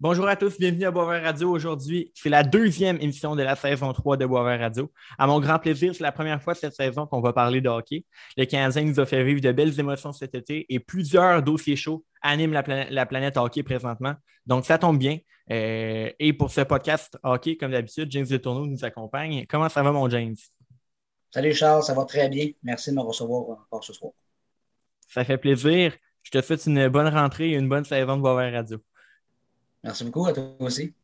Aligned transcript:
Bonjour 0.00 0.26
à 0.26 0.34
tous, 0.34 0.58
bienvenue 0.58 0.86
à 0.86 0.90
Boisvert 0.90 1.22
Radio. 1.22 1.50
Aujourd'hui, 1.52 2.10
c'est 2.16 2.28
la 2.28 2.42
deuxième 2.42 2.96
émission 3.00 3.36
de 3.36 3.44
la 3.44 3.54
saison 3.54 3.92
3 3.92 4.16
de 4.16 4.26
Boisvert 4.26 4.58
Radio. 4.58 4.90
À 5.18 5.28
mon 5.28 5.38
grand 5.38 5.60
plaisir, 5.60 5.94
c'est 5.94 6.02
la 6.02 6.10
première 6.10 6.42
fois 6.42 6.56
cette 6.56 6.74
saison 6.74 7.06
qu'on 7.06 7.20
va 7.20 7.32
parler 7.32 7.60
de 7.60 7.68
hockey. 7.68 8.04
Le 8.36 8.44
Canadien 8.44 8.82
nous 8.82 8.98
a 8.98 9.06
fait 9.06 9.22
vivre 9.22 9.40
de 9.40 9.52
belles 9.52 9.78
émotions 9.78 10.12
cet 10.12 10.34
été 10.34 10.66
et 10.68 10.80
plusieurs 10.80 11.44
dossiers 11.44 11.76
chauds 11.76 12.04
animent 12.22 12.52
la, 12.52 13.06
planète, 13.06 13.36
hockey 13.36 13.62
présentement. 13.62 14.14
Donc, 14.46 14.66
ça 14.66 14.78
tombe 14.78 14.98
bien. 14.98 15.18
Euh, 15.52 16.10
et 16.18 16.32
pour 16.32 16.50
ce 16.50 16.62
podcast 16.62 17.16
hockey, 17.22 17.56
comme 17.56 17.70
d'habitude, 17.70 18.10
James 18.10 18.26
de 18.26 18.36
Tourneau 18.36 18.66
nous 18.66 18.84
accompagne. 18.84 19.46
Comment 19.48 19.68
ça 19.68 19.84
va, 19.84 19.92
mon 19.92 20.10
James? 20.10 20.36
Salut 21.30 21.54
Charles, 21.54 21.84
ça 21.84 21.94
va 21.94 22.04
très 22.04 22.28
bien. 22.28 22.48
Merci 22.64 22.90
de 22.90 22.96
me 22.96 23.00
recevoir 23.00 23.42
encore 23.60 23.84
ce 23.84 23.92
soir. 23.92 24.10
Ça 25.06 25.24
fait 25.24 25.38
plaisir. 25.38 25.94
Je 26.24 26.32
te 26.32 26.42
souhaite 26.42 26.66
une 26.66 26.88
bonne 26.88 27.08
rentrée 27.08 27.50
et 27.50 27.54
une 27.54 27.68
bonne 27.68 27.84
saison 27.84 28.16
de 28.16 28.22
Boisvert 28.22 28.52
Radio. 28.52 28.80
Merci 29.84 30.04
beaucoup 30.04 30.26
à 30.26 30.32
toi 30.32 30.56
aussi. 30.60 30.94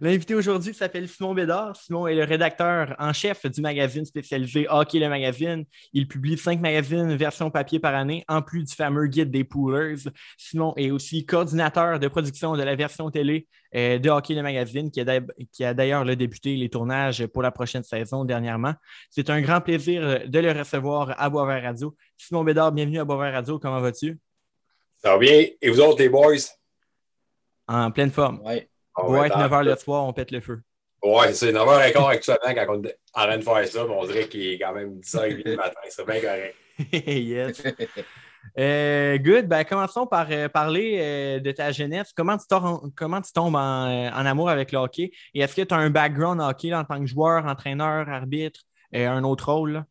L'invité 0.00 0.34
aujourd'hui 0.34 0.74
s'appelle 0.74 1.08
Simon 1.08 1.34
Bédard. 1.34 1.76
Simon 1.76 2.08
est 2.08 2.14
le 2.14 2.24
rédacteur 2.24 2.96
en 2.98 3.12
chef 3.12 3.46
du 3.46 3.60
magazine 3.60 4.04
spécialisé 4.04 4.66
Hockey 4.68 4.98
le 4.98 5.08
Magazine. 5.08 5.64
Il 5.92 6.08
publie 6.08 6.36
cinq 6.36 6.60
magazines 6.60 7.14
version 7.14 7.50
papier 7.50 7.78
par 7.78 7.94
année, 7.94 8.24
en 8.28 8.42
plus 8.42 8.64
du 8.64 8.74
fameux 8.74 9.06
guide 9.06 9.30
des 9.30 9.44
poolers. 9.44 10.08
Simon 10.36 10.74
est 10.76 10.90
aussi 10.90 11.24
coordinateur 11.24 12.00
de 12.00 12.08
production 12.08 12.56
de 12.56 12.62
la 12.64 12.74
version 12.74 13.10
télé 13.10 13.46
euh, 13.76 13.98
de 13.98 14.10
Hockey 14.10 14.34
le 14.34 14.42
Magazine, 14.42 14.90
qui 14.90 15.64
a 15.64 15.74
d'ailleurs 15.74 16.04
débuté 16.16 16.56
les 16.56 16.68
tournages 16.68 17.26
pour 17.26 17.42
la 17.42 17.52
prochaine 17.52 17.84
saison 17.84 18.24
dernièrement. 18.24 18.74
C'est 19.10 19.30
un 19.30 19.40
grand 19.40 19.60
plaisir 19.60 20.28
de 20.28 20.38
le 20.38 20.52
recevoir 20.52 21.14
à 21.20 21.30
Boisvert 21.30 21.62
Radio. 21.62 21.94
Simon 22.16 22.42
Bédard, 22.42 22.72
bienvenue 22.72 22.98
à 22.98 23.04
Boisvert 23.04 23.32
Radio. 23.32 23.58
Comment 23.60 23.80
vas-tu? 23.80 24.18
Ça 24.96 25.10
va 25.10 25.18
bien. 25.18 25.46
Et 25.60 25.70
vous 25.70 25.80
autres, 25.80 26.00
les 26.00 26.08
boys? 26.08 26.38
En 27.68 27.90
pleine 27.90 28.10
forme. 28.10 28.40
Oui. 28.44 28.62
On 28.96 29.12
va 29.12 29.26
être 29.26 29.36
9h 29.36 29.64
le 29.64 29.76
soir, 29.76 30.04
on 30.04 30.12
pète 30.12 30.30
le 30.30 30.40
feu. 30.40 30.62
Ouais, 31.02 31.32
c'est 31.34 31.52
9h15 31.52 32.08
actuellement 32.08 32.54
quand 32.54 32.78
on 32.78 32.84
est 32.84 32.98
en 33.12 33.22
train 33.24 33.38
de 33.38 33.42
faire 33.42 33.68
ça, 33.68 33.84
mais 33.86 33.94
on 33.94 34.06
dirait 34.06 34.28
qu'il 34.28 34.46
est 34.46 34.58
quand 34.58 34.72
même 34.72 35.00
10h30 35.00 35.44
du 35.44 35.56
matin. 35.56 35.80
C'est 35.88 36.06
bien 36.06 36.20
correct. 36.20 36.56
yes. 36.92 37.62
Euh, 38.58 39.18
good. 39.18 39.46
Ben, 39.46 39.64
commençons 39.64 40.06
par 40.06 40.26
euh, 40.30 40.48
parler 40.48 40.98
euh, 41.00 41.40
de 41.40 41.50
ta 41.50 41.72
jeunesse. 41.72 42.12
Comment 42.14 42.36
tu, 42.36 42.44
comment 42.94 43.20
tu 43.20 43.32
tombes 43.32 43.56
en, 43.56 44.12
amour 44.12 44.48
avec 44.48 44.72
le 44.72 44.78
hockey? 44.78 45.10
Et 45.34 45.40
est-ce 45.40 45.54
que 45.56 45.62
tu 45.62 45.74
as 45.74 45.78
un 45.78 45.90
background 45.90 46.40
hockey 46.40 46.72
en 46.72 46.84
tant 46.84 47.00
que 47.00 47.06
joueur, 47.06 47.46
entraîneur, 47.46 48.08
arbitre, 48.08 48.60
et 48.92 49.06
un 49.06 49.24
autre 49.24 49.52
rôle? 49.52 49.84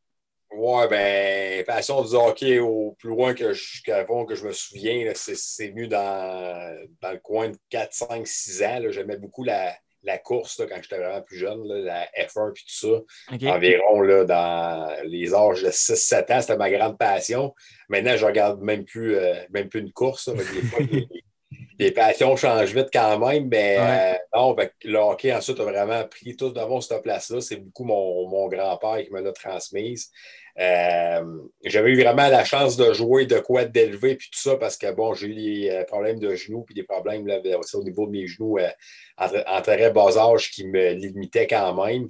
Ouais, 0.56 0.88
ben, 0.88 1.64
passion 1.66 2.02
du 2.04 2.16
hockey 2.16 2.60
au 2.60 2.96
plus 3.00 3.10
loin 3.10 3.34
que 3.34 3.54
je, 3.54 3.82
que 3.84 4.36
je 4.36 4.46
me 4.46 4.52
souviens, 4.52 5.12
c'est 5.16 5.68
venu 5.70 5.88
dans, 5.88 6.88
dans, 7.02 7.12
le 7.12 7.20
coin 7.20 7.50
de 7.50 7.58
4, 7.70 7.94
5, 7.94 8.28
6 8.28 8.64
ans. 8.64 8.82
J'aimais 8.90 9.18
beaucoup 9.18 9.44
la, 9.44 9.74
la 10.04 10.18
course 10.18 10.62
quand 10.70 10.76
j'étais 10.82 10.98
vraiment 10.98 11.22
plus 11.22 11.38
jeune, 11.38 11.64
la 11.66 12.06
F1 12.18 12.52
et 12.52 12.54
tout 12.54 12.64
ça. 12.68 13.52
Environ 13.54 14.02
là, 14.02 14.26
dans 14.26 15.04
les 15.06 15.34
âges 15.34 15.64
de 15.64 15.70
6-7 15.70 16.34
ans, 16.34 16.42
c'était 16.42 16.58
ma 16.58 16.70
grande 16.70 16.98
passion. 16.98 17.54
Maintenant, 17.90 18.18
je 18.18 18.26
regarde 18.26 18.62
même 18.62 18.86
plus, 18.86 19.16
euh, 19.16 19.36
même 19.52 19.70
plus 19.70 19.80
une 19.80 19.92
course. 19.92 20.30
des 20.30 20.44
fois, 20.44 20.80
les, 21.80 21.92
passions 21.92 22.36
changent 22.36 22.74
vite 22.74 22.90
quand 22.92 23.18
même, 23.20 23.48
mais 23.48 23.78
euh, 23.80 24.18
non, 24.36 24.54
ben, 24.54 24.70
le 24.84 24.98
hockey 24.98 25.34
ensuite 25.34 25.60
a 25.60 25.64
vraiment 25.64 26.04
pris 26.06 26.36
tout 26.36 26.52
devant 26.52 26.82
cette 26.82 27.02
place-là. 27.02 27.42
C'est 27.42 27.58
beaucoup 27.58 27.86
mon, 27.86 28.28
mon 28.30 28.48
grand-père 28.48 29.04
qui 29.04 29.12
me 29.12 29.22
l'a 29.22 29.32
transmise. 29.32 30.12
Euh, 30.60 31.40
j'avais 31.64 31.92
eu 31.92 32.02
vraiment 32.02 32.28
la 32.28 32.46
chance 32.46 32.78
de 32.78 32.94
jouer, 32.94 33.26
de 33.26 33.40
quoi 33.40 33.66
d'élever, 33.66 34.16
puis 34.16 34.30
tout 34.32 34.40
ça, 34.40 34.56
parce 34.58 34.78
que 34.78 34.92
bon, 34.92 35.14
j'ai 35.14 35.28
eu 35.28 35.36
des 35.36 35.70
euh, 35.72 35.84
problèmes 35.86 36.20
de 36.20 36.36
genoux, 36.36 36.64
puis 36.64 36.76
des 36.76 36.84
problèmes 36.84 37.26
là, 37.26 37.40
aussi 37.58 37.76
au 37.76 37.84
niveau 37.84 38.06
de 38.06 38.12
mes 38.12 38.28
genoux 38.28 38.60
euh, 38.60 38.70
en, 39.18 39.62
très 39.62 39.92
bas 39.92 40.18
âge 40.18 40.52
qui 40.52 40.68
me 40.68 40.92
limitaient 40.94 41.48
quand 41.48 41.74
même. 41.84 42.08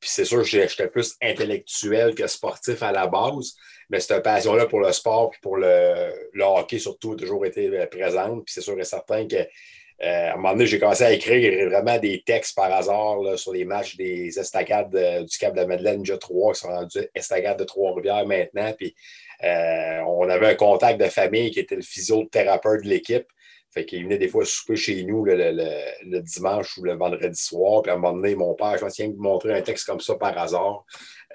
puis 0.00 0.10
c'est 0.10 0.24
sûr 0.24 0.42
j'étais 0.42 0.88
plus 0.88 1.14
intellectuel 1.22 2.14
que 2.14 2.26
sportif 2.26 2.82
à 2.82 2.90
la 2.90 3.06
base, 3.06 3.54
mais 3.88 4.00
cette 4.00 4.24
passion-là 4.24 4.66
pour 4.66 4.80
le 4.80 4.90
sport 4.92 5.30
puis 5.30 5.40
pour 5.40 5.56
le, 5.56 6.12
le 6.32 6.44
hockey 6.44 6.78
surtout 6.78 7.12
a 7.12 7.16
toujours 7.16 7.46
été 7.46 7.86
présente. 7.86 8.44
Puis 8.44 8.54
c'est 8.54 8.62
sûr 8.62 8.78
et 8.80 8.84
certain 8.84 9.28
que 9.28 9.46
euh, 10.02 10.30
à 10.30 10.32
un 10.32 10.36
moment 10.36 10.52
donné, 10.52 10.66
j'ai 10.66 10.78
commencé 10.78 11.04
à 11.04 11.12
écrire 11.12 11.70
vraiment 11.70 11.98
des 11.98 12.22
textes 12.26 12.56
par 12.56 12.72
hasard 12.72 13.18
sur 13.36 13.52
les 13.52 13.64
matchs 13.64 13.96
des 13.96 14.38
estacades 14.38 14.90
du 14.90 15.38
Cap 15.38 15.54
de 15.54 15.60
la 15.60 15.66
Madeleine 15.66 16.00
déjà 16.00 16.18
3 16.18 16.52
qui 16.52 16.60
sont 16.60 16.68
rendus 16.68 17.06
estacades 17.14 17.58
de 17.58 17.64
Trois-Rivières 17.64 18.26
maintenant. 18.26 18.72
Puis, 18.76 18.94
euh, 19.42 20.00
on 20.06 20.28
avait 20.28 20.48
un 20.48 20.54
contact 20.54 21.00
de 21.00 21.06
famille 21.06 21.50
qui 21.50 21.60
était 21.60 21.76
le 21.76 21.82
physiothérapeute 21.82 22.82
de 22.82 22.88
l'équipe. 22.88 23.26
Fait 23.70 23.84
qu'il 23.84 24.04
venait 24.04 24.18
des 24.18 24.28
fois 24.28 24.44
souper 24.44 24.76
chez 24.76 25.02
nous 25.02 25.24
le, 25.24 26.20
dimanche 26.20 26.78
ou 26.78 26.84
le 26.84 26.94
vendredi 26.94 27.40
soir. 27.40 27.82
Puis 27.82 27.90
à 27.90 27.94
un 27.94 27.98
moment 27.98 28.14
donné, 28.14 28.36
mon 28.36 28.54
père, 28.54 28.78
je 28.78 28.84
me 28.84 28.90
souviens 28.90 29.08
de 29.08 29.16
montrer 29.16 29.52
un 29.52 29.62
texte 29.62 29.86
comme 29.86 30.00
ça 30.00 30.14
par 30.14 30.38
hasard. 30.38 30.84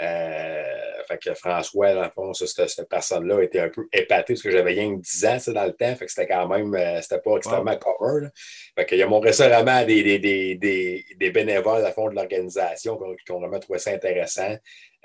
Euh, 0.01 0.63
fait 1.07 1.17
que 1.17 1.33
François, 1.33 1.93
dans 1.93 2.03
le 2.03 2.09
fond, 2.09 2.33
cette, 2.33 2.87
personne-là 2.89 3.41
était 3.41 3.59
un 3.59 3.69
peu 3.69 3.87
épatée 3.91 4.33
parce 4.33 4.41
que 4.41 4.51
j'avais 4.51 4.71
rien 4.71 4.95
que 4.95 5.01
10 5.01 5.25
ans 5.25 5.37
dans 5.53 5.65
le 5.65 5.73
temps. 5.73 5.95
Fait 5.95 6.05
que 6.05 6.11
c'était 6.11 6.27
quand 6.27 6.47
même, 6.47 6.73
euh, 6.73 7.01
c'était 7.01 7.19
pas 7.19 7.35
extrêmement 7.35 7.77
commun. 7.77 8.29
Fait 8.77 8.85
qu'il 8.85 9.01
a 9.01 9.07
montré 9.07 9.33
ça 9.33 9.49
vraiment 9.49 9.77
à 9.77 9.85
des, 9.85 10.03
des, 10.03 10.19
des, 10.55 11.05
des, 11.17 11.31
bénévoles 11.31 11.85
à 11.85 11.91
fond 11.91 12.09
de 12.09 12.15
l'organisation 12.15 12.97
qui 13.25 13.31
ont 13.31 13.39
vraiment 13.39 13.59
trouvé 13.59 13.79
ça 13.79 13.91
intéressant. 13.91 14.55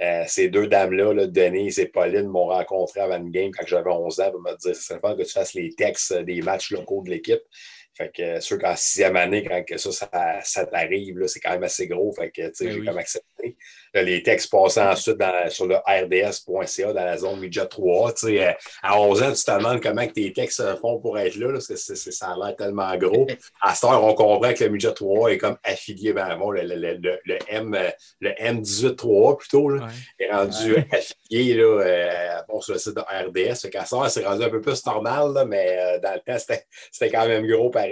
Euh, 0.01 0.25
ces 0.27 0.49
deux 0.49 0.67
dames-là, 0.67 1.27
Denise 1.27 1.79
et 1.79 1.87
Pauline, 1.87 2.29
m'ont 2.29 2.47
rencontré 2.47 3.01
avant 3.01 3.17
une 3.17 3.31
game 3.31 3.51
quand 3.53 3.67
j'avais 3.67 3.91
11 3.91 4.21
ans 4.21 4.31
pour 4.31 4.41
me 4.41 4.51
dire 4.57 4.75
c'est 4.75 4.95
sympa 4.95 5.15
que 5.15 5.23
tu 5.23 5.33
fasses 5.33 5.55
les 5.55 5.73
textes 5.75 6.13
des 6.13 6.43
matchs 6.43 6.71
locaux 6.71 7.03
de 7.03 7.11
l'équipe. 7.11 7.43
Fait 7.97 8.11
que 8.13 8.41
sûr 8.41 8.59
qu'en 8.59 8.75
sixième 8.75 9.15
année, 9.15 9.45
quand 9.45 9.63
que 9.63 9.79
ça, 9.79 9.93
ça, 9.93 10.11
ça 10.43 10.67
t'arrive, 10.67 11.25
c'est 11.29 11.39
quand 11.39 11.53
même 11.53 11.63
assez 11.63 11.87
gros. 11.87 12.13
Fait 12.13 12.31
que 12.31 12.43
ben 12.43 12.53
j'ai 12.73 12.85
comme 12.85 12.99
accepté. 12.99 13.57
les 13.95 14.21
textes 14.25 14.51
passaient 14.51 14.83
ensuite 14.83 15.23
sur 15.51 15.67
le 15.67 15.77
rds.ca 15.77 16.93
dans 16.93 17.05
la 17.05 17.17
zone 17.17 17.39
midget 17.39 17.67
3. 17.67 18.13
Euh, 18.25 18.53
à 18.83 19.01
11 19.01 19.23
ans, 19.23 19.33
tu 19.33 19.45
te 19.45 19.57
demandes 19.57 19.81
comment 19.81 20.05
que 20.09 20.13
tes 20.13 20.33
textes 20.33 20.61
font 20.81 20.99
pour 20.99 21.17
être 21.21 21.37
là, 21.37 21.53
parce 21.53 21.69
que 21.69 21.77
ça 21.77 22.27
a 22.33 22.37
l'air 22.37 22.57
tellement 22.57 22.97
gros. 22.97 23.29
À 23.63 23.77
cette 23.77 23.85
heure, 23.85 24.03
on 24.03 24.15
comprend 24.15 24.53
que 24.53 24.65
le 24.65 24.71
midget 24.71 24.93
3 24.93 25.33
est 25.33 25.39
comme 25.39 25.57
affilié, 25.63 26.13
ben, 26.13 26.37
bon, 26.37 26.51
le, 26.51 26.63
le, 26.63 26.75
le, 26.75 27.21
le, 27.25 27.39
M, 27.47 27.79
le 28.19 28.31
M18 28.31 28.97
3 28.97 29.39
plutôt, 29.39 29.69
là, 29.69 29.87
est 30.19 30.33
rendu 30.33 30.75
affilié 30.91 31.55
là, 31.55 31.81
euh, 31.81 32.41
bon, 32.49 32.61
sur 32.61 32.73
le 32.73 32.81
site 32.81 32.97
de 32.97 33.01
RDS. 33.01 33.61
Fait 33.61 33.71
qu'à 33.71 33.85
cette 33.85 33.99
heure, 33.99 34.11
c'est 34.11 34.27
rendu 34.27 34.43
un 34.43 34.51
peu 34.51 34.61
plus 34.61 34.85
normal, 34.85 35.33
là, 35.33 35.45
mais 35.45 35.79
euh, 35.79 36.01
dans 36.01 36.15
le 36.15 36.21
temps, 36.21 36.39
c'était 36.39 37.11
quand 37.11 37.29
même 37.29 37.47
gros 37.47 37.71
pareil. 37.71 37.84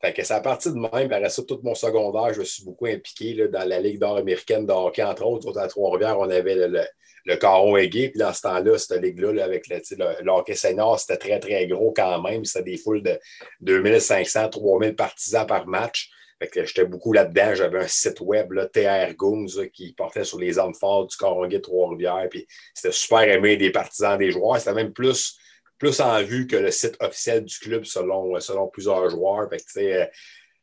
Fait 0.00 0.12
que 0.12 0.22
c'est 0.22 0.34
à 0.34 0.40
partir 0.40 0.72
de 0.72 0.78
même, 0.78 1.12
après 1.12 1.28
ça, 1.28 1.42
tout 1.42 1.60
mon 1.62 1.74
secondaire, 1.74 2.32
je 2.34 2.40
me 2.40 2.44
suis 2.44 2.64
beaucoup 2.64 2.86
impliqué 2.86 3.34
là, 3.34 3.48
dans 3.48 3.68
la 3.68 3.80
Ligue 3.80 3.98
d'or 3.98 4.16
américaine 4.16 4.66
de 4.66 4.72
hockey, 4.72 5.02
entre 5.02 5.24
autres. 5.24 5.58
À 5.58 5.68
Trois-Rivières, 5.68 6.18
on 6.18 6.30
avait 6.30 6.54
le, 6.54 6.84
le, 7.24 7.36
Caron 7.36 7.74
Puis 7.74 8.12
dans 8.14 8.32
ce 8.32 8.42
temps-là, 8.42 8.78
cette 8.78 9.02
ligue-là, 9.02 9.44
avec 9.44 9.68
le, 9.68 9.78
le, 10.22 10.30
hockey 10.30 10.54
senior, 10.54 10.98
c'était 10.98 11.16
très, 11.16 11.40
très 11.40 11.66
gros 11.66 11.92
quand 11.92 12.22
même. 12.22 12.44
C'était 12.44 12.70
des 12.70 12.76
foules 12.76 13.02
de 13.02 13.18
2500, 13.60 14.48
3000 14.48 14.94
partisans 14.94 15.46
par 15.46 15.66
match. 15.66 16.10
Fait 16.38 16.48
que 16.48 16.64
j'étais 16.64 16.84
beaucoup 16.84 17.12
là-dedans. 17.12 17.54
J'avais 17.54 17.80
un 17.80 17.88
site 17.88 18.20
web, 18.20 18.52
TR 18.72 19.14
Goons, 19.16 19.46
qui 19.72 19.92
portait 19.92 20.24
sur 20.24 20.38
les 20.38 20.58
armes 20.58 20.74
fortes 20.74 21.10
du 21.10 21.16
Caron 21.16 21.48
Trois-Rivières. 21.48 22.28
Puis 22.30 22.46
c'était 22.74 22.92
super 22.92 23.22
aimé 23.22 23.56
des 23.56 23.70
partisans, 23.70 24.16
des 24.16 24.30
joueurs. 24.30 24.58
C'était 24.58 24.74
même 24.74 24.92
plus 24.92 25.36
plus 25.78 26.00
en 26.00 26.22
vue 26.22 26.46
que 26.46 26.56
le 26.56 26.70
site 26.70 26.96
officiel 27.00 27.44
du 27.44 27.58
club 27.58 27.84
selon, 27.84 28.38
selon 28.40 28.68
plusieurs 28.68 29.08
joueurs. 29.08 29.48
Euh, 29.76 30.06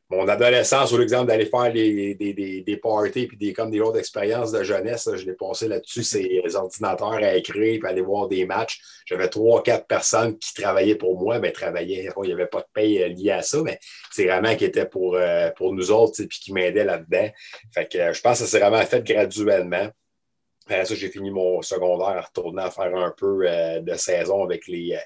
mon 0.09 0.28
adolescence, 0.28 0.92
ou 0.92 0.98
l'exemple 0.98 1.28
d'aller 1.28 1.48
faire 1.48 1.74
des, 1.74 2.14
des, 2.14 2.62
des, 2.62 2.78
parties 2.78 3.26
puis 3.26 3.38
des, 3.38 3.53
comme 3.53 3.72
des 3.72 3.80
autres 3.80 3.98
expériences 3.98 4.52
de 4.52 4.64
jeunesse, 4.64 5.09
je 5.16 5.26
l'ai 5.26 5.34
passé 5.34 5.68
là-dessus, 5.68 6.03
ces 6.03 6.44
ordinateurs 6.53 7.14
à 7.14 7.36
écrire 7.36 7.80
puis 7.80 7.90
aller 7.90 8.02
voir 8.02 8.28
des 8.28 8.46
matchs. 8.46 8.80
J'avais 9.08 9.30
trois, 9.30 9.64
quatre 9.64 9.88
personnes 9.88 10.38
qui 10.38 10.53
travaillaient 10.53 10.96
pour 10.96 11.20
moi, 11.20 11.40
mais 11.40 11.52
travaillaient. 11.52 12.09
il 12.16 12.28
n'y 12.28 12.34
avait 12.34 12.46
pas 12.46 12.59
de 12.59 12.68
paye 12.72 13.02
euh, 13.02 13.08
liée 13.08 13.32
à 13.32 13.41
ça, 13.41 13.64
mais 13.64 13.79
c'est 14.11 14.26
vraiment 14.26 14.56
qui 14.56 14.66
était 14.66 14.85
pour, 14.85 15.16
euh, 15.16 15.50
pour 15.58 15.73
nous 15.73 15.90
autres 15.91 16.23
puis 16.23 16.40
qui 16.40 16.53
m'aidaient 16.53 16.85
là-dedans. 16.85 17.29
Fait 17.73 17.91
que 17.91 18.14
je 18.14 18.22
pense 18.22 18.40
que 18.40 18.46
ça 18.46 18.52
s'est 18.52 18.59
vraiment 18.59 18.85
fait 18.85 19.03
graduellement. 19.03 19.90
Après 20.67 20.84
ça, 20.85 20.96
j'ai 20.96 21.09
fini 21.09 21.29
mon 21.29 21.62
secondaire 21.62 22.17
en 22.17 22.22
retournant 22.22 22.64
à 22.64 22.72
faire 22.72 22.96
un 22.96 23.14
peu 23.16 23.47
euh, 23.47 23.82
de 23.82 23.94
saison 23.94 24.44
avec 24.44 24.67
les, 24.67 24.94
euh, 24.94 25.00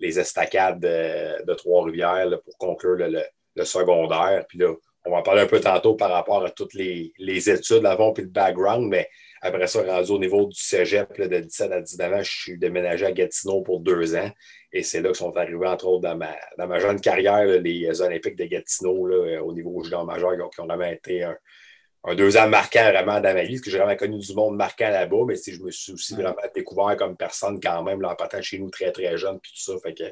les 0.00 0.18
estacades 0.18 0.80
de, 0.80 1.54
Trois-Rivières 1.54 2.40
pour 2.42 2.56
conclure 2.56 2.96
le, 2.96 3.64
secondaire. 3.64 4.46
Puis 4.48 4.58
là, 4.58 4.72
on 5.04 5.10
va 5.10 5.18
en 5.18 5.22
parler 5.22 5.42
un 5.42 5.46
peu 5.46 5.60
tantôt 5.60 5.94
par 5.94 6.10
rapport 6.10 6.42
à 6.42 6.50
toutes 6.50 6.72
les, 6.72 7.12
études 7.50 7.82
l'avant 7.82 8.14
et 8.14 8.22
le 8.22 8.28
background, 8.28 8.88
mais 8.88 9.10
après 9.42 9.66
ça, 9.66 9.82
rendu 9.82 10.10
au 10.10 10.18
niveau 10.18 10.46
du 10.46 10.58
cégep 10.58 11.20
de 11.20 11.40
17 11.40 11.72
à 11.72 11.82
19 11.82 12.12
ans, 12.14 12.22
je 12.22 12.32
suis 12.32 12.58
déménagé 12.58 13.04
à 13.04 13.12
Gatineau 13.12 13.60
pour 13.60 13.80
deux 13.80 14.16
ans. 14.16 14.30
Et 14.72 14.82
c'est 14.82 15.02
là 15.02 15.10
que 15.10 15.18
sont 15.18 15.36
arrivés, 15.36 15.66
entre 15.66 15.86
autres, 15.86 16.02
dans 16.02 16.16
ma, 16.16 16.34
dans 16.56 16.66
ma 16.66 16.80
jeune 16.80 16.98
carrière, 16.98 17.44
les 17.44 18.00
Olympiques 18.00 18.36
de 18.36 18.46
Gatineau, 18.46 19.06
au 19.42 19.52
niveau 19.52 19.84
junior 19.84 20.06
majeur, 20.06 20.32
qui 20.50 20.60
ont 20.62 20.66
vraiment 20.66 20.86
été 20.86 21.24
un, 21.24 21.36
un 22.06 22.14
deux 22.14 22.36
ans 22.36 22.48
marquant 22.48 22.90
vraiment 22.90 23.20
dans 23.20 23.34
ma 23.34 23.44
vie, 23.44 23.54
parce 23.54 23.62
que 23.62 23.70
j'ai 23.70 23.78
vraiment 23.78 23.96
connu 23.96 24.18
du 24.18 24.34
monde 24.34 24.56
marquant 24.56 24.90
là-bas, 24.90 25.24
mais 25.26 25.36
je 25.36 25.62
me 25.62 25.70
suis 25.70 25.92
aussi 25.92 26.14
vraiment 26.14 26.34
découvert 26.54 26.96
comme 26.96 27.16
personne 27.16 27.58
quand 27.60 27.82
même, 27.82 28.00
là, 28.02 28.10
en 28.10 28.14
partant 28.14 28.42
chez 28.42 28.58
nous 28.58 28.70
très, 28.70 28.92
très 28.92 29.16
jeune, 29.16 29.40
puis 29.40 29.52
tout 29.52 29.72
ça. 29.72 29.78
Fait 29.82 29.94
que 29.94 30.04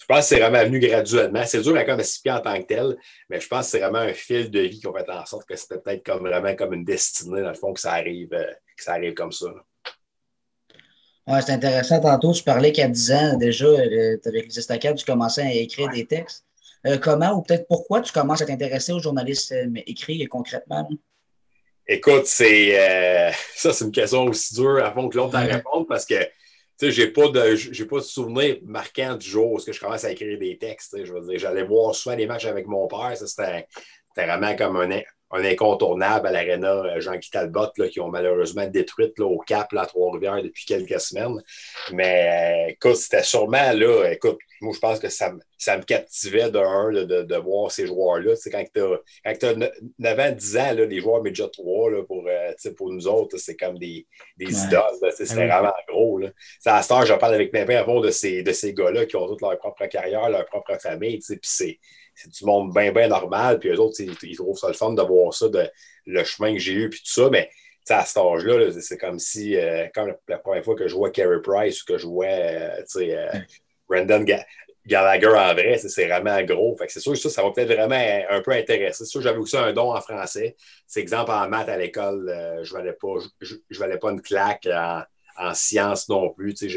je 0.00 0.06
pense 0.06 0.20
que 0.20 0.24
c'est 0.24 0.40
vraiment 0.40 0.64
venu 0.64 0.80
graduellement. 0.80 1.44
C'est 1.44 1.60
dur 1.60 1.76
à 1.76 1.84
comme 1.84 2.00
expliquer 2.00 2.32
en 2.32 2.40
tant 2.40 2.56
que 2.60 2.66
tel, 2.66 2.96
mais 3.28 3.40
je 3.40 3.48
pense 3.48 3.66
que 3.66 3.70
c'est 3.72 3.80
vraiment 3.80 3.98
un 3.98 4.12
fil 4.12 4.50
de 4.50 4.60
vie 4.60 4.80
qui 4.80 4.86
a 4.86 4.92
fait 4.92 5.10
en 5.10 5.26
sorte 5.26 5.48
que 5.48 5.56
c'était 5.56 5.78
peut-être 5.78 6.04
comme 6.04 6.20
vraiment 6.20 6.54
comme 6.54 6.74
une 6.74 6.84
destinée, 6.84 7.42
dans 7.42 7.48
le 7.48 7.54
fond, 7.54 7.72
que 7.72 7.80
ça 7.80 7.92
arrive, 7.92 8.32
euh, 8.32 8.52
que 8.76 8.82
ça 8.82 8.92
arrive 8.92 9.14
comme 9.14 9.32
ça. 9.32 9.46
Ouais, 11.26 11.42
c'est 11.42 11.52
intéressant. 11.52 12.00
Tantôt, 12.00 12.32
tu 12.32 12.42
parlais 12.42 12.72
qu'à 12.72 12.88
10 12.88 13.12
ans, 13.12 13.36
déjà, 13.36 13.66
euh, 13.66 14.16
avec 14.24 14.46
les 14.46 14.58
estacades, 14.58 14.96
tu 14.96 15.04
commençais 15.04 15.42
à 15.42 15.52
écrire 15.52 15.90
des 15.90 16.06
textes. 16.06 16.44
Euh, 16.86 16.96
comment 16.96 17.32
ou 17.32 17.42
peut-être 17.42 17.66
pourquoi 17.68 18.00
tu 18.00 18.12
commences 18.12 18.40
à 18.40 18.46
t'intéresser 18.46 18.92
aux 18.92 19.00
journalistes 19.00 19.54
écrits 19.86 20.24
concrètement? 20.26 20.88
Écoute, 21.88 22.26
c'est 22.26 23.32
ça, 23.54 23.72
c'est 23.72 23.84
une 23.84 23.92
question 23.92 24.26
aussi 24.26 24.54
dure 24.54 24.84
à 24.84 24.92
fond 24.92 25.08
que 25.08 25.16
l'autre 25.16 25.36
à 25.36 25.40
répondre 25.40 25.86
parce 25.88 26.04
que 26.04 26.16
sais, 26.78 26.90
j'ai 26.90 27.08
pas 27.08 27.28
de 27.28 27.56
j'ai 27.56 27.84
pas 27.84 27.96
de 27.96 28.02
souvenir 28.02 28.58
marquant 28.64 29.16
du 29.16 29.28
jour 29.28 29.52
où 29.52 29.58
je 29.58 29.78
commence 29.78 30.04
à 30.04 30.12
écrire 30.12 30.38
des 30.38 30.58
textes. 30.58 30.96
Je 31.04 31.12
veux 31.12 31.20
dire, 31.26 31.38
j'allais 31.38 31.64
voir 31.64 31.94
souvent 31.94 32.16
des 32.16 32.26
matchs 32.26 32.46
avec 32.46 32.66
mon 32.66 32.86
père. 32.86 33.14
C'était 33.16 33.66
vraiment 34.16 34.54
comme 34.56 34.76
un, 34.76 35.00
un 35.30 35.44
incontournable 35.44 36.28
à 36.28 36.32
l'aréna 36.32 36.70
euh, 36.70 37.00
Jean-Guy 37.00 37.30
Talbot, 37.30 37.70
là, 37.76 37.88
qui 37.88 38.00
ont 38.00 38.08
malheureusement 38.08 38.66
détruit 38.66 39.12
là, 39.18 39.26
au 39.26 39.38
Cap, 39.38 39.72
la 39.72 39.86
Trois-Rivières, 39.86 40.42
depuis 40.42 40.64
quelques 40.64 41.00
semaines. 41.00 41.42
Mais 41.92 42.68
euh, 42.68 42.72
écoute, 42.72 42.96
c'était 42.96 43.22
sûrement 43.22 43.72
là, 43.72 44.10
écoute, 44.12 44.38
moi, 44.60 44.72
je 44.74 44.80
pense 44.80 44.98
que 44.98 45.08
ça, 45.08 45.32
ça 45.56 45.76
me 45.76 45.82
captivait 45.82 46.50
de 46.50 46.58
un, 46.58 46.92
de, 46.92 47.22
de, 47.22 47.36
voir 47.36 47.70
ces 47.70 47.86
joueurs-là. 47.86 48.34
Tu 48.34 48.42
sais, 48.42 48.50
quand 48.50 48.64
tu 48.72 49.46
as, 49.46 49.54
9 49.98 50.18
ans, 50.18 50.32
10 50.32 50.56
ans, 50.56 50.72
là, 50.74 50.84
les 50.84 51.00
joueurs 51.00 51.22
Major 51.22 51.50
3, 51.50 51.90
là, 51.90 52.02
pour, 52.04 52.26
euh, 52.26 52.72
pour 52.76 52.90
nous 52.90 53.06
autres, 53.06 53.36
c'est 53.38 53.56
comme 53.56 53.78
des, 53.78 54.06
des 54.36 54.46
idoles. 54.46 55.12
C'était 55.16 55.42
ah 55.42 55.60
vraiment 55.60 55.74
gros. 55.88 56.20
C'est 56.60 56.70
à 56.70 56.82
ce 56.82 56.88
temps, 56.88 57.04
je 57.04 57.14
parle 57.14 57.34
avec 57.34 57.52
mes 57.52 57.64
pères 57.64 57.86
de 57.86 58.10
ces, 58.10 58.42
de 58.42 58.52
ces 58.52 58.74
gars-là 58.74 59.06
qui 59.06 59.16
ont 59.16 59.26
toute 59.26 59.40
leur 59.40 59.56
propre 59.58 59.86
carrière, 59.86 60.28
leur 60.28 60.46
propre 60.46 60.78
famille. 60.80 61.18
Puis 61.18 61.38
c'est 61.42 61.78
du 62.26 62.44
monde 62.44 62.72
bien, 62.72 62.92
bien 62.92 63.08
normal. 63.08 63.58
Puis 63.58 63.70
eux 63.70 63.80
autres, 63.80 64.00
ils 64.00 64.36
trouvent 64.36 64.58
ça 64.58 64.68
le 64.68 64.74
fun 64.74 64.92
de 64.92 65.02
voir 65.02 65.32
ça, 65.32 65.48
de, 65.48 65.68
le 66.06 66.24
chemin 66.24 66.52
que 66.52 66.58
j'ai 66.58 66.72
eu, 66.72 66.90
puis 66.90 67.00
tout 67.00 67.22
ça. 67.22 67.28
Mais 67.30 67.50
à 67.90 68.04
cet 68.04 68.18
âge-là, 68.18 68.70
c'est 68.80 68.98
comme 68.98 69.18
si, 69.18 69.56
euh, 69.56 69.86
comme 69.94 70.14
la, 70.28 70.38
première 70.38 70.64
fois 70.64 70.74
que 70.74 70.88
je 70.88 70.94
vois 70.94 71.10
Carey 71.10 71.40
Price 71.42 71.82
ou 71.82 71.86
que 71.86 71.98
je 71.98 72.06
vois 72.06 72.26
euh, 72.26 72.82
euh, 72.96 73.32
Brandon 73.88 74.24
Gallagher 74.86 75.28
en 75.28 75.52
vrai, 75.54 75.78
c'est 75.78 76.06
vraiment 76.06 76.42
gros. 76.42 76.76
C'est 76.88 77.00
sûr 77.00 77.12
que 77.12 77.18
ça, 77.18 77.30
ça 77.30 77.42
va 77.42 77.50
peut-être 77.50 77.72
vraiment 77.72 78.26
un 78.30 78.40
peu 78.40 78.52
intéresser. 78.52 79.04
C'est 79.04 79.10
sûr 79.10 79.20
j'avais 79.20 79.38
aussi 79.38 79.56
un 79.56 79.72
don 79.72 79.94
en 79.94 80.00
français. 80.00 80.56
C'est 80.86 81.00
exemple 81.00 81.30
en 81.30 81.48
maths 81.48 81.68
à 81.68 81.76
l'école, 81.76 82.32
je 82.62 82.72
ne 82.72 82.78
valais, 82.78 82.92
pas, 82.94 83.16
je, 83.40 83.78
valais 83.78 83.98
pas 83.98 84.10
une 84.10 84.22
claque 84.22 84.66
en, 84.72 85.02
en 85.38 85.54
sciences 85.54 86.08
non 86.08 86.30
plus. 86.30 86.54
il 86.62 86.70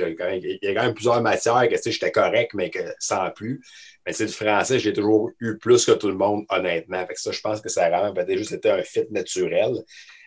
y 0.61 0.67
a 0.67 0.73
quand 0.73 0.83
même 0.83 0.93
plusieurs 0.93 1.21
matières 1.21 1.67
que 1.67 1.91
j'étais 1.91 2.11
correct, 2.11 2.53
mais 2.53 2.69
que 2.69 2.79
sans 2.99 3.29
plus. 3.31 3.61
Mais 4.05 4.13
le 4.19 4.27
français, 4.27 4.79
j'ai 4.79 4.93
toujours 4.93 5.31
eu 5.39 5.57
plus 5.57 5.85
que 5.85 5.91
tout 5.91 6.07
le 6.07 6.15
monde, 6.15 6.45
honnêtement. 6.49 7.05
Ça, 7.15 7.31
je 7.31 7.41
pense 7.41 7.61
que 7.61 7.69
ça 7.69 7.85
a 7.85 7.89
vraiment 7.89 8.13
peut-être 8.13 8.37
juste 8.37 8.51
été 8.51 8.69
un 8.69 8.83
fit 8.83 9.05
naturel. 9.11 9.73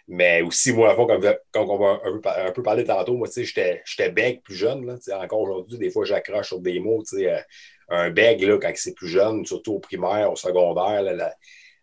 Mais 0.06 0.42
aussi, 0.42 0.72
moi, 0.72 0.90
avant, 0.90 1.06
comme, 1.06 1.22
quand 1.50 1.66
on 1.66 1.78
va 1.78 2.00
un 2.44 2.52
peu, 2.52 2.62
parler 2.62 2.84
tantôt, 2.84 3.16
moi, 3.16 3.28
j'étais 3.34 4.10
bègue 4.10 4.42
plus 4.42 4.54
jeune. 4.54 4.84
Là, 4.84 4.96
encore 5.22 5.40
aujourd'hui, 5.40 5.78
des 5.78 5.90
fois, 5.90 6.04
j'accroche 6.04 6.48
sur 6.48 6.60
des 6.60 6.78
mots. 6.78 7.02
Euh, 7.14 7.40
un 7.88 8.10
bègue, 8.10 8.42
là, 8.42 8.58
quand 8.58 8.72
c'est 8.74 8.94
plus 8.94 9.08
jeune, 9.08 9.46
surtout 9.46 9.74
au 9.74 9.80
primaire, 9.80 10.30
au 10.30 10.36
secondaire, 10.36 11.02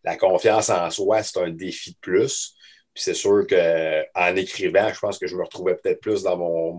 la, 0.04 0.18
confiance 0.18 0.70
en 0.70 0.90
soi, 0.92 1.24
c'est 1.24 1.40
un 1.40 1.50
défi 1.50 1.94
de 1.94 1.98
plus. 2.00 2.56
Puis 2.94 3.04
c'est 3.04 3.14
sûr 3.14 3.48
qu'en 3.48 4.36
écrivant, 4.36 4.92
je 4.94 5.00
pense 5.00 5.18
que 5.18 5.26
je 5.26 5.36
me 5.36 5.44
retrouvais 5.44 5.76
peut-être 5.76 6.02
plus 6.02 6.24
dans 6.24 6.38
mon, 6.38 6.74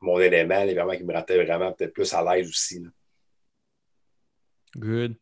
mon, 0.00 0.18
élément, 0.18 0.64
les 0.64 0.74
vraiment 0.74 0.96
qui 0.96 1.04
me 1.04 1.12
rendait 1.12 1.44
vraiment 1.44 1.72
peut-être 1.72 1.92
plus 1.92 2.12
à 2.14 2.22
l'aise 2.22 2.48
aussi. 2.48 2.82
Good. 4.76 5.16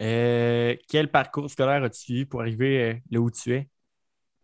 Euh, 0.00 0.74
quel 0.88 1.10
parcours 1.10 1.50
scolaire 1.50 1.82
as-tu 1.84 2.00
suivi 2.00 2.24
pour 2.24 2.40
arriver 2.40 2.82
euh, 2.82 2.94
là 3.10 3.20
où 3.20 3.30
tu 3.30 3.54
es? 3.54 3.68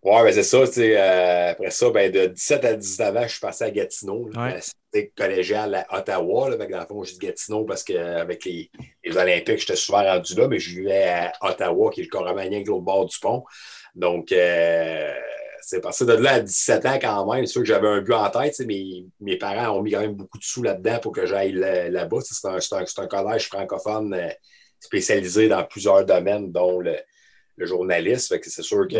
Oui, 0.02 0.22
ben 0.22 0.32
c'est 0.32 0.42
ça. 0.42 0.58
Euh, 0.58 1.50
après 1.50 1.70
ça, 1.70 1.90
ben, 1.90 2.10
de 2.10 2.26
17 2.26 2.64
à 2.64 2.74
19 2.74 3.16
ans, 3.16 3.22
je 3.22 3.28
suis 3.28 3.40
passé 3.40 3.64
à 3.64 3.70
Gatineau. 3.70 4.30
C'était 4.62 5.12
collégial 5.14 5.74
à 5.74 5.98
Ottawa. 5.98 6.50
Là, 6.50 6.56
dans 6.56 6.80
le 6.80 6.86
fond, 6.86 7.04
juste 7.04 7.20
Gatineau 7.20 7.64
parce 7.64 7.84
qu'avec 7.84 8.44
les, 8.46 8.70
les, 9.04 9.16
Olympiques, 9.16 9.58
j'étais 9.58 9.76
souvent 9.76 10.02
rendu 10.02 10.34
là, 10.34 10.48
mais 10.48 10.58
je 10.58 10.70
vivais 10.70 11.04
à 11.04 11.32
Ottawa, 11.42 11.90
qui 11.90 12.00
est 12.00 12.04
le 12.04 12.08
Coromanien, 12.08 12.62
qui 12.62 12.68
est 12.68 12.70
au 12.70 12.80
bord 12.80 13.04
du 13.04 13.18
pont. 13.18 13.44
Donc, 13.94 14.32
euh, 14.32 15.12
c'est 15.60 15.82
passé 15.82 16.06
de 16.06 16.14
là 16.14 16.34
à 16.34 16.40
17 16.40 16.86
ans 16.86 16.98
quand 17.00 17.32
même. 17.32 17.44
C'est 17.44 17.52
sûr 17.52 17.60
que 17.60 17.68
j'avais 17.68 17.88
un 17.88 18.00
but 18.00 18.14
en 18.14 18.30
tête, 18.30 18.58
mais 18.66 19.04
mes 19.20 19.36
parents 19.36 19.78
ont 19.78 19.82
mis 19.82 19.92
quand 19.92 20.00
même 20.00 20.14
beaucoup 20.14 20.38
de 20.38 20.44
sous 20.44 20.62
là-dedans 20.62 20.98
pour 21.00 21.12
que 21.12 21.26
j'aille 21.26 21.52
là-bas. 21.52 22.18
c'est 22.22 22.98
un, 22.98 23.06
collège 23.06 23.48
francophone 23.48 24.14
euh, 24.14 24.30
spécialisé 24.80 25.48
dans 25.48 25.62
plusieurs 25.64 26.06
domaines, 26.06 26.50
dont 26.50 26.80
le, 26.80 26.96
journalisme. 27.58 28.38
c'est 28.42 28.62
sûr 28.62 28.88
que, 28.88 28.96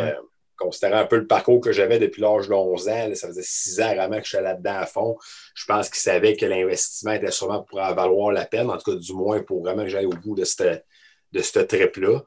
considérant 0.61 0.99
un 0.99 1.07
peu 1.07 1.17
le 1.17 1.27
parcours 1.27 1.61
que 1.61 1.73
j'avais 1.73 1.99
depuis 1.99 2.23
l'âge 2.23 2.49
de 2.49 2.53
11 2.53 2.89
ans, 2.89 3.15
ça 3.15 3.29
faisait 3.29 3.43
6 3.43 3.81
ans 3.81 3.95
vraiment 3.95 4.19
que 4.19 4.25
je 4.25 4.37
suis 4.37 4.43
là-dedans 4.43 4.77
à 4.77 4.87
fond. 4.87 5.17
Je 5.55 5.65
pense 5.65 5.89
qu'ils 5.89 6.01
savaient 6.01 6.37
que 6.37 6.47
l'investissement 6.47 7.12
était 7.12 7.31
sûrement 7.31 7.62
pour 7.62 7.79
valoir 7.79 8.31
la 8.31 8.45
peine, 8.45 8.71
en 8.71 8.77
tout 8.77 8.93
cas, 8.93 8.97
du 8.97 9.12
moins 9.15 9.43
pour 9.43 9.62
vraiment 9.62 9.83
que 9.83 9.89
j'aille 9.89 10.07
au 10.07 10.11
bout 10.11 10.35
de 10.35 10.45
cette, 10.45 10.85
de 11.33 11.41
cette 11.41 11.69
trip-là. 11.69 12.21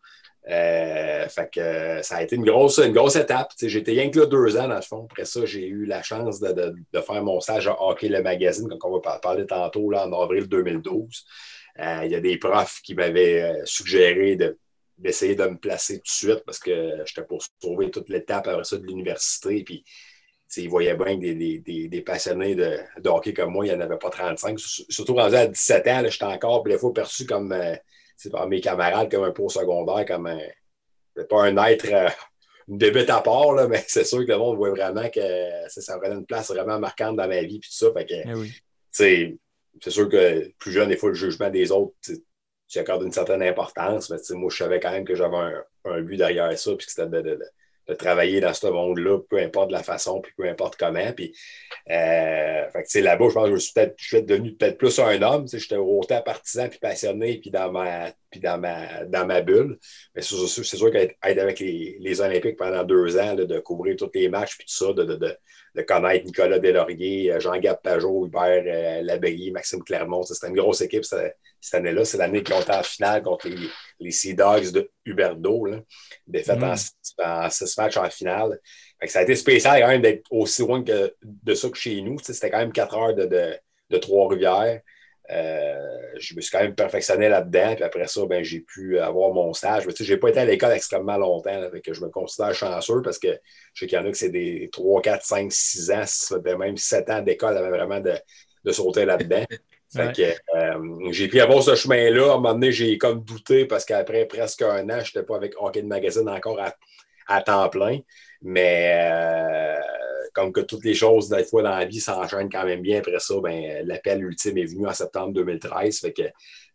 Euh, 0.50 1.26
que 1.54 2.02
ça 2.02 2.18
a 2.18 2.24
été 2.24 2.36
une 2.36 2.44
grosse, 2.44 2.80
une 2.80 2.92
grosse 2.92 3.16
étape. 3.16 3.52
J'étais 3.62 3.92
rien 3.92 4.10
que 4.10 4.20
là 4.20 4.26
deux 4.26 4.58
ans, 4.58 4.68
dans 4.68 4.76
le 4.76 4.82
fond. 4.82 5.08
Après 5.10 5.26
ça, 5.26 5.46
j'ai 5.46 5.68
eu 5.68 5.86
la 5.86 6.04
chance 6.04 6.40
de, 6.40 6.74
faire 6.94 7.24
mon 7.24 7.40
stage 7.40 7.68
à 7.68 7.82
Hockey 7.82 8.10
le 8.10 8.22
magazine, 8.22 8.68
comme 8.68 8.94
on 8.94 9.00
va 9.00 9.20
parler 9.20 9.46
tantôt, 9.46 9.90
là, 9.90 10.06
en 10.06 10.22
avril 10.22 10.48
2012. 10.48 11.26
Euh, 11.80 12.02
il 12.06 12.12
y 12.12 12.16
a 12.16 12.20
des 12.20 12.38
profs 12.38 12.82
qui 12.84 12.94
m'avaient 12.94 13.42
euh, 13.42 13.62
suggéré 13.66 14.36
d'essayer 15.04 15.36
de 15.36 15.46
me 15.46 15.58
placer 15.58 15.98
tout 15.98 16.04
de 16.04 16.08
suite 16.08 16.44
parce 16.46 16.60
que 16.60 17.04
j'étais 17.06 17.28
pour 17.28 17.44
sauver 17.62 17.92
toute 17.92 18.10
l'étape 18.10 18.48
après 18.48 18.64
ça 18.64 18.78
de 18.78 18.86
l'université. 18.86 19.64
Puis, 19.64 19.84
ils 20.58 20.70
voyaient 20.70 20.96
bien 20.96 21.20
que 21.20 21.34
des, 21.34 22.02
passionnés 22.02 22.56
de, 22.56 22.80
hockey 23.06 23.34
comme 23.34 23.52
moi, 23.52 23.66
il 23.66 23.70
n'y 23.70 23.76
en 23.76 23.82
avait 23.82 23.98
pas 23.98 24.10
35. 24.10 24.58
Surtout 24.60 25.16
rendu 25.16 25.36
à 25.36 25.48
17 25.48 25.88
ans, 25.88 26.04
j'étais 26.08 26.24
encore 26.24 26.64
des 26.64 26.78
fois 26.78 26.94
perçu 26.94 27.26
comme 27.26 27.54
c'est 28.16 28.30
par 28.30 28.48
mes 28.48 28.62
camarades 28.62 29.12
comme 29.12 29.24
un 29.24 29.32
pot 29.32 29.50
secondaire, 29.50 30.06
comme 30.06 30.28
un. 30.28 30.40
pas 31.30 31.44
un 31.44 31.58
être, 31.66 31.92
euh, 31.92 32.10
une 32.70 32.78
débute 32.78 33.10
à 33.10 33.20
part, 33.22 33.54
là, 33.54 33.68
mais 33.68 33.84
c'est 33.88 34.06
sûr 34.06 34.20
que 34.26 34.32
le 34.32 34.38
monde 34.38 34.56
voit 34.56 34.70
vraiment 34.70 35.10
que 35.10 35.20
ça, 35.68 35.82
ça 35.82 36.00
prenait 36.00 36.16
une 36.16 36.26
place 36.26 36.50
vraiment 36.50 36.80
marquante 36.80 37.18
dans 37.18 37.28
ma 37.28 37.42
vie. 37.42 37.60
Puis 37.60 37.70
tout 37.70 37.76
ça. 37.76 37.92
Fait 37.92 38.06
que, 38.06 38.14
eh 38.94 39.38
C'est 39.82 39.90
sûr 39.90 40.08
que 40.08 40.50
plus 40.60 40.72
jeune, 40.72 40.90
des 40.90 40.98
fois, 40.98 41.10
le 41.10 41.16
jugement 41.16 41.50
des 41.50 41.72
autres, 41.72 41.96
tu 42.74 42.80
accordes 42.80 43.04
une 43.04 43.12
certaine 43.12 43.44
importance, 43.44 44.10
mais 44.10 44.18
moi, 44.36 44.50
je 44.52 44.58
savais 44.58 44.80
quand 44.80 44.92
même 44.92 45.06
que 45.06 45.14
j'avais 45.14 45.38
un, 45.86 46.02
but 46.02 46.18
derrière 46.18 46.58
ça, 46.58 46.76
puis 46.76 46.88
que 46.88 46.92
c'était 46.92 47.08
de, 47.08 47.40
de 47.88 47.94
travailler 47.94 48.40
dans 48.40 48.54
ce 48.54 48.66
monde-là, 48.66 49.20
peu 49.30 49.38
importe 49.38 49.72
la 49.72 49.84
façon, 49.84 50.22
puis 50.22 50.34
peu 50.36 50.50
importe 50.50 50.76
comment. 50.78 51.12
Puis, 51.14 51.36
euh, 51.92 52.66
là-bas, 52.96 53.30
je 53.30 53.34
pense 53.34 53.50
que 53.50 53.56
je 53.56 53.60
suis 53.60 53.74
peut-être 53.74 54.00
suis 54.00 54.24
devenu 54.24 54.56
peut-être 54.56 54.80
plus 54.80 54.98
un 54.98 55.22
homme. 55.22 55.48
J'étais 55.48 55.76
autant 55.76 56.22
partisan 56.24 56.68
puis 56.68 56.80
passionné, 56.80 57.38
puis 57.38 57.52
dans 57.52 57.72
ma, 57.72 58.10
puis 58.32 58.40
dans 58.40 58.58
ma, 58.58 59.06
dans 59.06 59.28
ma 59.28 59.42
bulle. 59.42 59.78
Mais 60.16 60.24
c'est 60.24 60.36
sûr, 60.48 60.92
qu'être 60.92 61.16
avec 61.22 61.60
les, 61.60 61.98
les, 62.00 62.22
Olympiques 62.22 62.58
pendant 62.58 62.84
deux 62.84 63.20
ans, 63.20 63.36
de 63.36 63.60
couvrir 63.60 63.98
tous 63.98 64.10
les 64.16 64.30
matchs, 64.30 64.58
puis 64.58 64.66
tout 64.66 64.74
ça, 64.74 64.94
de, 64.94 65.04
de, 65.04 65.38
de, 65.76 65.82
connaître 65.84 66.26
Nicolas 66.26 66.58
Delaurier, 66.58 67.40
Jean-Gab 67.40 67.82
Pajot, 67.84 68.26
Hubert 68.26 68.64
euh, 68.66 69.52
Maxime 69.52 69.84
Clermont, 69.84 70.24
c'était 70.24 70.48
une 70.48 70.56
grosse 70.56 70.82
équipe 70.82 71.06
cette, 71.64 71.80
année-là. 71.80 72.06
C'est 72.06 72.18
l'année 72.18 72.44
qu'ils 72.44 72.56
ont 72.56 72.62
été 72.62 72.72
en 72.72 72.84
finale 72.84 73.24
contre 73.24 73.48
les, 73.48 73.70
les 74.00 74.12
Sea 74.12 74.34
Dogs 74.34 74.72
de 74.72 74.90
Huberdo, 75.06 75.68
défaite 76.28 76.60
mm. 76.60 76.76
en, 77.24 77.50
six 77.50 77.78
matchs 77.78 77.98
en 77.98 78.10
finale. 78.10 78.60
ça 79.06 79.20
a 79.20 79.24
été 79.24 79.36
spécial 79.36 79.82
quand 79.82 79.88
même 79.88 80.02
d'être 80.02 80.24
aussi 80.30 80.62
loin 80.62 80.84
que 80.84 81.16
de 81.22 81.54
ça 81.54 81.70
que 81.70 81.78
chez 81.78 82.02
nous. 82.02 82.18
C'était 82.20 82.50
quand 82.50 82.60
même 82.60 82.74
quatre 82.74 82.96
heures 82.98 83.16
de, 83.16 83.26
de, 83.90 83.98
Trois-Rivières. 83.98 84.82
Euh, 85.32 85.98
je 86.20 86.36
me 86.36 86.42
suis 86.42 86.52
quand 86.52 86.62
même 86.62 86.76
perfectionné 86.76 87.30
là-dedans. 87.30 87.76
Puis 87.76 87.84
après 87.84 88.08
ça, 88.08 88.26
ben, 88.26 88.44
j'ai 88.44 88.60
pu 88.60 89.00
avoir 89.00 89.32
mon 89.32 89.54
stage. 89.54 89.86
Je 89.88 90.12
n'ai 90.12 90.18
pas 90.18 90.30
été 90.30 90.40
à 90.40 90.46
l'école 90.46 90.74
extrêmement 90.74 91.18
longtemps. 91.18 91.70
que 91.84 91.94
je 91.94 92.02
me 92.02 92.10
considère 92.10 92.54
chanceux 92.54 93.02
parce 93.02 93.20
que 93.20 93.40
je 93.74 93.80
sais 93.80 93.88
qu'il 93.88 93.98
y 93.98 94.02
en 94.02 94.06
a 94.06 94.12
que 94.12 94.18
c'est 94.18 94.30
des 94.30 94.70
3, 94.72 95.02
4, 95.02 95.26
5, 95.26 95.52
6 95.52 95.92
ans, 95.92 96.58
même 96.58 96.78
7 96.78 97.10
ans 97.10 97.22
d'école 97.22 97.58
avant 97.58 97.70
vraiment 97.70 98.00
de, 98.00 98.14
de 98.64 98.72
sauter 98.72 99.06
là-dedans. 99.06 99.46
Euh, 99.96 101.12
j'ai 101.12 101.28
pu 101.28 101.40
avoir 101.40 101.64
ce 101.64 101.76
chemin-là. 101.76 102.24
À 102.24 102.34
un 102.34 102.36
moment 102.36 102.54
donné, 102.54 102.72
j'ai 102.72 102.98
comme 102.98 103.24
douté 103.24 103.66
parce 103.66 103.86
qu'après 103.86 104.26
presque 104.26 104.62
un 104.62 104.90
an, 104.90 105.00
je 105.04 105.10
n'étais 105.10 105.24
pas 105.24 105.36
avec 105.36 105.54
Hockey 105.58 105.82
de 105.82 105.88
Magazine 105.88 106.28
encore 106.30 106.60
à, 107.28 107.42
temps 107.42 107.70
plein. 107.70 108.00
Mais 108.42 108.94
euh, 109.12 109.80
comme 110.34 110.52
que 110.52 110.62
toutes 110.62 110.84
les 110.84 110.94
choses, 110.94 111.30
des 111.30 111.44
fois, 111.44 111.62
dans 111.62 111.78
la 111.78 111.86
vie 111.86 112.00
s'enchaînent 112.00 112.50
quand 112.50 112.66
même 112.66 112.82
bien. 112.82 113.00
Après 113.00 113.20
ça, 113.20 113.36
ben, 113.42 113.86
l'appel 113.86 114.24
ultime 114.24 114.58
est 114.58 114.66
venu 114.66 114.88
en 114.88 114.94
septembre 114.94 115.34
2013. 115.34 116.00
Fait 116.00 116.14
que 116.14 116.24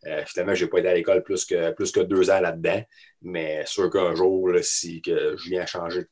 euh, 0.07 0.23
finalement, 0.25 0.55
je 0.55 0.63
n'ai 0.65 0.69
pas 0.69 0.79
été 0.79 0.87
à 0.87 0.93
l'école 0.93 1.23
plus 1.23 1.45
que, 1.45 1.71
plus 1.71 1.91
que 1.91 1.99
deux 1.99 2.29
ans 2.31 2.39
là-dedans. 2.39 2.81
Mais 3.21 3.65
sûr 3.65 3.89
qu'un 3.89 4.15
jour, 4.15 4.49
si 4.61 5.01
que 5.01 5.35
je 5.37 5.49
viens 5.49 5.63
à 5.63 5.65
changer 5.65 6.05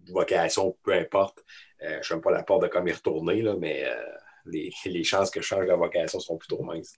de 0.00 0.12
vocation, 0.12 0.76
peu 0.82 0.92
importe, 0.92 1.44
je 1.80 1.96
ne 1.96 2.02
ferme 2.02 2.20
pas 2.20 2.30
la 2.30 2.44
porte 2.44 2.62
de 2.62 2.68
comme 2.68 2.86
y 2.86 2.92
retourner, 2.92 3.42
là, 3.42 3.56
mais 3.58 3.84
les, 4.86 5.04
chances 5.04 5.30
que 5.30 5.40
je 5.40 5.46
change 5.46 5.66
de 5.66 5.72
vocation 5.72 6.20
sont 6.20 6.36
plutôt 6.36 6.62
minces. 6.62 6.94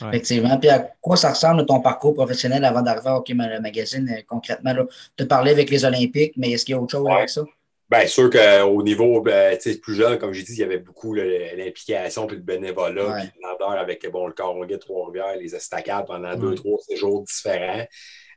Effectivement. 0.00 0.58
Puis 0.58 0.70
à 0.70 0.78
quoi 1.00 1.16
ça 1.16 1.30
ressemble 1.30 1.66
ton 1.66 1.80
parcours 1.80 2.14
professionnel 2.14 2.64
avant 2.64 2.82
d'arriver 2.82 3.10
au 3.10 3.16
Hockey 3.16 3.34
Magazine 3.34 4.08
euh, 4.08 4.22
concrètement? 4.26 4.74
Tu 5.16 5.26
parlais 5.26 5.52
avec 5.52 5.70
les 5.70 5.84
Olympiques, 5.84 6.34
mais 6.36 6.50
est-ce 6.52 6.64
qu'il 6.64 6.74
y 6.74 6.78
a 6.78 6.80
autre 6.80 6.92
chose 6.92 7.06
avec 7.08 7.28
ça? 7.28 7.42
Bien 7.90 8.06
sûr 8.06 8.30
qu'au 8.30 8.82
niveau 8.82 9.20
ben, 9.20 9.58
plus 9.82 9.94
jeune, 9.94 10.18
comme 10.18 10.32
j'ai 10.32 10.42
dit, 10.42 10.54
il 10.54 10.58
y 10.60 10.62
avait 10.62 10.78
beaucoup 10.78 11.12
l'implication 11.14 12.26
puis 12.26 12.36
le 12.36 12.42
bénévolat, 12.42 13.20
puis 13.20 13.30
l'ardeur 13.42 13.72
avec 13.72 14.10
bon, 14.10 14.26
le 14.26 14.32
Coronguet 14.32 14.78
Trois-Rivières, 14.78 15.36
les 15.36 15.54
estacades 15.54 16.06
pendant 16.06 16.34
deux, 16.34 16.54
trois 16.54 16.78
séjours 16.78 17.22
différents. 17.22 17.86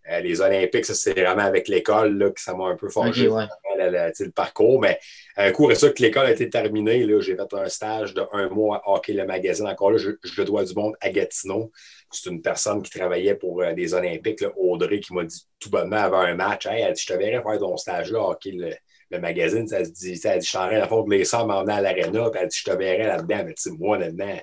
Euh, 0.09 0.19
les 0.19 0.41
Olympiques, 0.41 0.85
ça, 0.85 0.93
c'est 0.93 1.13
vraiment 1.13 1.43
avec 1.43 1.67
l'école 1.67 2.31
que 2.33 2.41
ça 2.41 2.53
m'a 2.53 2.65
un 2.65 2.75
peu 2.75 2.89
forgé 2.89 3.29
le, 3.77 4.29
parcours. 4.31 4.81
Mais 4.81 4.99
un 5.35 5.51
coup, 5.51 5.73
ça 5.73 5.89
que 5.89 6.01
l'école 6.01 6.27
a 6.27 6.31
été 6.31 6.49
terminée, 6.49 7.05
j'ai 7.21 7.35
fait 7.35 7.53
un 7.53 7.69
stage 7.69 8.13
de 8.13 8.23
un 8.31 8.49
mois 8.49 8.77
à 8.77 8.91
Hockey 8.91 9.13
le 9.13 9.25
magazine. 9.25 9.67
Encore 9.67 9.91
là, 9.91 9.97
je, 9.97 10.41
dois 10.43 10.63
du 10.63 10.73
monde 10.73 10.95
à 11.01 11.09
Gatineau. 11.09 11.71
C'est 12.11 12.29
une 12.29 12.41
personne 12.41 12.81
qui 12.81 12.97
travaillait 12.97 13.35
pour 13.35 13.61
euh, 13.61 13.73
les 13.73 13.93
Olympiques, 13.93 14.43
Audrey, 14.55 14.99
qui 14.99 15.13
m'a 15.13 15.25
dit 15.25 15.45
tout 15.59 15.69
bonnement 15.69 15.97
avant 15.97 16.21
un 16.21 16.35
match 16.35 16.65
Hey, 16.65 16.81
elle 16.81 16.93
dit, 16.93 17.01
je 17.01 17.13
te 17.13 17.17
verrais 17.17 17.43
faire 17.43 17.59
ton 17.59 17.75
stage 17.75 18.11
là, 18.11 18.21
Hockey 18.21 18.51
le, 18.51 19.19
magazine. 19.19 19.67
Ça 19.67 19.83
se 19.83 19.91
dit, 19.91 20.15
ça 20.15 20.37
dit, 20.37 20.45
je 20.45 20.49
suis 20.49 20.57
en 20.57 20.67
train 20.67 20.81
de 20.81 20.85
faire 20.85 21.03
de 21.03 21.09
l'essor 21.09 21.45
m'emmener 21.45 21.73
à 21.73 21.81
l'aréna. 21.81 22.29
Puis 22.29 22.41
elle 22.41 22.47
dit, 22.47 22.57
je 22.57 22.71
te 22.71 22.75
verrais 22.75 23.07
là-dedans. 23.07 23.43
Mais 23.45 23.53
tu 23.53 23.61
sais, 23.63 23.71
moi, 23.71 23.97
là-dedans, 23.97 24.37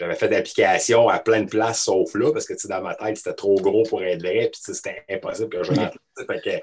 j'avais 0.00 0.14
fait 0.14 0.28
d'applications 0.28 1.10
à 1.10 1.18
plein 1.18 1.42
de 1.42 1.48
places 1.50 1.82
sauf 1.82 2.14
là, 2.14 2.32
parce 2.32 2.46
que 2.46 2.54
dans 2.68 2.80
ma 2.80 2.94
tête, 2.94 3.18
c'était 3.18 3.34
trop 3.34 3.54
gros 3.56 3.82
pour 3.82 4.02
être 4.02 4.22
vrai, 4.22 4.50
puis 4.50 4.74
c'était 4.74 5.04
impossible 5.10 5.50
que 5.50 5.62
je 5.62 5.72
rentre. 5.72 5.98
Fait 6.26 6.62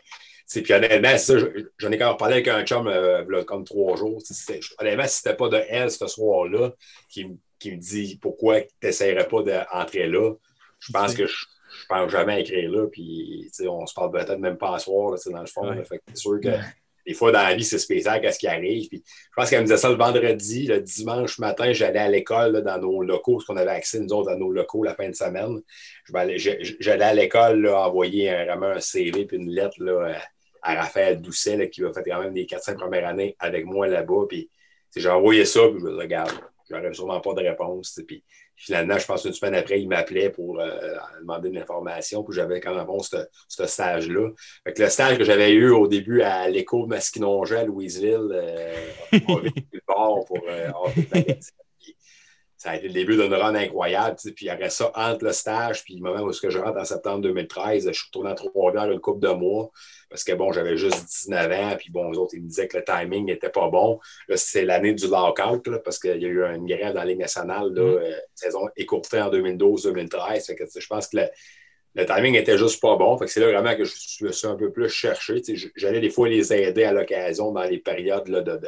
puis 0.64 0.74
honnêtement, 0.74 1.18
ça, 1.18 1.34
j'en 1.78 1.92
ai 1.92 1.98
quand 2.00 2.08
même 2.08 2.18
parlé 2.18 2.36
avec 2.36 2.48
un 2.48 2.66
chum 2.66 2.88
euh, 2.88 3.44
comme 3.44 3.64
trois 3.64 3.96
jours. 3.96 4.24
Honnêtement, 4.80 5.08
si 5.08 5.18
c'était 5.18 5.36
pas 5.36 5.50
de 5.50 5.62
elle 5.70 5.92
ce 5.92 6.08
soir-là 6.08 6.72
qui, 7.10 7.26
me 7.26 7.76
dit 7.76 8.18
pourquoi 8.20 8.62
tu 8.62 8.68
n'essayerais 8.82 9.28
pas 9.28 9.44
d'entrer 9.44 10.08
là, 10.08 10.34
je 10.80 10.92
pense 10.92 11.14
que 11.14 11.28
je 11.28 11.34
ne 11.36 11.88
pense 11.90 12.12
jamais 12.12 12.42
écrire 12.42 12.72
là. 12.72 12.88
Puis 12.88 13.52
on 13.68 13.86
se 13.86 13.94
parle 13.94 14.12
peut-être 14.12 14.40
même 14.40 14.58
pas 14.58 14.76
à 14.76 14.80
soir, 14.80 15.12
là, 15.12 15.18
dans 15.28 15.42
le 15.42 15.46
fond. 15.46 15.84
c'est 16.08 16.18
sûr 16.18 16.40
que 16.42 16.50
des 17.08 17.14
fois, 17.14 17.32
dans 17.32 17.42
la 17.42 17.56
vie, 17.56 17.64
c'est 17.64 17.80
spécial 17.80 18.20
qu'est-ce 18.20 18.38
qui 18.38 18.48
arrive. 18.48 18.90
Puis, 18.90 19.02
je 19.06 19.30
pense 19.34 19.50
qu'elle 19.50 19.62
me 19.62 19.66
disait 19.66 19.78
ça 19.78 19.90
le 19.90 19.96
vendredi. 19.96 20.68
Le 20.68 20.82
dimanche 20.82 21.40
matin, 21.40 21.72
j'allais 21.72 22.00
à 22.00 22.10
l'école 22.10 22.62
dans 22.64 22.78
nos 22.78 23.02
locaux, 23.02 23.36
parce 23.36 23.46
qu'on 23.46 23.56
avait 23.56 23.72
accès, 23.72 24.02
nous 24.02 24.14
autres, 24.14 24.30
dans 24.30 24.38
nos 24.38 24.52
locaux 24.52 24.84
la 24.84 24.94
fin 24.94 25.08
de 25.08 25.16
semaine. 25.16 25.62
J'allais 26.80 27.06
à 27.06 27.14
l'école 27.14 27.66
envoyer 27.70 28.30
un, 28.30 28.46
vraiment 28.46 28.68
un 28.68 28.82
CV 28.82 29.26
puis 29.26 29.38
une 29.38 29.50
lettre 29.50 29.82
là, 29.82 30.18
à 30.62 30.76
Raphaël 30.76 31.22
Doucet, 31.22 31.70
qui 31.70 31.82
a 31.86 31.94
fait 31.94 32.04
quand 32.04 32.22
même 32.22 32.34
des 32.34 32.46
4-5 32.46 32.76
premières 32.76 33.08
années 33.08 33.38
avec 33.40 33.66
moi 33.66 33.88
là-bas. 33.88 34.26
Puis, 34.28 34.50
j'ai 34.94 35.10
envoyé 35.10 35.46
ça, 35.46 35.62
puis 35.70 35.80
je 35.80 35.86
me 35.86 35.96
regarde, 35.96 36.34
j'aurais 36.70 36.94
sûrement 36.94 37.22
pas 37.22 37.34
de 37.36 37.42
réponse. 37.42 38.02
Puis, 38.06 38.22
finalement, 38.58 38.98
je 38.98 39.06
pense 39.06 39.24
une 39.24 39.34
semaine 39.34 39.56
après, 39.56 39.80
il 39.80 39.88
m'appelait 39.88 40.30
pour 40.30 40.60
euh, 40.60 40.96
demander 41.22 41.50
de 41.50 41.56
l'information. 41.56 42.24
Puis 42.24 42.36
j'avais 42.36 42.60
quand 42.60 42.76
même 42.76 42.86
bon 42.86 43.00
ce 43.00 43.66
stage-là. 43.66 44.30
le 44.66 44.90
stage 44.90 45.18
que 45.18 45.24
j'avais 45.24 45.52
eu 45.52 45.70
au 45.70 45.88
début 45.88 46.22
à 46.22 46.50
l'écho 46.50 46.84
de 46.84 46.90
Masquinongé 46.90 47.58
à 47.58 47.64
Louisville, 47.64 48.30
euh, 48.32 48.74
pour 49.86 50.40
euh, 50.50 50.72
ça 52.68 52.74
a 52.74 52.76
été 52.76 52.88
le 52.88 52.94
début 52.94 53.16
d'une 53.16 53.34
run 53.34 53.56
incroyable. 53.56 54.18
Puis 54.36 54.50
après 54.50 54.70
ça, 54.70 54.92
entre 54.94 55.24
le 55.24 55.32
stage 55.32 55.86
puis 55.86 55.96
le 55.96 56.02
moment 56.02 56.22
où 56.22 56.34
je 56.34 56.58
rentre 56.58 56.78
en 56.78 56.84
septembre 56.84 57.22
2013, 57.22 57.88
je 57.88 57.94
suis 57.94 58.08
retourné 58.08 58.32
à 58.32 58.34
Trois-Rivières 58.34 58.92
une 58.92 59.00
couple 59.00 59.26
de 59.26 59.32
mois 59.32 59.72
parce 60.10 60.26
que 60.26 60.34
bon, 60.34 60.52
j'avais 60.52 60.76
juste 60.76 61.06
19 61.06 61.52
ans. 61.54 61.76
Puis 61.80 61.92
bon, 61.92 62.12
les 62.12 62.18
autres, 62.18 62.34
ils 62.36 62.44
me 62.44 62.48
disaient 62.50 62.68
que 62.68 62.76
le 62.76 62.84
timing 62.84 63.26
n'était 63.26 63.50
pas 63.50 63.70
bon. 63.70 64.00
Là, 64.28 64.36
c'est 64.36 64.66
l'année 64.66 64.94
du 64.94 65.08
lockout 65.08 65.66
là, 65.68 65.80
parce 65.80 65.98
qu'il 65.98 66.22
y 66.22 66.26
a 66.26 66.28
eu 66.28 66.44
une 66.44 66.66
grève 66.66 66.94
dans 66.94 67.00
la 67.00 67.06
Ligue 67.06 67.20
nationale, 67.20 67.72
là, 67.74 67.84
mm. 67.84 68.04
euh, 68.04 68.18
saison 68.36 68.68
écourtée 68.76 69.22
en 69.22 69.32
2012-2013. 69.32 70.54
Je 70.78 70.88
pense 70.88 71.08
que 71.08 71.20
le, 71.96 72.06
timing 72.06 72.36
était 72.36 72.58
juste 72.58 72.82
pas 72.82 72.98
bon. 72.98 73.18
c'est 73.28 73.40
là 73.40 73.48
vraiment 73.48 73.78
que 73.78 73.86
je, 73.86 74.26
me 74.26 74.34
suis 74.34 74.48
un 74.48 74.56
peu 74.56 74.74
plus 74.74 74.90
cherché. 74.90 75.42
J'allais 75.78 76.02
des 76.02 76.10
fois 76.10 76.28
les 76.28 76.54
aider 76.54 76.84
à 76.84 76.92
l'occasion 76.92 77.54
dans 77.54 77.64
les 77.64 77.80
périodes 77.80 78.28
là, 78.28 78.42
de 78.42 78.58
de 78.58 78.68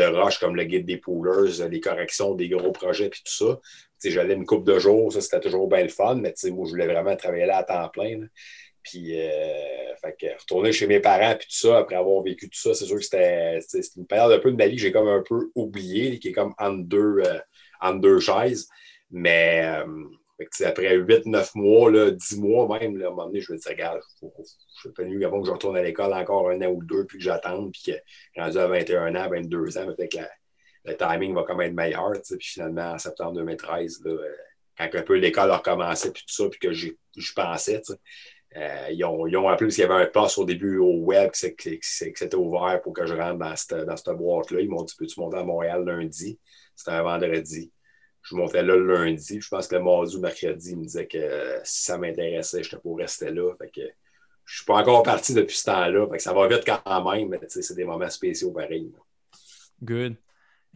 rush 0.00 0.38
comme 0.38 0.56
le 0.56 0.64
guide 0.64 0.86
des 0.86 0.96
poolers, 0.96 1.68
les 1.68 1.80
corrections 1.80 2.34
des 2.34 2.48
gros 2.48 2.72
projets 2.72 3.08
puis 3.08 3.22
tout 3.24 3.32
ça. 3.32 3.60
J'allais 4.04 4.34
une 4.34 4.46
coupe 4.46 4.64
de 4.64 4.78
jours, 4.78 5.12
ça 5.12 5.20
c'était 5.20 5.40
toujours 5.40 5.68
bien 5.68 5.82
le 5.82 5.88
fun, 5.88 6.16
mais 6.16 6.34
moi 6.50 6.66
je 6.66 6.70
voulais 6.70 6.86
vraiment 6.86 7.14
travailler 7.14 7.46
là 7.46 7.58
à 7.58 7.64
temps 7.64 7.88
plein. 7.88 8.26
Puis, 8.82 9.12
euh, 9.16 9.92
retourner 10.40 10.72
chez 10.72 10.86
mes 10.86 11.00
parents, 11.00 11.36
puis 11.38 11.46
tout 11.46 11.68
ça, 11.68 11.78
après 11.78 11.94
avoir 11.94 12.22
vécu 12.22 12.48
tout 12.48 12.58
ça, 12.58 12.74
c'est 12.74 12.84
sûr 12.84 12.96
que 12.96 13.02
c'était 13.02 13.60
une 13.96 14.06
période 14.06 14.32
un 14.32 14.38
peu 14.40 14.50
de 14.50 14.56
ma 14.56 14.66
vie 14.66 14.76
que 14.76 14.82
j'ai 14.82 14.92
comme 14.92 15.08
un 15.08 15.22
peu 15.22 15.50
oublié, 15.54 16.18
qui 16.18 16.28
est 16.28 16.32
comme 16.32 16.54
entre 16.58 16.82
deux, 16.84 17.22
euh, 17.24 17.98
deux 17.98 18.18
chaises. 18.18 18.68
Mais 19.10 19.62
euh, 19.64 19.86
après 20.64 20.96
8-9 20.96 21.50
mois, 21.54 21.90
là, 21.90 22.10
10 22.10 22.38
mois 22.40 22.78
même, 22.78 22.96
là, 22.96 23.06
à 23.06 23.08
un 23.08 23.10
moment 23.10 23.26
donné, 23.26 23.40
je 23.40 23.52
me 23.52 23.58
disais, 23.58 23.70
regarde, 23.70 24.00
je 24.22 24.88
suis 24.88 25.04
mieux 25.04 25.26
avant 25.26 25.40
que 25.40 25.46
je 25.46 25.52
retourne 25.52 25.76
à 25.76 25.82
l'école 25.82 26.12
encore 26.12 26.50
un 26.50 26.60
an 26.62 26.68
ou 26.68 26.82
deux, 26.82 27.04
puis 27.06 27.18
que 27.18 27.24
j'attende, 27.24 27.72
puis 27.72 27.92
que 27.92 28.40
rendu 28.40 28.58
à 28.58 28.66
21 28.66 29.14
ans, 29.16 29.28
22 29.28 29.78
ans, 29.78 29.86
peut-être 29.86 30.12
que 30.12 30.24
le 30.84 30.96
timing 30.96 31.34
va 31.34 31.44
quand 31.44 31.56
même 31.56 31.70
être 31.70 31.74
meilleur. 31.74 32.12
Puis 32.12 32.38
finalement, 32.40 32.92
en 32.92 32.98
septembre 32.98 33.34
2013, 33.34 34.02
là, 34.04 34.12
euh, 34.12 34.34
quand 34.76 34.88
un 34.92 35.02
peu 35.02 35.16
l'école 35.16 35.50
a 35.50 35.58
recommencé, 35.58 36.12
puis 36.12 36.24
tout 36.26 36.34
ça, 36.34 36.48
puis 36.48 36.58
que 36.58 36.72
je 36.72 37.32
pensais, 37.34 37.82
euh, 38.56 38.86
ils, 38.90 39.04
ont, 39.04 39.26
ils 39.26 39.36
ont 39.36 39.48
appelé 39.48 39.68
parce 39.68 39.76
qu'il 39.76 39.84
y 39.84 39.86
avait 39.86 40.02
un 40.02 40.06
poste 40.06 40.38
au 40.38 40.44
début 40.44 40.78
au 40.78 40.96
web 40.96 41.30
que, 41.30 41.78
c'était 41.80 42.34
ouvert 42.34 42.80
pour 42.82 42.92
que 42.92 43.06
je 43.06 43.14
rentre 43.14 43.38
dans 43.38 43.56
cette, 43.56 43.86
dans 43.86 43.96
cette 43.96 44.16
boîte-là. 44.16 44.60
Ils 44.60 44.68
m'ont 44.68 44.82
dit 44.82 44.94
Peux-tu 44.98 45.20
monter 45.20 45.38
à 45.38 45.44
Montréal 45.44 45.84
lundi? 45.84 46.38
C'était 46.74 46.90
un 46.92 47.02
vendredi 47.02 47.72
je 48.22 48.36
montais 48.36 48.62
là 48.62 48.76
le 48.76 49.04
lundi. 49.04 49.40
Je 49.40 49.48
pense 49.48 49.66
que 49.66 49.74
le 49.74 49.82
mardi 49.82 50.16
ou 50.16 50.20
mercredi, 50.20 50.70
il 50.70 50.78
me 50.78 50.84
disait 50.84 51.06
que 51.06 51.58
si 51.64 51.84
ça 51.84 51.98
m'intéressait, 51.98 52.62
j'étais 52.62 52.78
pour 52.78 52.98
rester 52.98 53.30
là. 53.30 53.52
Fait 53.58 53.68
que 53.68 53.82
je 54.44 54.56
suis 54.56 54.64
pas 54.64 54.74
encore 54.74 55.02
parti 55.02 55.34
depuis 55.34 55.56
ce 55.56 55.64
temps-là. 55.64 56.06
ça 56.18 56.32
va 56.32 56.48
vite 56.48 56.64
quand 56.66 57.12
même, 57.12 57.28
mais 57.28 57.38
c'est 57.48 57.74
des 57.74 57.84
moments 57.84 58.10
spéciaux 58.10 58.50
pareils. 58.50 58.92
Good. 59.82 60.16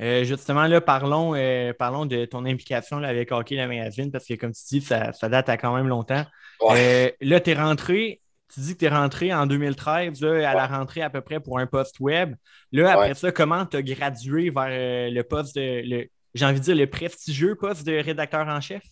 Euh, 0.00 0.24
justement, 0.24 0.66
là, 0.66 0.80
parlons, 0.80 1.34
euh, 1.34 1.72
parlons 1.72 2.04
de 2.04 2.26
ton 2.26 2.44
implication 2.44 3.02
avec 3.02 3.32
Hockey 3.32 3.56
la 3.56 3.66
magazine, 3.66 4.10
parce 4.10 4.26
que 4.26 4.34
comme 4.34 4.52
tu 4.52 4.62
dis, 4.68 4.80
ça, 4.82 5.12
date 5.22 5.48
à 5.48 5.56
quand 5.56 5.74
même 5.74 5.88
longtemps. 5.88 6.24
Euh, 6.62 7.10
là, 7.20 7.40
tu 7.40 7.50
es 7.50 7.54
rentré, 7.54 8.20
tu 8.52 8.60
dis 8.60 8.74
que 8.74 8.80
tu 8.80 8.84
es 8.84 8.88
rentré 8.88 9.32
en 9.32 9.46
2013, 9.46 10.22
à 10.22 10.54
la 10.54 10.66
rentrée 10.66 11.02
à 11.02 11.08
peu 11.08 11.22
près 11.22 11.40
pour 11.40 11.58
un 11.58 11.66
poste 11.66 11.98
web. 12.00 12.34
Là, 12.72 12.92
après 12.92 13.14
ça, 13.14 13.32
comment 13.32 13.64
tu 13.64 13.78
as 13.78 13.82
gradué 13.82 14.50
vers 14.50 15.10
le 15.10 15.22
poste 15.22 15.56
de 15.56 16.08
j'ai 16.36 16.44
envie 16.44 16.60
de 16.60 16.64
dire, 16.64 16.76
le 16.76 16.86
prestigieux 16.86 17.54
poste 17.54 17.84
de 17.86 17.98
rédacteur 17.98 18.46
en 18.46 18.60
chef? 18.60 18.82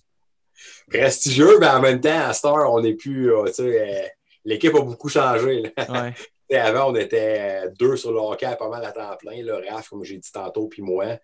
Prestigieux, 0.88 1.58
mais 1.58 1.66
en 1.66 1.80
même 1.80 2.00
temps, 2.00 2.20
à 2.28 2.32
Star, 2.32 2.72
on 2.72 2.80
n'est 2.80 2.94
plus. 2.94 3.32
Euh, 3.32 3.44
euh, 3.60 4.02
l'équipe 4.44 4.74
a 4.74 4.80
beaucoup 4.80 5.08
changé. 5.08 5.72
Avant, 6.52 6.92
on 6.92 6.94
était 6.94 7.68
deux 7.80 7.96
sur 7.96 8.12
le 8.12 8.18
hockey, 8.18 8.46
pas 8.56 8.68
mal 8.68 8.84
à 8.84 8.92
temps 8.92 9.16
plein. 9.18 9.42
Là, 9.42 9.58
Raph, 9.68 9.88
comme 9.88 10.04
j'ai 10.04 10.18
dit 10.18 10.30
tantôt, 10.30 10.68
puis 10.68 10.82
moi. 10.82 11.18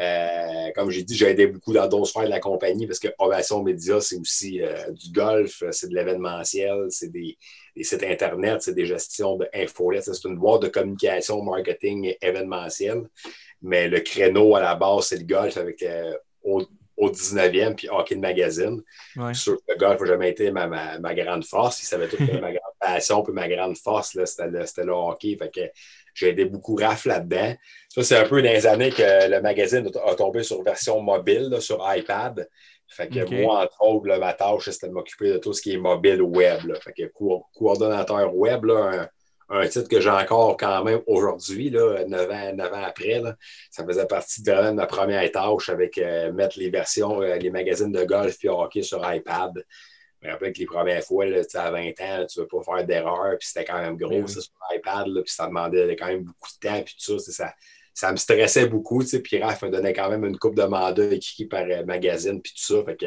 Euh, 0.00 0.70
comme 0.74 0.90
j'ai 0.90 1.02
dit, 1.02 1.14
j'ai 1.16 1.30
aidé 1.30 1.48
beaucoup 1.48 1.72
dans 1.74 1.86
d'autres 1.86 2.06
sphères 2.06 2.24
de 2.24 2.30
la 2.30 2.40
compagnie 2.40 2.86
parce 2.86 3.00
que 3.00 3.08
Ovation 3.18 3.62
Média, 3.62 4.00
c'est 4.00 4.16
aussi 4.16 4.62
du 4.92 5.10
golf, 5.12 5.64
c'est 5.72 5.88
de 5.88 5.94
l'événementiel, 5.94 6.86
c'est 6.88 7.10
des, 7.10 7.36
sites 7.82 8.04
Internet, 8.04 8.62
c'est 8.62 8.74
des 8.74 8.86
gestions 8.86 9.36
d'infolettes. 9.36 10.04
C'est 10.04 10.28
une 10.28 10.38
boîte 10.38 10.62
de 10.62 10.68
communication, 10.68 11.42
marketing 11.42 12.14
événementiel. 12.22 13.02
Mais 13.62 13.88
le 13.88 14.00
créneau 14.00 14.56
à 14.56 14.60
la 14.60 14.74
base, 14.74 15.08
c'est 15.08 15.18
le 15.18 15.24
golf 15.24 15.56
avec 15.56 15.82
euh, 15.82 16.14
au, 16.42 16.62
19e, 16.98 17.74
puis 17.74 17.88
hockey 17.88 18.14
de 18.14 18.20
magazine. 18.20 18.82
Sur 19.32 19.56
le 19.68 19.76
golf 19.76 20.00
n'a 20.00 20.06
jamais 20.06 20.30
été 20.30 20.50
ma, 20.50 21.14
grande 21.14 21.44
force. 21.44 21.82
Il 21.82 21.86
savait 21.86 22.08
tout 22.08 22.18
que 22.18 22.38
ma 22.38 22.52
grande 22.52 22.60
passion, 22.80 23.22
puis 23.22 23.32
ma 23.32 23.48
grande 23.48 23.76
force, 23.76 24.18
c'était 24.24 24.84
le, 24.84 24.92
hockey. 24.92 25.36
Fait 25.38 25.50
que 25.50 25.60
j'ai 26.14 26.28
aidé 26.28 26.44
beaucoup 26.44 26.74
Raph 26.74 27.06
là-dedans. 27.06 27.54
Ça, 27.88 28.02
c'est 28.02 28.16
un 28.16 28.28
peu 28.28 28.42
dans 28.42 28.50
les 28.50 28.66
années 28.66 28.90
que 28.90 29.30
le 29.30 29.40
magazine 29.40 29.90
a 30.06 30.14
tombé 30.14 30.42
sur 30.42 30.62
version 30.62 31.00
mobile, 31.00 31.56
sur 31.60 31.82
iPad. 31.82 32.46
Fait 32.86 33.08
que 33.08 33.42
moi, 33.42 33.64
entre 33.64 33.82
autres, 33.82 34.18
ma 34.18 34.32
tâche, 34.34 34.68
c'était 34.68 34.88
de 34.88 34.92
m'occuper 34.92 35.32
de 35.32 35.38
tout 35.38 35.52
ce 35.52 35.62
qui 35.62 35.72
est 35.72 35.78
mobile 35.78 36.20
web. 36.22 36.60
Fait 36.82 36.92
que 36.92 37.12
coordonnateur 37.54 38.34
web, 38.34 38.64
là, 38.64 38.90
un 39.02 39.08
titre 39.68 39.88
que 39.88 40.00
j'ai 40.00 40.10
encore 40.10 40.56
quand 40.56 40.84
même 40.84 41.00
aujourd'hui, 41.06 41.70
neuf 41.70 42.30
ans, 42.30 42.58
ans 42.58 42.84
après. 42.84 43.20
Ça 43.70 43.84
faisait 43.84 44.06
partie 44.06 44.42
de 44.42 44.70
ma 44.70 44.86
première 44.86 45.30
tâche 45.32 45.68
avec 45.68 45.98
euh, 45.98 46.32
mettre 46.32 46.58
les 46.58 46.70
versions, 46.70 47.20
euh, 47.20 47.36
les 47.36 47.50
magazines 47.50 47.90
de 47.90 48.04
golf 48.04 48.36
et 48.44 48.48
hockey 48.48 48.82
sur 48.82 48.98
iPad. 49.12 49.64
Je 50.22 50.28
me 50.28 50.32
rappelle 50.32 50.52
que 50.52 50.58
les 50.58 50.66
premières 50.66 51.02
fois, 51.02 51.26
là, 51.26 51.40
à 51.54 51.70
20 51.70 51.88
ans, 52.00 52.26
tu 52.26 52.38
ne 52.38 52.42
veux 52.42 52.46
pas 52.46 52.62
faire 52.62 52.86
d'erreur, 52.86 53.36
puis 53.38 53.48
c'était 53.48 53.64
quand 53.64 53.80
même 53.80 53.96
gros 53.96 54.26
ça, 54.26 54.40
sur 54.40 54.52
iPad, 54.72 55.06
puis 55.06 55.34
ça 55.34 55.46
demandait 55.46 55.96
quand 55.96 56.06
même 56.06 56.24
beaucoup 56.24 56.50
de 56.62 56.68
temps, 56.68 56.82
puis 56.82 56.94
tout 57.02 57.18
ça, 57.18 57.52
ça, 57.94 58.12
me 58.12 58.16
stressait 58.16 58.66
beaucoup, 58.66 59.02
puis 59.02 59.42
Raph 59.42 59.62
me 59.62 59.70
donnait 59.70 59.94
quand 59.94 60.10
même 60.10 60.24
une 60.24 60.38
coupe 60.38 60.54
de 60.54 60.64
mandat 60.64 61.06
écrit 61.06 61.46
par 61.46 61.64
euh, 61.64 61.84
magazine, 61.84 62.40
puis 62.40 62.52
tout 62.52 62.74
ça. 62.74 62.84
Fait 62.84 62.96
que 62.96 63.06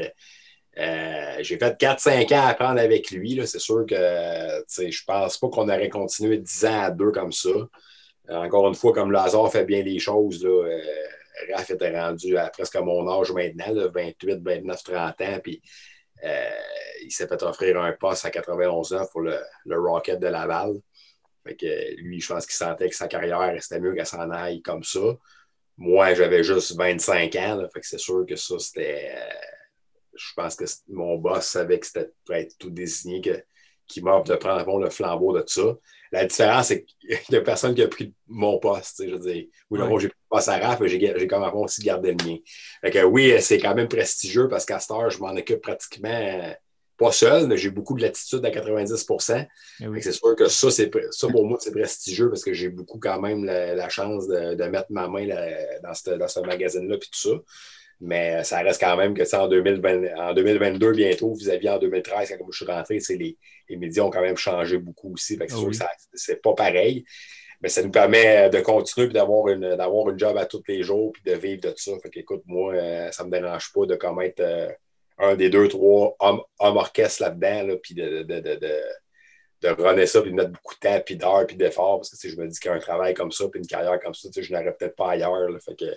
euh, 0.78 1.38
j'ai 1.42 1.58
fait 1.58 1.80
4-5 1.80 2.34
ans 2.34 2.46
à 2.46 2.50
apprendre 2.50 2.80
avec 2.80 3.12
lui. 3.12 3.40
C'est 3.46 3.60
sûr 3.60 3.86
que 3.86 3.96
je 3.96 4.84
ne 4.84 5.06
pense 5.06 5.38
pas 5.38 5.50
qu'on 5.50 5.70
aurait 5.70 5.90
continué 5.90 6.38
10 6.38 6.66
ans 6.66 6.82
à 6.82 6.92
deux 6.92 7.12
comme 7.12 7.32
ça. 7.32 7.50
Euh, 7.50 8.36
encore 8.36 8.68
une 8.68 8.76
fois, 8.76 8.94
comme 8.94 9.12
le 9.12 9.18
hasard 9.18 9.52
fait 9.52 9.66
bien 9.66 9.84
les 9.84 10.00
choses, 10.00 10.44
là, 10.44 10.50
euh, 10.50 10.82
Raph 11.54 11.70
était 11.72 12.00
rendu 12.00 12.38
à 12.38 12.50
presque 12.50 12.76
mon 12.78 13.08
âge 13.10 13.32
maintenant, 13.32 13.74
28, 13.94 14.40
29, 14.42 14.84
30 14.84 15.22
ans. 15.22 15.40
Puis 15.44 15.62
il 17.02 17.12
s'est 17.12 17.28
fait 17.28 17.44
offrir 17.44 17.82
un 17.82 17.92
poste 17.94 18.26
à 18.26 18.30
91 18.30 18.94
ans 18.94 19.06
pour 19.12 19.22
le, 19.22 19.38
Rocket 19.68 20.20
de 20.20 20.28
Laval. 20.28 20.76
Fait 21.46 21.56
que 21.56 21.96
lui, 22.02 22.22
je 22.22 22.34
pense 22.34 22.46
qu'il 22.46 22.56
sentait 22.56 22.88
que 22.88 22.96
sa 22.96 23.10
carrière, 23.10 23.54
c'était 23.62 23.82
mieux 23.82 23.94
qu'elle 23.94 24.06
s'en 24.06 24.32
aille 24.32 24.62
comme 24.62 24.84
ça. 24.84 25.02
Moi, 25.78 26.14
j'avais 26.14 26.44
juste 26.44 26.78
25 26.78 27.36
ans. 27.36 27.68
c'est 27.82 28.00
sûr 28.00 28.26
que 28.26 28.38
ça, 28.38 28.58
c'était. 28.60 29.12
Je 30.16 30.34
pense 30.36 30.56
que 30.56 30.66
mon 30.90 31.18
boss 31.18 31.46
savait 31.46 31.80
que 31.80 31.86
c'était 31.86 32.12
être 32.32 32.58
tout 32.58 32.70
désigné 32.70 33.22
qu'il 33.88 34.04
m'offre 34.04 34.26
de 34.26 34.36
prendre 34.36 34.80
le 34.80 34.90
flambeau 34.90 35.38
de 35.38 35.44
ça. 35.46 35.76
La 36.12 36.26
différence, 36.26 36.68
c'est 36.68 36.86
qu'il 36.86 37.18
n'y 37.32 37.38
a 37.38 37.42
personne 37.42 37.74
qui 37.74 37.82
a 37.82 37.88
pris 37.88 38.14
mon 38.28 38.60
poste. 38.60 39.04
Je 39.04 39.16
veux 39.16 39.20
dire, 39.20 39.46
oui, 39.70 39.80
ouais. 39.80 40.00
j'ai 40.00 40.10
pris 40.10 40.18
le 40.30 40.36
poste 40.36 40.48
à 40.48 40.60
RAF, 40.60 40.80
mais 40.80 40.88
j'ai 40.88 41.28
quand 41.28 41.40
même 41.40 41.56
aussi 41.56 41.82
gardé 41.82 42.14
le 42.14 42.24
mien. 42.24 42.38
Fait 42.82 42.92
que, 42.92 43.04
oui, 43.04 43.34
c'est 43.42 43.58
quand 43.58 43.74
même 43.74 43.88
prestigieux 43.88 44.48
parce 44.48 44.66
qu'à 44.66 44.80
cette 44.80 44.92
heure, 44.92 45.10
je 45.10 45.20
m'en 45.20 45.32
occupe 45.36 45.62
pratiquement 45.62 46.10
euh, 46.10 46.54
pas 46.98 47.12
seul, 47.12 47.48
mais 47.48 47.58
j'ai 47.58 47.72
beaucoup 47.72 47.96
de 47.96 48.02
latitude 48.02 48.46
à 48.46 48.52
90 48.52 49.08
eh 49.10 50.02
C'est 50.02 50.12
sûr 50.12 50.36
que 50.36 50.48
ça, 50.48 50.70
ça, 50.70 51.28
pour 51.30 51.48
moi, 51.48 51.58
c'est 51.60 51.72
prestigieux 51.72 52.30
parce 52.30 52.44
que 52.44 52.54
j'ai 52.54 52.70
beaucoup 52.70 53.00
quand 53.00 53.20
même 53.20 53.44
la, 53.44 53.90
chance 53.90 54.28
de, 54.28 54.64
mettre 54.68 54.92
ma 54.92 55.08
main 55.08 55.28
dans 55.84 55.94
ce, 55.94 56.12
dans 56.12 56.28
ce 56.28 56.40
magazine-là 56.42 56.96
et 56.96 57.00
tout 57.00 57.08
ça. 57.12 57.32
Mais 58.06 58.44
ça 58.44 58.60
reste 58.60 58.82
quand 58.82 58.98
même 58.98 59.14
que 59.14 59.36
en, 59.36 59.48
2020, 59.48 60.18
en 60.18 60.34
2022, 60.34 60.92
bientôt, 60.92 61.34
vis-à-vis 61.34 61.70
en 61.70 61.80
2013, 61.80 62.36
quand 62.38 62.46
je 62.52 62.58
suis 62.58 62.66
rentré, 62.66 63.00
les, 63.10 63.38
les, 63.70 63.78
médias 63.78 64.04
ont 64.04 64.10
quand 64.10 64.22
même 64.22 64.36
changé 64.36 64.78
beaucoup 64.78 65.14
aussi. 65.14 65.38
c'est 65.38 65.46
ah 65.50 65.56
sûr 65.56 65.70
que 65.70 65.78
c'est 66.14 66.42
pas 66.42 66.54
pareil. 66.54 67.06
Mais 67.62 67.70
ça 67.70 67.82
nous 67.82 67.92
permet 67.92 68.50
de 68.50 68.60
continuer 68.60 69.08
et 69.08 69.14
d'avoir 69.14 69.48
une, 69.48 69.78
d'avoir 69.78 70.10
une 70.10 70.20
job 70.20 70.36
à 70.36 70.46
tous 70.46 70.62
les 70.68 70.84
jours 70.84 71.14
puis 71.14 71.24
de 71.26 71.32
vivre 71.32 71.62
de 71.62 71.74
ça. 71.78 71.94
Fait 72.04 72.12
écoute, 72.18 72.44
moi, 72.46 72.74
euh, 72.74 73.10
ça 73.12 73.24
ne 73.24 73.30
me 73.30 73.40
dérange 73.40 73.72
pas 73.72 73.86
de 73.86 73.96
comme 73.96 74.22
être 74.22 74.42
euh, 74.42 74.70
un 75.18 75.36
des 75.36 75.50
deux, 75.50 75.70
trois 75.70 76.14
hommes, 76.20 76.42
orchestres 76.60 77.22
là-dedans, 77.22 77.64
là, 77.68 77.76
puis 77.82 77.96
de, 77.96 78.24
de, 78.24 78.40
de, 78.42 78.56
de 78.56 78.82
de 79.64 79.70
runner 79.70 80.06
ça, 80.06 80.22
puis 80.22 80.32
de 80.32 80.36
mettre 80.36 80.52
beaucoup 80.52 80.76
de 80.76 80.80
temps, 80.80 81.00
puis 81.06 81.16
d'heures, 81.16 81.48
puis 81.48 81.56
d'efforts, 81.56 82.00
parce 82.00 82.10
que 82.10 82.28
je 82.28 82.36
me 82.36 82.48
dis 82.48 82.60
qu'un 82.60 82.80
travail 82.80 83.14
comme 83.14 83.32
ça, 83.32 83.48
puis 83.50 83.60
une 83.62 83.68
carrière 83.68 83.98
comme 84.02 84.14
ça, 84.14 84.28
je 84.36 84.54
n'aurais 84.54 84.74
peut-être 84.74 84.96
pas 84.96 85.12
ailleurs. 85.12 85.50
Là, 85.50 85.58
fait 85.60 85.76
que 85.76 85.86
euh, 85.86 85.96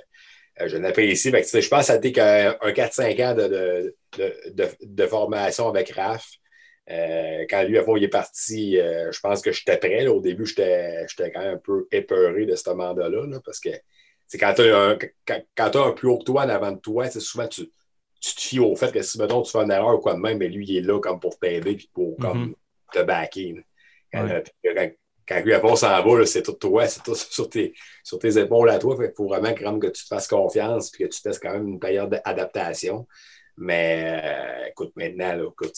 je 0.64 0.76
l'apprécie. 0.76 1.30
Je 1.30 1.68
pense 1.68 1.80
que 1.80 1.86
ça 1.86 1.92
a 1.94 1.96
été 1.96 2.12
qu'un 2.12 2.52
4-5 2.52 3.24
ans 3.24 3.34
de, 3.34 5.06
formation 5.06 5.68
avec 5.68 5.90
Raph. 5.90 6.28
Euh, 6.88 7.44
quand 7.50 7.64
lui, 7.64 7.78
avant, 7.78 7.96
il 7.96 8.04
est 8.04 8.08
parti, 8.08 8.78
euh, 8.78 9.10
je 9.10 9.18
pense 9.20 9.42
que 9.42 9.50
j'étais 9.50 9.76
prêt. 9.76 10.06
Au 10.06 10.20
début, 10.20 10.46
j'étais 10.46 11.06
quand 11.34 11.40
même 11.40 11.54
un 11.54 11.58
peu 11.58 11.88
épeuré 11.90 12.46
de 12.46 12.54
ce 12.54 12.70
mandat-là, 12.70 13.40
parce 13.44 13.58
que 13.58 13.70
quand 14.34 14.54
tu 14.54 14.62
as, 14.62 14.96
un 15.80 15.92
plus 15.92 16.08
haut 16.08 16.18
que 16.18 16.24
toi 16.24 16.44
en 16.44 16.48
avant 16.48 16.72
de 16.72 16.78
toi, 16.78 17.10
souvent 17.10 17.48
tu, 17.48 17.68
tu 18.20 18.34
te 18.34 18.40
fies 18.40 18.60
au 18.60 18.76
fait 18.76 18.92
que 18.92 19.02
si 19.02 19.18
mettons, 19.18 19.42
tu 19.42 19.50
fais 19.50 19.58
une 19.58 19.72
erreur 19.72 19.96
ou 19.96 19.98
quoi 19.98 20.14
de 20.14 20.20
même, 20.20 20.38
mais 20.38 20.48
lui, 20.48 20.64
il 20.68 20.76
est 20.76 20.80
là 20.80 21.00
comme 21.00 21.18
pour 21.18 21.38
t'aider 21.38 21.72
et 21.72 21.90
pour 21.92 22.16
comme, 22.18 22.50
mm-hmm. 22.50 22.92
te 22.92 23.02
backer 23.02 23.64
quand 24.12 24.90
lui 25.30 25.54
avant 25.54 25.76
s'en 25.76 26.02
va, 26.02 26.26
c'est 26.26 26.42
tout 26.42 26.52
toi, 26.52 26.86
c'est 26.86 27.02
tout 27.02 27.14
sur 27.30 27.48
tes, 27.48 27.74
sur 28.02 28.18
tes 28.18 28.38
épaules 28.38 28.70
à 28.70 28.78
toi. 28.78 28.96
Il 29.00 29.12
faut 29.16 29.28
vraiment 29.28 29.52
que 29.52 29.86
tu 29.88 30.02
te 30.02 30.08
fasses 30.08 30.28
confiance 30.28 30.92
et 30.94 31.04
que 31.04 31.08
tu 31.08 31.20
fasses 31.20 31.38
quand 31.38 31.52
même 31.52 31.68
une 31.68 31.80
période 31.80 32.10
d'adaptation. 32.10 33.06
Mais 33.56 34.20
euh, 34.22 34.68
écoute, 34.70 34.92
maintenant, 34.96 35.34
là, 35.34 35.44
écoute, 35.50 35.74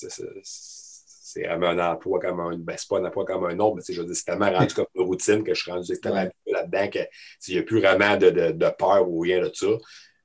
c'est 1.28 1.44
vraiment 1.44 1.68
un 1.68 1.92
emploi 1.92 2.18
comme 2.18 2.40
un. 2.40 2.56
Ben, 2.56 2.74
c'est 2.76 2.88
pas 2.88 2.98
un 2.98 3.04
emploi 3.04 3.24
comme 3.24 3.44
un 3.44 3.58
autre, 3.58 3.76
mais 3.76 3.94
je 3.94 4.02
veux 4.02 4.14
c'est 4.14 4.24
tellement 4.24 4.50
rendu 4.50 4.74
comme 4.74 4.86
une 4.94 5.04
routine 5.04 5.44
que 5.44 5.54
je 5.54 5.62
suis 5.62 5.70
rendu 5.70 6.00
tellement 6.00 6.28
là-dedans 6.46 6.88
qu'il 6.88 7.54
n'y 7.54 7.58
a 7.58 7.62
plus 7.62 7.80
vraiment 7.80 8.16
de, 8.16 8.30
de, 8.30 8.52
de, 8.52 8.70
peur 8.76 9.08
ou 9.08 9.20
rien 9.20 9.40
de 9.40 9.50
ça. 9.54 9.68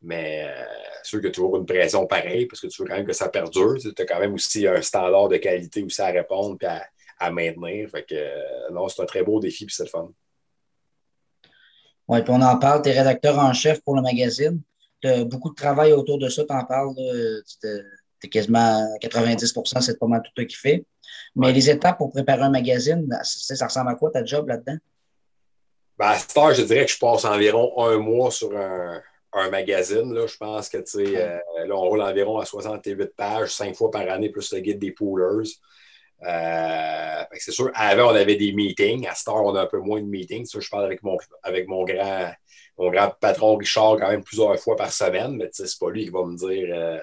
Mais 0.01 0.45
euh, 0.45 0.65
c'est 1.01 1.09
sûr 1.09 1.21
que 1.21 1.27
tu 1.27 1.41
as 1.41 1.57
une 1.57 1.65
pression 1.65 2.05
pareille 2.07 2.45
parce 2.45 2.61
que 2.61 2.67
tu 2.67 2.81
veux 2.81 2.87
quand 2.87 2.95
même 2.95 3.05
que 3.05 3.13
ça 3.13 3.29
perdure. 3.29 3.75
Tu 3.79 3.89
as 3.97 4.05
quand 4.05 4.19
même 4.19 4.33
aussi 4.33 4.67
un 4.67 4.81
standard 4.81 5.29
de 5.29 5.37
qualité 5.37 5.83
aussi 5.83 6.01
à 6.01 6.07
répondre 6.07 6.57
à, 6.65 6.81
à 7.19 7.31
maintenir. 7.31 7.89
Fait 7.89 8.03
que, 8.03 8.15
euh, 8.15 8.69
non, 8.71 8.87
c'est 8.89 9.01
un 9.01 9.05
très 9.05 9.23
beau 9.23 9.39
défi, 9.39 9.65
puis 9.65 9.75
c'est 9.75 9.83
le 9.83 9.89
fun. 9.89 10.11
Oui, 12.07 12.21
puis 12.21 12.33
on 12.33 12.41
en 12.41 12.57
parle, 12.57 12.81
tu 12.81 12.89
es 12.89 12.91
rédacteur 12.97 13.39
en 13.39 13.53
chef 13.53 13.81
pour 13.81 13.95
le 13.95 14.01
magazine. 14.01 14.61
Tu 15.01 15.07
as 15.07 15.23
beaucoup 15.23 15.49
de 15.49 15.55
travail 15.55 15.93
autour 15.93 16.17
de 16.17 16.29
ça, 16.29 16.43
tu 16.43 16.53
en 16.53 16.65
parles. 16.65 16.93
Tu 17.61 17.67
es 18.23 18.29
quasiment 18.29 18.87
90% 19.01 19.81
c'est 19.81 19.99
pas 19.99 20.07
mal 20.07 20.21
tout 20.23 20.31
toi 20.35 20.45
qui 20.45 20.55
fait. 20.55 20.85
Mais 21.35 21.51
les 21.51 21.69
étapes 21.69 21.97
pour 21.97 22.11
préparer 22.11 22.41
un 22.41 22.49
magazine, 22.49 23.07
ça, 23.23 23.65
ressemble 23.65 23.89
à 23.89 23.95
quoi 23.95 24.11
ta 24.11 24.23
job 24.23 24.47
là-dedans? 24.47 24.77
Ben, 25.97 26.07
à 26.07 26.17
cette 26.17 26.35
heure, 26.37 26.53
je 26.53 26.63
dirais 26.63 26.85
que 26.85 26.91
je 26.91 26.99
passe 26.99 27.25
environ 27.25 27.73
un 27.83 27.97
mois 27.97 28.31
sur 28.31 28.55
un, 28.55 29.01
magazine. 29.49 30.13
Là. 30.13 30.27
Je 30.27 30.37
pense 30.37 30.69
que 30.69 30.77
euh, 30.77 31.39
là, 31.65 31.75
on 31.75 31.81
roule 31.81 32.01
environ 32.01 32.37
à 32.37 32.45
68 32.45 33.15
pages, 33.15 33.49
cinq 33.49 33.75
fois 33.75 33.89
par 33.89 34.07
année, 34.09 34.29
plus 34.29 34.53
le 34.53 34.59
guide 34.59 34.79
des 34.79 34.91
poolers. 34.91 35.49
Euh, 36.25 37.23
c'est 37.37 37.51
sûr, 37.51 37.71
avant, 37.73 38.11
on 38.11 38.15
avait 38.15 38.35
des 38.35 38.51
meetings. 38.53 39.07
À 39.07 39.15
cette 39.15 39.27
heure, 39.27 39.43
on 39.43 39.55
a 39.55 39.63
un 39.63 39.65
peu 39.65 39.79
moins 39.79 40.01
de 40.01 40.07
meetings. 40.07 40.47
je 40.59 40.69
parle 40.69 40.85
avec 40.85 41.03
mon, 41.03 41.17
avec 41.43 41.67
mon 41.67 41.83
grand, 41.83 42.31
mon 42.77 42.89
grand 42.89 43.11
patron 43.19 43.55
Richard 43.57 43.97
quand 43.99 44.09
même 44.09 44.23
plusieurs 44.23 44.57
fois 44.59 44.75
par 44.75 44.91
semaine, 44.91 45.35
mais 45.35 45.49
c'est 45.51 45.67
pas 45.79 45.89
lui 45.89 46.05
qui 46.05 46.11
va 46.11 46.23
me 46.25 46.37
dire 46.37 46.73
euh, 46.73 46.99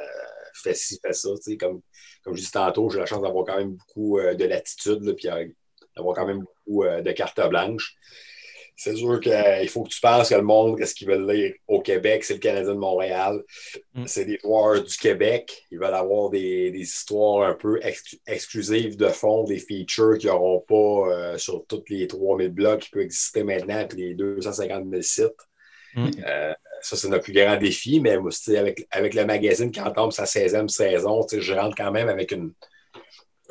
fais 0.55 0.75
ci, 0.75 0.99
fais 1.05 1.13
ça. 1.13 1.31
Comme, 1.59 1.81
comme 2.23 2.35
je 2.35 2.41
disais 2.41 2.53
tantôt, 2.53 2.89
j'ai 2.91 2.99
la 2.99 3.07
chance 3.07 3.23
d'avoir 3.23 3.45
quand 3.45 3.59
même 3.59 3.75
beaucoup 3.75 4.19
euh, 4.19 4.35
de 4.35 4.45
latitude, 4.45 5.03
et 5.05 5.55
d'avoir 5.97 6.17
quand 6.17 6.27
même 6.27 6.41
beaucoup 6.41 6.85
de 6.85 7.13
cartes 7.13 7.41
blanches 7.49 7.97
c'est 8.81 8.97
sûr 8.97 9.21
qu'il 9.21 9.69
faut 9.69 9.83
que 9.83 9.91
tu 9.91 10.01
penses 10.01 10.31
que 10.31 10.35
le 10.35 10.41
monde, 10.41 10.79
qu'est-ce 10.79 10.95
qu'ils 10.95 11.07
veulent 11.07 11.31
lire 11.31 11.53
au 11.69 11.83
Québec, 11.83 12.25
c'est 12.25 12.33
le 12.33 12.41
Canadien 12.41 12.73
de 12.73 12.79
Montréal. 12.79 13.43
Mm. 13.93 14.07
C'est 14.07 14.25
des 14.25 14.39
joueurs 14.43 14.83
du 14.83 14.97
Québec. 14.97 15.67
Ils 15.71 15.79
veulent 15.79 15.93
avoir 15.93 16.31
des, 16.31 16.73
histoires 16.75 17.47
un 17.47 17.53
peu 17.53 17.79
exclusives 18.27 18.97
de 18.97 19.09
fond, 19.09 19.45
des 19.45 19.59
features 19.59 20.17
qu'ils 20.17 20.31
n'auront 20.31 20.65
pas 20.67 21.13
euh, 21.13 21.37
sur 21.37 21.67
tous 21.67 21.85
les 21.91 22.07
3000 22.07 22.49
blogs 22.49 22.81
qui 22.81 22.89
peuvent 22.89 23.03
exister 23.03 23.45
maintenant, 23.45 23.87
puis 23.87 23.99
les 23.99 24.15
250 24.15 24.89
000 24.89 25.03
sites. 25.03 25.27
Mm. 25.95 26.09
Euh, 26.27 26.55
ça, 26.81 26.97
c'est 26.97 27.09
notre 27.09 27.25
plus 27.25 27.35
grand 27.35 27.59
défi, 27.59 28.01
mais 28.01 28.17
avec, 28.57 28.89
avec 28.91 29.13
le 29.13 29.27
magazine 29.27 29.71
qui 29.71 29.83
entame 29.83 30.11
sa 30.11 30.25
16e 30.25 30.69
saison, 30.69 31.27
je 31.31 31.53
rentre 31.53 31.77
quand 31.77 31.91
même 31.91 32.09
avec 32.09 32.33
une, 32.33 32.55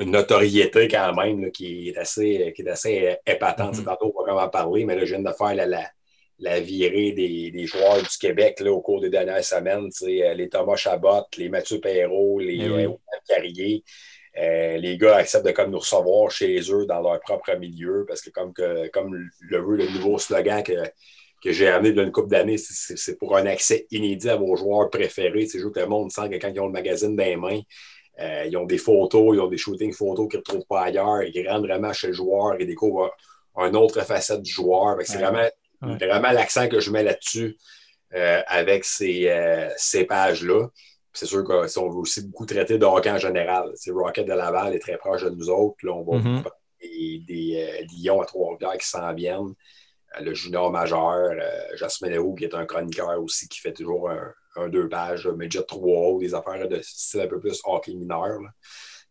une 0.00 0.12
notoriété 0.12 0.88
quand 0.88 1.14
même 1.14 1.50
qui, 1.52 1.90
est 1.90 1.98
assez, 1.98 2.52
qui 2.56 2.62
est 2.62 2.68
assez 2.68 3.06
euh, 3.06 3.14
épatante. 3.26 3.76
Mm-hmm. 3.76 3.84
Tantôt, 3.84 4.12
on 4.14 4.20
va 4.20 4.30
comment 4.30 4.48
parler, 4.48 4.84
mais 4.84 4.96
là, 4.96 5.04
je 5.04 5.14
viens 5.14 5.22
de 5.22 5.36
faire 5.36 5.54
la, 5.54 5.90
la, 6.38 6.60
virée 6.60 7.12
des, 7.12 7.50
des, 7.50 7.66
joueurs 7.66 7.98
du 7.98 8.18
Québec 8.18 8.60
là, 8.60 8.72
au 8.72 8.80
cours 8.80 9.00
des 9.00 9.10
dernières 9.10 9.44
semaines. 9.44 9.90
Euh, 10.02 10.34
les 10.34 10.48
Thomas 10.48 10.76
Chabot, 10.76 11.26
les 11.36 11.50
Mathieu 11.50 11.80
Perrault, 11.80 12.40
les 12.40 12.66
euh, 12.66 12.88
Carrier. 13.28 13.84
les 14.34 14.96
gars 14.98 15.16
acceptent 15.16 15.46
de 15.46 15.52
comme 15.52 15.70
nous 15.70 15.78
recevoir 15.78 16.30
chez 16.30 16.58
eux 16.72 16.86
dans 16.86 17.02
leur 17.02 17.20
propre 17.20 17.54
milieu 17.56 18.06
parce 18.08 18.22
que 18.22 18.30
comme, 18.30 18.54
que, 18.54 18.88
comme 18.88 19.14
le 19.14 19.58
veut 19.58 19.76
le 19.76 19.88
nouveau 19.90 20.18
slogan 20.18 20.62
que, 20.62 20.82
que 21.44 21.52
j'ai 21.52 21.68
amené 21.68 21.92
d'une 21.92 22.10
couple 22.10 22.30
d'années, 22.30 22.56
c'est 22.58 23.18
pour 23.18 23.36
un 23.36 23.44
accès 23.44 23.86
inédit 23.90 24.30
à 24.30 24.36
vos 24.36 24.56
joueurs 24.56 24.88
préférés. 24.88 25.46
C'est 25.46 25.58
juste 25.58 25.74
que 25.74 25.80
le 25.80 25.86
monde 25.86 26.10
sent 26.10 26.30
que 26.30 26.36
quand 26.36 26.48
ils 26.48 26.60
ont 26.60 26.66
le 26.66 26.72
magazine 26.72 27.14
dans 27.14 27.24
les 27.24 27.36
mains, 27.36 27.60
euh, 28.18 28.44
ils 28.46 28.56
ont 28.56 28.66
des 28.66 28.78
photos, 28.78 29.36
ils 29.36 29.40
ont 29.40 29.48
des 29.48 29.56
shootings 29.56 29.92
photos 29.92 30.28
qu'ils 30.28 30.40
ne 30.40 30.44
retrouvent 30.44 30.66
pas 30.66 30.82
ailleurs. 30.82 31.22
Ils 31.22 31.48
rentrent 31.48 31.66
vraiment 31.66 31.92
chez 31.92 32.08
le 32.08 32.12
joueur 32.12 32.60
et 32.60 32.66
découvrent 32.66 33.10
une 33.56 33.76
autre 33.76 34.02
facette 34.02 34.42
du 34.42 34.50
joueur. 34.50 34.96
C'est 35.04 35.18
vraiment, 35.18 35.48
vraiment 35.80 36.32
l'accent 36.32 36.68
que 36.68 36.80
je 36.80 36.90
mets 36.90 37.02
là-dessus 37.02 37.56
euh, 38.14 38.42
avec 38.46 38.84
ces, 38.84 39.28
euh, 39.28 39.70
ces 39.76 40.04
pages-là. 40.04 40.68
C'est 41.12 41.26
sûr 41.26 41.44
que 41.44 41.66
si 41.66 41.78
on 41.78 41.88
veut 41.88 41.98
aussi 41.98 42.26
beaucoup 42.26 42.46
traiter 42.46 42.78
de 42.78 42.84
hockey 42.84 43.10
en 43.10 43.18
général. 43.18 43.72
Rocket 43.88 44.26
de 44.26 44.32
Laval 44.32 44.74
est 44.74 44.80
très 44.80 44.96
proche 44.96 45.24
de 45.24 45.30
nous 45.30 45.48
autres. 45.50 45.76
Là, 45.82 45.92
on 45.92 46.04
va 46.04 46.18
mm-hmm. 46.18 46.44
des, 46.80 47.24
des 47.26 47.86
Lions 48.04 48.20
à 48.20 48.26
Trois-Rivières 48.26 48.78
qui 48.78 48.86
s'en 48.86 49.12
viennent. 49.14 49.54
le 50.20 50.34
junior 50.34 50.70
majeur, 50.70 51.32
Jasmine 51.74 52.12
Leroux, 52.12 52.34
qui 52.34 52.44
est 52.44 52.54
un 52.54 52.64
chroniqueur 52.64 53.20
aussi, 53.20 53.48
qui 53.48 53.58
fait 53.58 53.72
toujours 53.72 54.08
un, 54.10 54.32
un, 54.56 54.68
deux 54.68 54.88
pages, 54.88 55.26
Midget 55.28 55.62
3 55.62 56.18
des 56.20 56.34
affaires 56.34 56.68
de 56.68 56.80
style 56.82 57.20
un 57.20 57.26
peu 57.26 57.40
plus 57.40 57.60
hockey 57.64 57.94
mineur. 57.94 58.40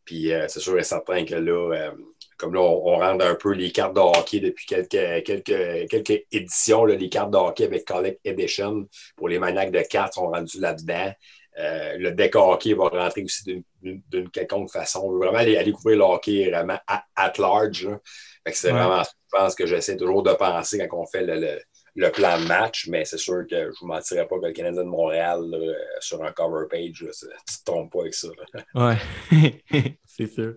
Puis 0.05 0.33
euh, 0.33 0.47
c'est 0.47 0.59
sûr 0.59 0.77
et 0.79 0.83
certain 0.83 1.23
que 1.23 1.35
là, 1.35 1.75
euh, 1.75 1.91
comme 2.37 2.53
là, 2.55 2.61
on, 2.61 2.97
rend 2.97 3.19
un 3.19 3.35
peu 3.35 3.53
les 3.53 3.71
cartes 3.71 3.95
de 3.95 3.99
hockey 3.99 4.39
depuis 4.39 4.65
quelques, 4.65 5.23
quelques, 5.23 5.87
quelques 5.89 6.23
éditions, 6.31 6.85
les 6.85 7.09
cartes 7.09 7.31
de 7.31 7.37
hockey 7.37 7.65
avec 7.65 7.85
Collect 7.85 8.19
Edition 8.23 8.87
pour 9.15 9.29
les 9.29 9.37
maniaques 9.37 9.71
de 9.71 9.81
cartes 9.81 10.13
sont 10.13 10.29
rendues 10.29 10.59
là-dedans. 10.59 11.11
Euh, 11.59 11.97
le 11.97 12.11
deck 12.13 12.35
hockey 12.35 12.73
va 12.73 12.87
rentrer 12.87 13.23
aussi 13.23 13.63
d'une 13.83 14.29
quelconque 14.31 14.71
façon. 14.71 15.01
On 15.03 15.11
veut 15.11 15.19
vraiment 15.19 15.39
aller, 15.39 15.61
découvrir 15.63 15.97
le 15.97 16.03
hockey 16.05 16.49
vraiment 16.49 16.79
at, 16.87 17.33
large. 17.37 17.89
C'est 18.51 18.71
vraiment, 18.71 19.03
je 19.03 19.09
pense 19.37 19.53
que 19.53 19.67
j'essaie 19.67 19.97
toujours 19.97 20.23
de 20.23 20.33
penser 20.33 20.79
quand 20.87 21.01
on 21.01 21.05
fait 21.05 21.21
le 21.21 21.39
le 21.39 21.59
plan 22.13 22.39
de 22.39 22.47
match, 22.47 22.87
mais 22.87 23.05
c'est 23.05 23.17
sûr 23.17 23.45
que 23.49 23.55
je 23.55 23.65
ne 23.65 23.71
vous 23.79 23.87
mentirais 23.87 24.27
pas 24.27 24.39
que 24.39 24.45
le 24.45 24.53
Canadien 24.53 24.83
de 24.83 24.87
Montréal, 24.87 25.41
sur 25.99 26.23
un 26.23 26.31
cover 26.31 26.65
page, 26.69 26.91
tu 26.93 27.05
ne 27.05 27.09
te 27.11 27.63
trompes 27.65 27.91
pas 27.91 28.01
avec 28.01 28.13
ça. 28.13 28.27
Oui, 28.75 29.61
c'est 30.05 30.27
sûr. 30.27 30.55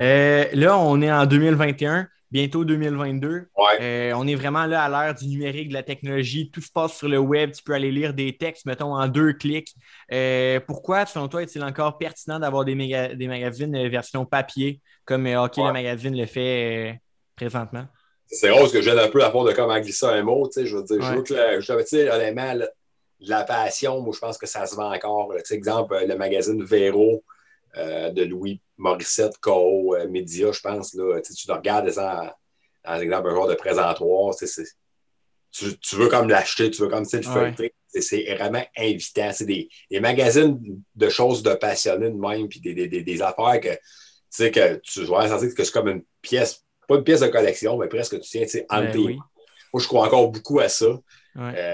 Euh, 0.00 0.46
là, 0.52 0.78
on 0.78 1.00
est 1.00 1.12
en 1.12 1.26
2021. 1.26 2.08
bientôt 2.30 2.64
2022. 2.64 3.48
Euh, 3.80 4.12
on 4.14 4.26
est 4.26 4.34
vraiment 4.34 4.66
là 4.66 4.84
à 4.84 4.88
l'ère 4.88 5.14
du 5.14 5.26
numérique, 5.26 5.68
de 5.68 5.74
la 5.74 5.82
technologie. 5.82 6.50
Tout 6.50 6.60
se 6.60 6.70
passe 6.70 6.96
sur 6.96 7.08
le 7.08 7.18
web. 7.18 7.52
Tu 7.52 7.62
peux 7.62 7.72
aller 7.72 7.90
lire 7.90 8.12
des 8.12 8.36
textes, 8.36 8.66
mettons, 8.66 8.94
en 8.94 9.08
deux 9.08 9.32
clics. 9.32 9.74
Euh, 10.12 10.60
pourquoi, 10.66 11.06
selon 11.06 11.28
toi, 11.28 11.42
est-il 11.42 11.62
encore 11.62 11.98
pertinent 11.98 12.38
d'avoir 12.38 12.64
des, 12.64 12.74
des 12.74 13.28
magazines 13.28 13.88
version 13.88 14.26
papier 14.26 14.80
comme 15.04 15.26
Hockey 15.26 15.62
le 15.62 15.72
magazine 15.72 16.16
le 16.16 16.26
fait 16.26 17.00
présentement? 17.36 17.86
C'est 18.30 18.50
rose 18.50 18.72
que 18.72 18.78
viens 18.78 18.98
un 18.98 19.08
peu 19.08 19.24
à 19.24 19.30
fond 19.30 19.44
de 19.44 19.52
comment 19.52 19.78
glisser 19.80 20.06
un 20.06 20.22
mot. 20.22 20.48
Je 20.54 20.76
veux 20.76 20.82
dire, 20.82 21.00
je 21.00 21.14
veux 21.14 21.22
que, 21.22 21.60
je, 21.60 22.10
honnêtement, 22.10 22.66
la 23.20 23.44
passion, 23.44 24.00
moi, 24.00 24.12
je 24.14 24.20
pense 24.20 24.38
que 24.38 24.46
ça 24.46 24.66
se 24.66 24.76
vend 24.76 24.92
encore. 24.92 25.32
Tu 25.44 25.54
exemple, 25.54 25.98
le 26.06 26.16
magazine 26.16 26.62
Véro 26.62 27.24
euh, 27.76 28.10
de 28.10 28.24
Louis 28.24 28.60
Morissette, 28.76 29.38
KO, 29.38 29.94
euh, 29.94 30.08
Média, 30.08 30.52
je 30.52 30.60
pense. 30.60 30.94
Là, 30.94 31.20
tu 31.20 31.48
le 31.48 31.54
regardes 31.54 31.90
dans, 31.94 32.30
dans 32.84 33.00
exemple, 33.00 33.28
un 33.28 33.34
genre 33.34 33.48
de 33.48 33.54
présentoir. 33.54 34.34
Tu, 35.50 35.78
tu, 35.78 35.96
veux 35.96 36.08
comme 36.08 36.28
l'acheter, 36.28 36.70
tu 36.70 36.82
veux 36.82 36.88
comme 36.88 37.06
le 37.10 37.22
feuilleter. 37.22 37.74
C'est 37.88 38.34
vraiment 38.34 38.64
invitant. 38.76 39.30
C'est 39.32 39.46
des, 39.46 39.68
des, 39.90 40.00
magazines 40.00 40.82
de 40.94 41.08
choses 41.08 41.42
de 41.42 41.54
passionnés 41.54 42.10
de 42.10 42.16
même, 42.16 42.48
puis 42.48 42.60
des, 42.60 42.74
des, 42.74 43.02
des, 43.02 43.22
affaires 43.22 43.60
que, 43.60 43.72
tu 43.72 43.80
sais, 44.30 44.50
que 44.50 44.76
tu 44.76 45.04
vois 45.04 45.26
que 45.28 45.64
c'est 45.64 45.72
comme 45.72 45.88
une 45.88 46.04
pièce, 46.20 46.64
pas 46.88 46.96
une 46.96 47.04
pièce 47.04 47.20
de 47.20 47.28
collection, 47.28 47.76
mais 47.78 47.86
presque 47.86 48.18
tu 48.20 48.28
tiens 48.28 48.62
en 48.70 48.82
ben 48.82 49.16
Moi, 49.72 49.82
je 49.82 49.86
crois 49.86 50.06
encore 50.06 50.30
beaucoup 50.30 50.58
à 50.58 50.68
ça. 50.68 50.86
Euh, 51.36 51.72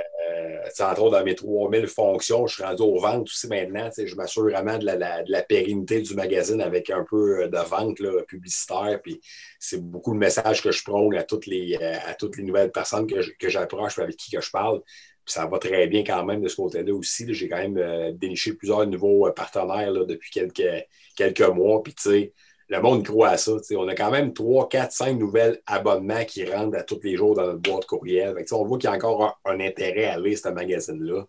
entre 0.80 1.02
autres, 1.02 1.18
dans 1.18 1.24
mes 1.24 1.34
3000 1.34 1.86
fonctions, 1.86 2.46
je 2.46 2.54
suis 2.54 2.62
rendu 2.64 2.82
aux 2.82 2.98
ventes 2.98 3.28
aussi 3.28 3.46
maintenant. 3.48 3.90
Je 3.96 4.14
m'assure 4.14 4.44
vraiment 4.44 4.78
de 4.78 4.84
la, 4.84 5.42
pérennité 5.42 6.00
du 6.00 6.14
magazine 6.14 6.60
avec 6.60 6.90
un 6.90 7.04
peu 7.08 7.42
euh, 7.42 7.48
de 7.48 7.58
vente 7.58 7.98
publicitaire. 8.26 9.00
Puis 9.02 9.20
c'est 9.58 9.82
beaucoup 9.82 10.12
le 10.12 10.18
message 10.18 10.62
que 10.62 10.72
je 10.72 10.82
prône 10.82 11.14
à 11.16 11.22
toutes 11.22 11.46
les, 11.46 11.78
euh, 11.80 11.96
à 12.06 12.14
toutes 12.14 12.36
les 12.36 12.42
nouvelles 12.42 12.72
personnes 12.72 13.06
que, 13.06 13.48
j'approche 13.48 13.98
avec 13.98 14.16
qui 14.16 14.32
que 14.32 14.40
je 14.40 14.50
parle. 14.50 14.80
ça 15.26 15.46
va 15.46 15.58
très 15.58 15.86
bien 15.86 16.04
quand 16.04 16.24
même 16.24 16.42
de 16.42 16.48
ce 16.48 16.56
côté-là 16.56 16.94
aussi. 16.94 17.32
J'ai 17.32 17.48
quand 17.48 17.58
même 17.58 17.78
euh, 17.78 18.12
déniché 18.12 18.54
plusieurs 18.54 18.86
nouveaux 18.86 19.30
partenaires 19.32 19.92
depuis 19.92 20.30
quelques, 20.30 20.84
quelques 21.16 21.48
mois. 21.48 21.82
Puis, 21.82 21.94
tu 21.94 22.02
sais, 22.10 22.32
le 22.68 22.80
monde 22.80 23.04
croit 23.04 23.30
à 23.30 23.36
ça. 23.36 23.52
On 23.76 23.88
a 23.88 23.94
quand 23.94 24.10
même 24.10 24.32
3, 24.32 24.68
4, 24.68 24.92
5 24.92 25.18
nouvelles 25.18 25.60
abonnements 25.66 26.24
qui 26.24 26.44
rentrent 26.50 26.78
à 26.78 26.82
tous 26.82 27.00
les 27.02 27.16
jours 27.16 27.34
dans 27.34 27.46
notre 27.46 27.58
boîte 27.58 27.86
courriel. 27.86 28.34
on 28.52 28.64
voit 28.64 28.78
qu'il 28.78 28.88
y 28.88 28.92
a 28.92 28.96
encore 28.96 29.38
un, 29.44 29.60
intérêt 29.60 30.06
à 30.06 30.18
lire 30.18 30.38
ce 30.38 30.48
magazine-là. 30.48 31.24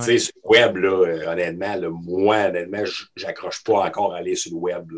Sur 0.00 0.32
le 0.44 0.48
web, 0.48 0.76
là, 0.76 1.06
euh, 1.06 1.32
honnêtement, 1.32 1.90
moi, 1.90 2.48
honnêtement, 2.48 2.84
j'accroche 3.16 3.62
pas 3.64 3.86
encore 3.86 4.14
à 4.14 4.18
aller 4.18 4.34
sur 4.34 4.52
le 4.52 4.58
web. 4.58 4.90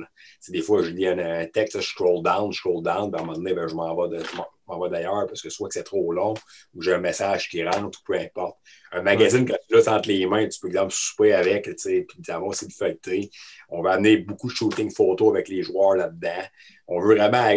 Des 0.49 0.63
fois, 0.63 0.83
je 0.83 0.91
lis 0.91 1.07
un, 1.07 1.47
texte, 1.47 1.81
je 1.81 1.87
scroll 1.87 2.23
down, 2.23 2.53
je 2.53 2.59
scroll 2.59 2.83
down, 2.83 3.11
puis 3.11 3.21
à 3.21 3.23
un 3.23 3.27
moment 3.27 3.39
donné, 3.39 3.55
ben, 3.55 3.69
je 3.69 3.75
m'en 3.75 3.95
vais, 4.09 4.19
vais 4.69 4.91
d'ailleurs 4.91 5.27
parce 5.27 5.43
que 5.43 5.51
soit 5.51 5.69
que 5.69 5.75
c'est 5.75 5.83
trop 5.83 6.13
long 6.13 6.35
ou 6.75 6.83
j'ai 6.83 6.95
un 6.95 6.99
message 6.99 7.49
qui 7.49 7.63
rentre 7.65 7.99
ou 7.99 8.03
peu 8.05 8.19
importe. 8.19 8.59
Un 8.93 9.03
magazine, 9.03 9.47
quand 9.47 9.57
tu 9.69 9.75
l'as 9.75 9.89
entre 9.89 10.09
les 10.09 10.27
mains, 10.27 10.49
tu 10.49 10.61
peux, 10.61 10.69
exemple, 10.69 10.93
souper 10.93 11.33
avec, 11.33 11.65
tu 11.65 11.75
sais, 11.77 12.07
puis 12.09 12.19
savoir 12.25 12.55
c'est 12.55 12.67
le 12.67 12.73
feuilleté. 12.73 13.31
On 13.69 13.83
va 13.83 13.93
amener 13.93 14.19
beaucoup 14.19 14.49
de 14.49 14.55
shooting 14.55 14.91
photos 14.91 15.31
avec 15.31 15.49
les 15.49 15.63
joueurs 15.63 15.95
là-dedans. 15.95 16.43
On 16.89 17.01
veut 17.01 17.17
vraiment 17.17 17.49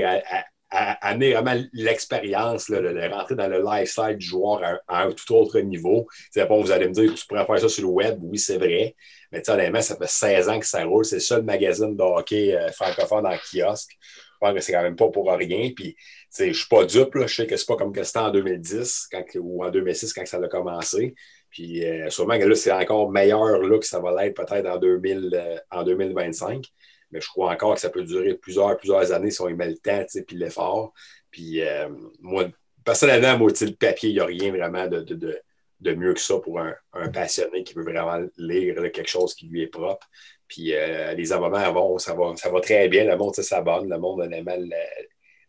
amener 0.75 1.33
vraiment 1.33 1.61
l'expérience, 1.73 2.69
de, 2.69 3.13
rentrer 3.13 3.35
dans 3.35 3.47
le 3.47 3.63
lifestyle 3.63 4.17
du 4.17 4.25
joueur 4.25 4.79
à, 4.87 5.03
un 5.03 5.11
tout 5.11 5.33
autre 5.33 5.59
niveau. 5.59 6.07
C'est 6.31 6.45
pas, 6.47 6.57
vous 6.57 6.71
allez 6.71 6.87
me 6.87 6.93
dire, 6.93 7.13
tu 7.13 7.25
pourrais 7.27 7.45
faire 7.45 7.59
ça 7.59 7.69
sur 7.69 7.83
le 7.83 7.89
web. 7.89 8.19
Oui, 8.21 8.39
c'est 8.39 8.57
vrai. 8.57 8.95
Mais 9.31 9.47
honnêtement, 9.49 9.81
ça 9.81 9.95
fait 9.95 10.09
16 10.09 10.49
ans 10.49 10.59
que 10.59 10.65
ça 10.65 10.83
roule. 10.83 11.05
C'est 11.05 11.17
le 11.17 11.21
seul 11.21 11.43
magazine 11.43 11.95
de 11.95 12.01
hockey 12.01 12.55
euh, 12.55 12.71
francophone 12.71 13.25
en 13.25 13.35
kiosque. 13.37 13.97
Je 14.35 14.39
pense 14.39 14.53
que 14.53 14.59
c'est 14.59 14.73
quand 14.73 14.83
même 14.83 14.95
pas 14.95 15.09
pour 15.09 15.31
rien. 15.31 15.71
Puis, 15.75 15.95
je 16.37 16.51
suis 16.51 16.67
pas 16.67 16.85
dupe. 16.85 17.17
Je 17.17 17.27
sais 17.27 17.47
que 17.47 17.55
c'est 17.55 17.65
pas 17.65 17.77
comme 17.77 17.93
que 17.93 18.03
c'était 18.03 18.19
en 18.19 18.31
2010 18.31 19.09
ou 19.39 19.63
en 19.63 19.71
2006 19.71 20.13
quand 20.13 20.25
ça 20.25 20.37
a 20.37 20.47
commencé. 20.47 21.15
Puis, 21.55 21.85
euh, 21.85 22.09
sûrement 22.09 22.37
que 22.37 22.43
là, 22.43 22.53
c'est 22.53 22.71
encore 22.71 23.09
meilleur 23.09 23.59
là, 23.59 23.79
que 23.79 23.85
ça 23.85 24.01
va 24.01 24.11
l'être 24.21 24.35
peut-être 24.35 24.67
en, 24.67 24.77
euh, 24.83 25.57
en 25.71 25.83
2025. 25.83 26.65
Mais 27.11 27.21
je 27.21 27.27
crois 27.27 27.53
encore 27.53 27.75
que 27.75 27.79
ça 27.79 27.89
peut 27.89 28.03
durer 28.03 28.33
plusieurs, 28.33 28.75
plusieurs 28.75 29.13
années 29.13 29.31
si 29.31 29.39
on 29.39 29.47
y 29.47 29.53
met 29.53 29.69
le 29.69 29.77
temps 29.77 30.03
et 30.13 30.35
l'effort. 30.35 30.93
Puis, 31.31 31.61
euh, 31.61 31.87
moi, 32.19 32.49
personnellement, 32.83 33.37
moi, 33.37 33.51
le 33.61 33.71
papier, 33.71 34.09
il 34.09 34.15
n'y 34.15 34.19
a 34.19 34.25
rien 34.25 34.51
vraiment 34.51 34.87
de, 34.87 34.99
de, 34.99 35.39
de, 35.79 35.93
mieux 35.93 36.13
que 36.13 36.19
ça 36.19 36.39
pour 36.39 36.59
un, 36.59 36.75
un, 36.91 37.07
passionné 37.07 37.63
qui 37.63 37.73
veut 37.73 37.83
vraiment 37.83 38.21
lire 38.37 38.75
quelque 38.91 39.09
chose 39.09 39.33
qui 39.33 39.47
lui 39.47 39.61
est 39.61 39.67
propre. 39.67 40.09
Puis 40.47 40.73
euh, 40.73 41.13
les 41.13 41.31
abonnements, 41.33 41.71
bon, 41.71 41.97
ça 41.97 42.13
va, 42.13 42.35
ça 42.35 42.49
va 42.49 42.59
très 42.59 42.87
bien. 42.87 43.05
Le 43.05 43.17
monde 43.17 43.33
s'abonne. 43.35 43.89
Le 43.89 43.97
monde, 43.97 44.21
honnêtement, 44.21 44.57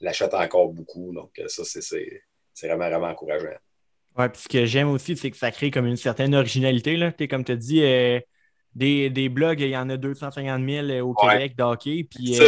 l'achète 0.00 0.35
encore 0.35 0.68
beaucoup. 0.68 1.12
Donc, 1.12 1.38
euh, 1.38 1.48
ça, 1.48 1.62
c'est 1.64 2.66
vraiment, 2.66 2.88
vraiment 2.88 3.09
encourageant. 3.09 3.56
Oui, 4.18 4.28
puis 4.30 4.42
ce 4.42 4.48
que 4.48 4.64
j'aime 4.64 4.88
aussi, 4.88 5.16
c'est 5.16 5.30
que 5.30 5.37
ça 5.37 5.50
crée 5.50 5.70
comme 5.70 5.87
une 5.87 5.96
certaine 5.96 6.35
originalité. 6.35 6.96
Là. 6.96 7.12
comme 7.28 7.44
tu 7.44 7.52
as 7.52 7.56
dit, 7.56 7.82
euh, 7.82 8.18
des, 8.74 9.11
des, 9.11 9.28
blogs, 9.28 9.61
il 9.61 9.68
y 9.68 9.76
en 9.76 9.90
a 9.90 9.96
250 9.96 10.68
000 10.68 11.06
au 11.06 11.14
Québec 11.14 11.54
d'hockey, 11.56 12.06
puis 12.11 12.38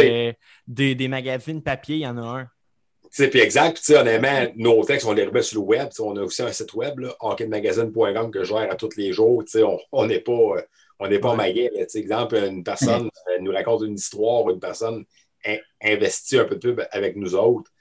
des, 0.67 0.95
des, 0.95 1.07
magazines 1.07 1.61
papier, 1.61 1.97
il 1.97 2.01
y 2.01 2.07
en 2.07 2.17
a 2.17 2.39
un. 2.41 2.47
Puis 3.11 3.39
exact, 3.39 3.81
puis 3.83 3.95
honnêtement, 3.95 4.51
nos 4.55 4.83
textes, 4.83 5.07
on 5.07 5.13
les 5.13 5.25
remet 5.25 5.41
sur 5.41 5.61
le 5.61 5.67
web. 5.67 5.89
On 5.99 6.15
a 6.17 6.21
aussi 6.21 6.43
un 6.43 6.51
site 6.51 6.73
web, 6.73 6.99
hockeymagazine.com, 7.19 8.31
que 8.31 8.43
je 8.43 8.49
gère 8.49 8.71
à 8.71 8.75
tous 8.75 8.95
les 8.97 9.11
jours. 9.13 9.43
On 9.91 10.05
n'est 10.05 10.19
pas 10.19 10.55
on 10.99 11.07
n'est 11.07 11.19
pas 11.19 11.35
ouais. 11.35 11.69
Par 11.69 11.95
Exemple, 11.95 12.35
une 12.35 12.63
personne 12.63 13.09
euh, 13.29 13.39
nous 13.39 13.51
raconte 13.51 13.83
une 13.83 13.95
histoire, 13.95 14.49
une 14.49 14.59
personne 14.59 15.05
investit 15.81 16.37
un 16.37 16.45
peu 16.45 16.55
de 16.55 16.59
pub 16.59 16.81
avec 16.91 17.15
nous 17.15 17.33
autres. 17.33 17.71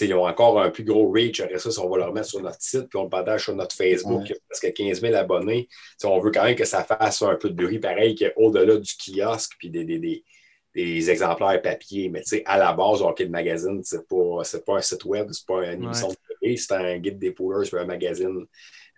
ils 0.00 0.14
ont 0.14 0.26
encore 0.26 0.60
un 0.62 0.70
plus 0.70 0.84
gros 0.84 1.10
reach. 1.10 1.40
Après 1.40 1.58
ça, 1.58 1.70
si 1.70 1.78
on 1.80 1.88
va 1.88 1.98
le 1.98 2.04
remettre 2.04 2.28
sur 2.28 2.40
notre 2.40 2.60
site, 2.62 2.88
puis 2.88 2.98
on 2.98 3.04
le 3.04 3.08
partage 3.08 3.44
sur 3.44 3.56
notre 3.56 3.74
Facebook, 3.74 4.22
ouais. 4.22 4.40
parce 4.48 4.60
qu'il 4.60 4.72
15 4.72 5.00
000 5.00 5.14
abonnés. 5.14 5.68
on 6.04 6.20
veut 6.20 6.30
quand 6.30 6.44
même 6.44 6.54
que 6.54 6.64
ça 6.64 6.84
fasse 6.84 7.22
un 7.22 7.34
peu 7.34 7.50
de 7.50 7.54
bruit 7.54 7.80
pareil 7.80 8.14
qu'au-delà 8.14 8.76
du 8.76 8.92
kiosque 8.96 9.54
puis 9.58 9.70
des, 9.70 9.84
des, 9.84 10.24
des, 10.72 11.10
exemplaires 11.10 11.60
papier. 11.60 12.08
Mais 12.08 12.22
à 12.44 12.56
la 12.56 12.72
base, 12.72 13.02
OK, 13.02 13.18
le 13.18 13.28
magazine, 13.28 13.82
c'est 13.82 14.06
pas, 14.06 14.42
pas 14.64 14.76
un 14.76 14.80
site 14.80 15.04
web, 15.04 15.28
c'est 15.32 15.46
pas 15.46 15.66
une 15.66 15.82
émission 15.82 16.08
de 16.08 16.16
télé, 16.40 16.56
c'est 16.56 16.72
un 16.74 16.98
guide 16.98 17.18
des 17.18 17.32
poolers, 17.32 17.66
c'est 17.66 17.78
un 17.78 17.84
magazine 17.84 18.46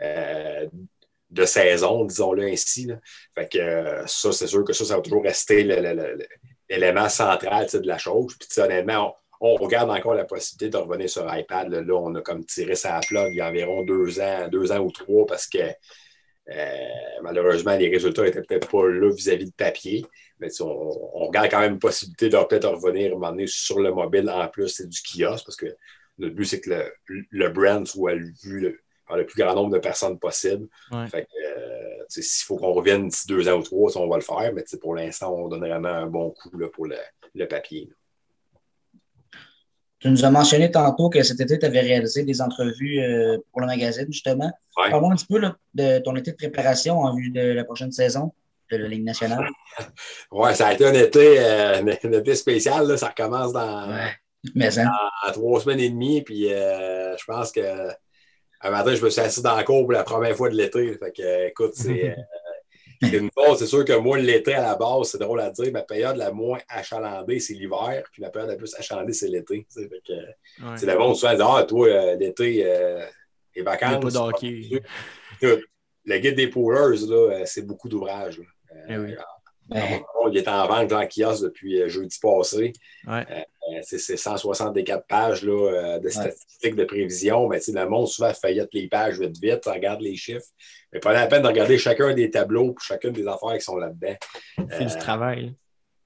euh, 0.03 0.67
de 1.33 1.45
saison, 1.47 2.05
disons-le 2.05 2.45
ainsi. 2.45 2.89
Fait 3.35 3.51
que 3.51 3.59
euh, 3.59 4.07
ça, 4.07 4.33
c'est 4.33 4.47
sûr 4.47 4.65
que 4.65 4.73
ça, 4.73 4.85
ça 4.85 4.97
va 4.97 5.03
toujours 5.03 5.23
rester 5.23 5.65
l'élément 5.65 7.09
central 7.09 7.67
de 7.73 7.87
la 7.87 7.99
chose. 7.99 8.37
Puis 8.39 8.61
honnêtement, 8.61 9.17
on, 9.41 9.57
regarde 9.57 9.91
encore 9.91 10.15
la 10.15 10.25
possibilité 10.25 10.69
de 10.69 10.77
revenir 10.77 11.09
sur 11.09 11.27
iPad. 11.35 11.73
Là, 11.73 11.95
on 11.95 12.15
a 12.15 12.21
comme 12.21 12.45
tiré 12.45 12.75
ça 12.75 12.99
à 12.99 13.01
il 13.11 13.35
y 13.35 13.41
a 13.41 13.49
environ 13.49 13.83
deux 13.83 14.21
ans, 14.21 14.49
deux 14.49 14.71
ans 14.73 14.81
ou 14.81 14.91
trois 14.93 15.27
parce 15.27 15.47
que 15.47 15.59
euh, 16.51 16.89
malheureusement, 17.23 17.77
les 17.77 17.89
résultats 17.89 18.23
n'étaient 18.23 18.43
peut-être 18.43 18.69
pas 18.69 18.87
là 18.89 19.11
vis-à-vis 19.11 19.47
de 19.47 19.55
papier. 19.57 20.05
Mais 20.39 20.49
on, 20.61 21.27
regarde 21.27 21.49
quand 21.51 21.61
même 21.61 21.75
une 21.75 21.79
possibilité 21.79 22.29
de 22.29 22.37
peut-être 22.45 22.69
revenir 22.69 23.49
sur 23.49 23.81
le 23.81 23.93
mobile 23.93 24.29
en 24.29 24.49
plus, 24.49 24.69
c'est 24.69 24.89
du 24.89 25.01
kiosque 25.01 25.47
parce 25.47 25.57
que 25.57 25.75
le 26.19 26.29
but, 26.29 26.45
c'est 26.45 26.61
que 26.61 26.71
le, 26.71 27.25
le 27.31 27.49
brand 27.49 27.87
soit 27.87 28.15
vu 28.15 28.83
le 29.17 29.27
plus 29.27 29.43
grand 29.43 29.55
nombre 29.55 29.73
de 29.73 29.79
personnes 29.79 30.19
possible. 30.19 30.69
Fait 31.09 31.27
euh, 31.47 32.05
s'il 32.09 32.45
faut 32.45 32.57
qu'on 32.57 32.73
revienne 32.73 33.09
d'ici 33.09 33.27
deux 33.27 33.49
ans 33.49 33.59
ou 33.59 33.63
trois, 33.63 33.97
on 33.97 34.09
va 34.09 34.17
le 34.17 34.23
faire, 34.23 34.53
mais 34.55 34.65
pour 34.81 34.95
l'instant, 34.95 35.35
on 35.35 35.49
donne 35.49 35.61
vraiment 35.61 35.89
un 35.89 36.07
bon 36.07 36.31
coup 36.31 36.57
là, 36.59 36.69
pour 36.69 36.87
le, 36.87 37.47
papier. 37.47 37.91
Tu 39.99 40.11
nous 40.11 40.25
as 40.25 40.31
mentionné 40.31 40.71
tantôt 40.71 41.11
que 41.11 41.23
cet 41.23 41.41
été, 41.41 41.59
tu 41.59 41.67
avais 41.67 41.81
réalisé 41.81 42.25
des 42.25 42.43
entrevues 42.43 43.01
euh, 43.01 43.39
pour 43.53 43.61
le 43.61 43.67
magazine, 43.67 44.07
justement. 44.11 44.51
Parle-moi 44.75 45.13
un 45.13 45.17
petit 45.17 45.27
peu 45.27 45.41
de 45.75 45.99
ton 46.01 46.17
été 46.17 46.33
de 46.33 46.37
préparation 46.37 46.99
en 47.01 47.15
vue 47.15 47.31
de 47.31 47.53
la 47.53 47.65
prochaine 47.65 47.93
saison 47.93 48.33
de 48.71 48.77
la 48.79 48.89
Ligue 48.89 49.05
nationale. 49.05 49.49
oui, 50.33 50.55
ça 50.55 50.69
a 50.69 50.73
été 50.73 50.87
un 50.87 50.95
été, 50.95 51.39
euh, 51.39 52.35
spécial. 52.35 52.99
Ça 52.99 53.09
recommence 53.09 53.53
dans, 53.53 53.87
Mais, 54.57 54.79
hein. 54.79 54.91
trois 55.33 55.61
semaines 55.61 55.81
et 55.81 55.91
demie. 55.91 56.23
Puis 56.23 56.49
je 56.49 57.25
pense 57.27 57.53
que 57.53 57.61
un 58.63 58.71
matin, 58.71 58.95
je 58.95 59.05
me 59.05 59.11
suis 59.11 59.21
assis 59.21 59.43
dans 59.43 59.57
la 59.57 59.65
cour 59.65 59.83
pour 59.83 59.93
la 59.93 60.05
première 60.05 60.37
fois 60.37 60.49
de 60.49 60.55
l'été. 60.55 60.95
Fait 60.95 61.13
que, 61.13 61.49
écoute, 61.49 61.73
c'est. 61.75 62.11
Euh, 62.11 62.15
une 63.19 63.31
chose, 63.37 63.59
c'est 63.59 63.67
sûr 63.67 63.85
que 63.85 63.95
moi, 63.95 64.17
l'été 64.17 64.55
à 64.55 64.63
la 64.63 64.75
base, 64.77 65.11
c'est 65.11 65.19
drôle 65.19 65.41
à 65.41 65.51
dire, 65.51 65.73
ma 65.73 65.83
période 65.83 66.17
la 66.17 66.31
moins 66.31 66.61
achalandée, 66.69 67.41
c'est 67.41 67.55
l'hiver, 67.55 68.05
puis 68.13 68.23
la 68.23 68.31
période 68.31 68.51
la 68.51 68.57
plus 68.57 68.73
achalandée, 68.77 69.13
c'est 69.13 69.27
l'été. 69.27 69.67
C'est 69.69 70.87
le 70.87 70.97
bon 70.97 71.13
souvent 71.15 71.57
Ah, 71.57 71.65
toi, 71.65 71.89
euh, 71.89 72.15
l'été, 72.15 72.63
euh, 72.65 73.05
les 73.57 73.63
vacances. 73.63 74.15
Pas 74.15 74.31
le 76.05 76.19
guide 76.19 76.35
des 76.35 76.49
poolers, 76.49 76.97
c'est 77.47 77.63
beaucoup 77.63 77.89
d'ouvrages. 77.89 78.41
Eh 78.89 78.97
oui. 78.97 79.15
Ben, 79.69 80.03
il 80.31 80.39
est 80.39 80.49
en 80.49 80.67
vente 80.67 80.93
en 80.93 81.07
kiosque 81.07 81.45
depuis 81.45 81.81
euh, 81.81 81.89
jeudi 81.89 82.19
passé. 82.21 82.73
Euh, 83.09 83.23
c'est 83.83 84.17
164 84.17 85.07
pages 85.07 85.45
là, 85.45 85.53
euh, 85.53 85.99
de 85.99 86.09
statistiques 86.09 86.75
de 86.75 86.85
prévision. 86.85 87.49
Mais 87.49 87.61
le 87.67 87.89
monde 87.89 88.09
souvent 88.09 88.33
feuillette 88.35 88.71
les 88.73 88.89
pages 88.89 89.21
vite 89.21 89.39
vite, 89.41 89.65
regarde 89.67 90.01
les 90.01 90.17
chiffres. 90.17 90.47
Mais 90.93 91.01
pas 91.01 91.13
la 91.13 91.27
peine 91.27 91.43
de 91.43 91.49
regarder 91.49 91.79
chacun 91.79 92.13
des 92.13 92.31
tableaux 92.31 92.73
pour 92.73 92.85
chacune 92.85 93.13
des 93.13 93.27
affaires 93.27 93.55
qui 93.55 93.65
sont 93.65 93.77
là-dedans. 93.77 94.17
C'est 94.71 94.85
du 94.85 94.99
travail. 94.99 95.55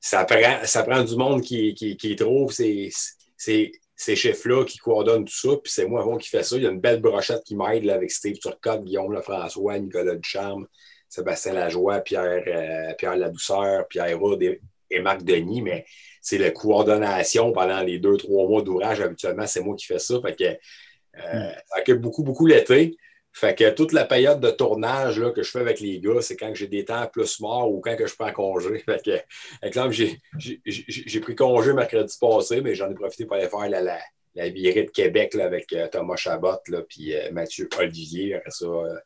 Ça 0.01 0.25
prend, 0.25 0.65
ça 0.65 0.83
prend 0.83 1.03
du 1.03 1.17
monde 1.17 1.43
qui, 1.43 1.75
qui, 1.75 1.97
qui 1.97 2.15
trouve. 2.15 2.53
C'est 2.53 2.91
ces 3.37 4.15
chiffres-là 4.15 4.65
qui 4.65 4.79
coordonnent 4.79 5.25
tout 5.25 5.35
ça. 5.35 5.57
Puis 5.63 5.73
c'est 5.73 5.87
moi 5.87 6.03
avant 6.03 6.19
qui 6.19 6.29
fait 6.29 6.43
ça. 6.43 6.57
Il 6.57 6.63
y 6.63 6.67
a 6.67 6.71
une 6.71 6.81
belle 6.81 7.01
brochette 7.01 7.43
qui 7.45 7.57
m'aide 7.57 7.89
avec 7.89 8.11
Steve 8.11 8.39
Turcotte, 8.39 8.85
Guillaume 8.85 9.13
Lefrançois, 9.13 9.79
Nicolas 9.79 10.15
Ducharme, 10.15 10.67
Sébastien 11.09 11.53
Lajoie, 11.53 12.01
Pierre, 12.01 12.43
euh, 12.47 12.95
Pierre 12.95 13.17
Ladouceur, 13.17 13.87
Pierre 13.89 14.19
Roud 14.19 14.43
et, 14.43 15.01
Marc 15.01 15.23
Denis. 15.23 15.63
Mais 15.63 15.85
c'est 16.21 16.39
la 16.39 16.51
coordination 16.51 17.53
pendant 17.53 17.81
les 17.81 17.99
deux, 17.99 18.17
trois 18.17 18.49
mois 18.49 18.63
d'ouvrage. 18.63 19.01
Habituellement, 19.01 19.47
c'est 19.47 19.61
moi 19.61 19.77
qui 19.77 19.87
fais 19.87 19.99
ça. 19.99 20.21
Fait 20.21 20.37
que, 20.37 20.45
euh, 20.45 21.51
ça 21.67 21.81
occupe 21.81 22.01
beaucoup, 22.01 22.23
beaucoup 22.23 22.47
l'été. 22.47 22.97
Fait 23.33 23.55
que 23.55 23.69
toute 23.69 23.93
la 23.93 24.07
période 24.07 24.41
de 24.41 24.51
tournage 24.51 25.21
là, 25.21 25.31
que 25.31 25.43
je 25.43 25.51
fais 25.51 25.61
avec 25.61 25.81
les 25.81 26.01
gars, 26.01 26.23
c'est 26.23 26.37
quand 26.37 26.55
j'ai 26.55 26.69
des 26.69 26.87
temps 26.87 27.07
plus 27.13 27.39
morts 27.41 27.71
ou 27.71 27.81
quand 27.81 27.95
que 27.95 28.07
je 28.07 28.15
prends 28.15 28.33
congé. 28.33 28.79
Fait 28.87 29.05
que, 29.05 29.67
exemple, 29.67 29.95
j'ai 29.95 31.21
pris 31.21 31.35
congé 31.35 31.75
mercredi 31.75 32.17
passé, 32.19 32.63
mais 32.63 32.75
j'en 32.75 32.91
ai 32.91 32.95
profité 32.95 33.27
pour 33.27 33.37
aller 33.37 33.49
faire 33.49 33.69
la, 33.69 33.83
la, 33.83 33.99
la 34.37 34.51
virée 34.51 34.85
de 34.85 34.91
Québec 34.91 35.35
là, 35.35 35.47
avec 35.47 35.73
euh, 35.73 35.89
Thomas 35.89 36.17
Chabot 36.17 36.59
puis 36.89 37.15
euh, 37.15 37.33
Mathieu 37.33 37.69
Olivier. 37.79 38.35
Après 38.37 38.51
ça, 38.51 38.67
euh, 38.67 38.97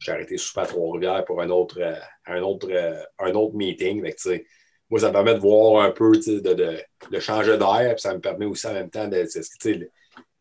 j'ai 0.00 0.12
arrêté 0.12 0.36
sous 0.38 0.54
Trois-Rivières 0.54 1.24
pour 1.24 1.40
un 1.40 1.50
autre, 1.50 1.78
un 2.26 2.40
autre, 2.42 2.68
un 3.18 3.32
autre 3.34 3.54
meeting. 3.54 4.02
Moi, 4.90 4.98
ça 4.98 5.08
me 5.08 5.12
permet 5.12 5.34
de 5.34 5.38
voir 5.38 5.84
un 5.84 5.92
peu, 5.92 6.12
de, 6.12 6.40
de, 6.40 6.78
de 7.10 7.20
changer 7.20 7.56
d'air, 7.56 7.94
puis 7.94 8.00
ça 8.00 8.14
me 8.14 8.20
permet 8.20 8.46
aussi 8.46 8.66
en 8.66 8.72
même 8.72 8.90
temps 8.90 9.06
de 9.06 9.24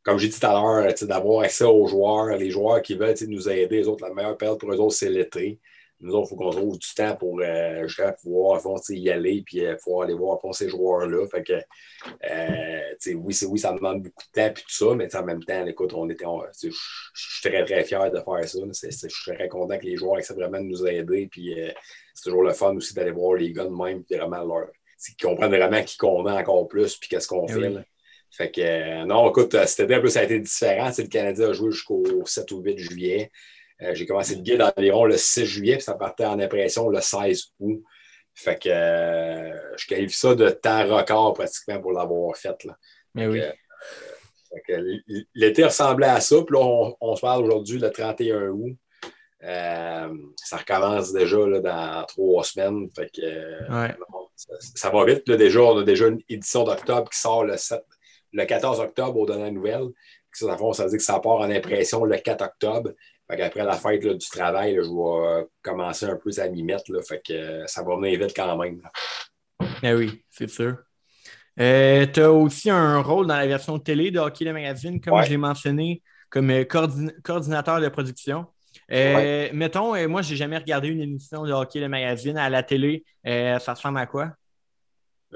comme 0.02 0.18
j'ai 0.18 0.30
dit 0.30 0.40
tout 0.40 0.48
à 0.48 0.54
l'heure, 0.54 0.94
d'avoir 1.04 1.44
accès 1.44 1.66
aux 1.66 1.86
joueurs, 1.86 2.36
les 2.38 2.50
joueurs 2.50 2.82
qui 2.82 2.96
veulent 2.96 3.16
nous 3.28 3.50
aider. 3.50 3.78
Les 3.78 3.88
autres, 3.88 4.08
la 4.08 4.14
meilleure 4.14 4.38
période 4.38 4.60
pour 4.60 4.72
eux 4.72 4.78
autres, 4.78 4.96
c'est 4.96 5.10
l'été. 5.10 5.60
Nous 6.02 6.14
autres, 6.14 6.28
il 6.28 6.30
faut 6.30 6.36
qu'on 6.38 6.50
trouve 6.50 6.78
du 6.78 6.94
temps 6.96 7.16
pour 7.18 7.42
euh, 7.42 7.86
pouvoir 8.22 8.62
y 8.90 9.10
aller 9.10 9.44
et 9.54 9.68
euh, 9.68 9.76
pouvoir 9.76 10.06
aller 10.06 10.14
voir 10.14 10.40
ces 10.54 10.70
joueurs-là. 10.70 11.28
Fait 11.28 11.44
que, 11.44 11.54
euh, 12.32 13.16
oui, 13.16 13.38
oui, 13.48 13.60
ça 13.60 13.74
demande 13.74 14.04
beaucoup 14.04 14.24
de 14.24 14.32
temps 14.32 14.48
et 14.48 14.54
tout 14.54 14.70
ça, 14.70 14.96
mais 14.96 15.14
en 15.14 15.26
même 15.26 15.44
temps, 15.44 15.66
écoute, 15.66 15.94
on 15.94 16.10
était, 16.10 16.26
je 16.62 16.70
suis 17.14 17.50
très, 17.50 17.66
très 17.66 17.84
fier 17.84 18.10
de 18.12 18.20
faire 18.20 18.48
ça. 18.48 18.60
Je 18.72 19.08
suis 19.08 19.34
très 19.34 19.50
content 19.50 19.78
que 19.78 19.86
les 19.86 19.98
joueurs 19.98 20.18
acceptent 20.18 20.40
vraiment 20.40 20.60
de 20.60 20.68
nous 20.68 20.88
aider. 20.88 21.28
Puis 21.30 21.54
c'est 22.14 22.24
toujours 22.24 22.44
le 22.44 22.54
fun 22.54 22.74
aussi 22.76 22.94
d'aller 22.94 23.12
voir 23.12 23.36
les 23.36 23.52
gars 23.52 23.66
de 23.66 23.70
même, 23.70 24.02
vraiment 24.10 24.46
leur, 24.46 24.68
qu'ils 25.06 25.28
comprennent 25.28 25.52
vraiment 25.52 25.84
qui 25.84 25.98
qu'on 25.98 26.26
a 26.28 26.40
encore 26.40 26.68
plus 26.68 26.96
puis 26.96 27.10
qu'est-ce 27.10 27.28
qu'on 27.28 27.46
eh 27.48 27.54
fait. 27.54 27.86
Fait 28.32 28.52
que, 28.52 29.06
non, 29.06 29.30
écoute, 29.30 29.56
c'était 29.66 29.94
un 29.96 30.00
peu, 30.00 30.08
ça 30.08 30.22
a 30.22 30.24
été 30.24 30.40
différent. 30.40 30.92
le 30.98 31.08
Canadien 31.08 31.50
a 31.50 31.54
joué 31.54 31.72
jusqu'au 31.72 32.26
7 32.26 32.52
ou 32.52 32.62
8 32.62 32.78
juillet. 32.78 33.32
Euh, 33.82 33.94
j'ai 33.94 34.06
commencé 34.06 34.36
le 34.36 34.42
guide 34.42 34.62
environ 34.62 35.06
le 35.06 35.18
6 35.18 35.46
juillet, 35.46 35.76
puis 35.76 35.84
ça 35.84 35.94
partait 35.94 36.26
en 36.26 36.40
impression 36.40 36.90
le 36.90 37.02
16 37.02 37.54
août. 37.60 37.84
Fait 38.34 38.58
que 38.58 38.70
je 38.70 39.88
qualifie 39.88 40.18
ça 40.18 40.36
de 40.36 40.50
temps 40.50 40.86
record 40.86 41.34
pratiquement 41.34 41.82
pour 41.82 41.92
l'avoir 41.92 42.36
fait. 42.38 42.64
Là. 42.64 42.78
Mais 43.16 43.28
oui. 43.28 43.42
L'été 45.36 45.64
ressemblait 45.64 46.08
à 46.08 46.22
ça, 46.22 46.38
puis 46.42 46.58
là, 46.58 46.96
on, 47.00 47.16
se 47.16 47.22
parle 47.22 47.44
aujourd'hui 47.44 47.80
le 47.80 47.92
31 47.92 48.50
août. 48.50 48.78
ça 49.42 50.58
recommence 50.58 51.12
déjà 51.12 51.38
là, 51.38 51.60
dans 51.60 52.06
trois 52.06 52.44
semaines. 52.44 52.90
Fait 52.96 53.12
que, 53.14 53.22
ça, 54.36 54.90
va 54.90 55.06
vite. 55.06 55.28
Là, 55.28 55.36
déjà, 55.36 55.62
on 55.62 55.78
a 55.80 55.84
déjà 55.84 56.08
une 56.08 56.22
édition 56.30 56.64
d'octobre 56.64 57.10
qui 57.10 57.20
sort 57.20 57.44
le 57.44 57.58
7, 57.58 57.84
le 58.34 58.46
14 58.46 58.80
octobre 58.80 59.18
aux 59.18 59.26
dernières 59.26 59.52
nouvelles. 59.52 59.90
Ça, 60.32 60.58
ça 60.74 60.84
veut 60.84 60.90
dire 60.90 60.98
que 60.98 61.04
ça 61.04 61.20
part 61.20 61.40
en 61.40 61.50
impression 61.50 62.06
le 62.06 62.18
4 62.18 62.42
octobre. 62.44 62.92
Après 63.30 63.64
la 63.64 63.74
fête 63.74 64.08
du 64.08 64.28
travail, 64.28 64.76
je 64.76 64.82
vais 64.82 65.40
euh, 65.40 65.44
commencer 65.62 66.08
un 66.08 66.16
peu 66.16 66.32
à 66.40 66.50
m'y 66.50 66.64
mettre. 66.64 66.86
fait 67.08 67.22
que 67.24 67.34
euh, 67.34 67.68
ça 67.68 67.84
va 67.84 67.96
venir 67.96 68.20
vite 68.20 68.34
quand 68.36 68.58
même. 68.58 68.82
Eh 69.84 69.94
oui, 69.94 70.24
c'est 70.32 70.50
sûr. 70.50 70.78
Euh, 71.60 72.08
tu 72.12 72.22
as 72.22 72.32
aussi 72.32 72.72
un 72.72 73.00
rôle 73.02 73.28
dans 73.28 73.36
la 73.36 73.46
version 73.46 73.78
télé 73.78 74.10
de 74.10 74.20
Hockey 74.20 74.46
le 74.46 74.54
Magazine, 74.54 75.00
comme 75.00 75.22
je 75.24 75.30
l'ai 75.30 75.38
mentionné, 75.38 76.02
comme 76.30 76.66
coordinateur 76.66 77.80
de 77.80 77.90
production. 77.90 78.48
Mettons, 78.90 80.08
moi, 80.08 80.24
je 80.24 80.32
n'ai 80.32 80.36
jamais 80.36 80.58
regardé 80.58 80.88
une 80.88 81.02
émission 81.02 81.44
de 81.44 81.52
Hockey 81.52 81.80
le 81.80 81.90
Magazine 81.90 82.38
à 82.38 82.50
la 82.50 82.64
télé. 82.64 83.04
ça 83.24 83.74
ressemble 83.74 84.00
à 84.00 84.08
quoi? 84.08 84.32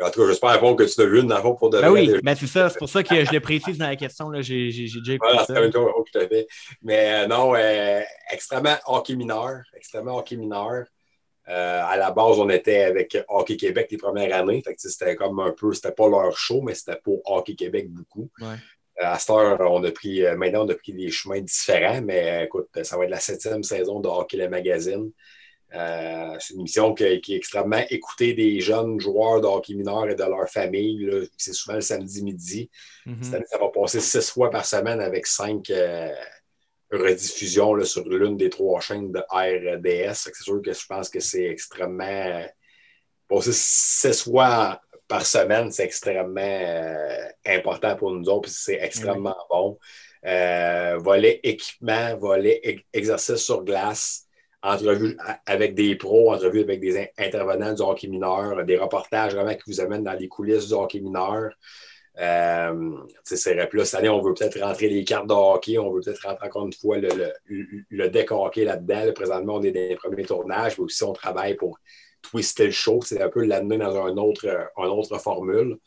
En 0.02 0.10
tout 0.10 0.22
cas, 0.22 0.28
j'espère 0.28 0.60
que 0.60 0.84
tu 0.84 1.02
as 1.02 1.06
vu 1.06 1.22
une 1.22 1.32
avant 1.32 1.54
pour 1.54 1.70
de 1.70 1.80
ben 1.80 1.92
oui, 1.92 2.12
ben 2.24 2.36
c'est 2.36 2.48
ça. 2.48 2.70
C'est 2.70 2.80
pour 2.80 2.90
ça 2.90 3.04
que 3.04 3.24
je 3.24 3.32
le 3.32 3.40
précise 3.40 3.78
dans 3.78 3.88
la 3.88 3.96
question. 3.96 4.32
J'ai 4.42 4.72
déjà 4.72 5.14
écouté 5.14 5.38
ça. 5.46 5.70
tout 5.70 6.20
à 6.20 6.28
fait. 6.28 6.48
Mais 6.82 7.24
euh, 7.24 7.28
non, 7.28 7.54
euh, 7.56 8.02
extrêmement 8.32 8.76
hockey 8.88 9.16
mineur. 9.16 9.62
Extrêmement 9.76 10.18
hockey 10.18 10.36
mineur. 10.36 10.86
Euh, 11.48 11.82
à 11.84 11.96
la 11.98 12.10
base, 12.10 12.40
on 12.40 12.50
était 12.50 12.84
avec 12.84 13.18
Hockey 13.28 13.58
Québec 13.58 13.88
les 13.92 13.98
premières 13.98 14.36
années. 14.36 14.64
c'était 14.78 15.16
comme 15.16 15.40
un 15.40 15.52
peu, 15.52 15.74
c'était 15.74 15.92
pas 15.92 16.10
leur 16.10 16.36
show, 16.36 16.62
mais 16.62 16.74
c'était 16.74 17.00
pour 17.04 17.22
Hockey 17.26 17.54
Québec 17.54 17.92
beaucoup. 17.92 18.32
à 18.98 19.20
cette 19.20 19.30
heure, 19.30 19.60
on 19.60 19.84
a 19.84 19.92
pris, 19.92 20.24
maintenant, 20.38 20.66
on 20.66 20.70
a 20.70 20.76
pris 20.76 20.94
des 20.94 21.12
chemins 21.12 21.42
différents, 21.42 22.02
mais 22.02 22.46
écoute, 22.46 22.70
ça 22.82 22.98
va 22.98 23.04
être 23.04 23.12
la 23.12 23.20
septième 23.20 23.62
saison 23.62 24.00
de 24.00 24.08
Hockey 24.08 24.38
le 24.38 24.50
Magazine. 24.50 25.12
Euh, 25.74 26.36
c'est 26.40 26.54
une 26.54 26.62
émission 26.62 26.94
qui, 26.94 27.04
est 27.04 27.30
extrêmement 27.30 27.82
écoutée 27.90 28.34
des 28.34 28.60
jeunes 28.60 29.00
joueurs 29.00 29.42
de 29.42 29.48
hockey 29.48 29.74
mineur 29.74 30.08
et 30.08 30.16
de 30.16 30.24
leur 30.24 30.48
famille. 30.48 31.10
C'est 31.38 31.54
souvent 31.54 31.76
le 31.76 31.82
samedi 31.82 32.24
midi. 32.24 32.70
Mm-hmm. 33.08 33.46
ça 33.48 33.58
va 33.58 33.70
passer 33.70 34.00
six 34.00 34.30
fois 34.30 34.50
par 34.50 34.66
semaine 34.66 35.02
avec 35.02 35.26
cinq 35.26 35.70
euh, 35.72 36.14
rediffusions 36.92 37.84
sur 37.86 38.08
l'une 38.08 38.38
des 38.38 38.50
trois 38.50 38.82
chaînes 38.82 39.12
de 39.12 39.20
RDS. 39.20 40.14
C'est 40.14 40.36
sûr 40.36 40.62
que 40.62 40.74
je 40.74 40.86
pense 40.86 41.10
que 41.10 41.20
c'est 41.20 41.46
extrêmement. 41.46 42.04
Euh, 42.04 42.46
passer 43.28 43.52
six 43.54 44.24
fois 44.24 44.80
par 45.08 45.26
semaine, 45.26 45.72
c'est 45.72 45.84
extrêmement 45.86 47.28
important 47.46 47.96
pour 47.96 48.12
nous 48.12 48.30
autres, 48.30 48.50
c'est 48.50 48.80
extrêmement 48.80 49.36
bon. 49.50 49.78
volet 51.00 51.40
équipement, 51.44 52.16
volet 52.18 52.84
exercice 52.94 53.38
sur 53.38 53.64
glace 53.64 54.28
entrevues 54.64 55.18
avec 55.46 55.76
des 55.76 55.96
pros, 55.96 56.34
entrevues 56.34 56.62
avec 56.62 56.80
des 56.80 57.12
intervenants 57.18 57.74
du 57.74 57.82
hockey 57.82 58.08
mineur, 58.08 58.64
des 58.66 58.78
reportages 58.78 59.36
vraiment 59.36 59.54
qui 59.54 59.64
vous 59.68 59.82
amènent 59.82 60.04
dans 60.04 60.14
les 60.14 60.28
coulisses 60.28 60.70
du 60.70 60.74
hockey 60.74 61.02
mineur. 61.02 61.52
Euh, 62.20 62.92
c'est 63.24 63.56
là, 63.56 63.68
cette 63.84 63.96
année, 63.96 64.10
on 64.10 64.22
veut 64.22 64.34
peut-être 64.34 64.60
rentrer 64.62 64.88
les 64.88 65.04
cartes 65.04 65.28
de 65.28 65.34
hockey, 65.34 65.78
on 65.78 65.92
veut 65.92 66.02
peut-être 66.02 66.28
rentrer 66.28 66.48
encore 66.48 66.66
une 66.66 66.74
fois 66.74 66.98
le, 66.98 67.10
le, 67.90 68.10
deck 68.10 68.32
hockey 68.32 68.64
là-dedans. 68.64 69.12
présentement, 69.14 69.56
on 69.56 69.64
est 69.64 69.72
dans 69.72 69.90
les 69.90 69.96
premiers 69.96 70.24
tournages, 70.24 70.78
mais 70.78 70.84
aussi 70.86 71.04
on 71.04 71.14
travaille 71.14 71.56
pour 71.56 71.80
twister 72.22 72.66
le 72.66 72.72
show. 72.72 73.00
C'est 73.04 73.22
un 73.22 73.30
peu 73.30 73.44
l'amener 73.44 73.80
dans 73.80 74.16
autre, 74.18 74.46
une 74.78 74.86
autre 74.86 75.18
formule. 75.20 75.78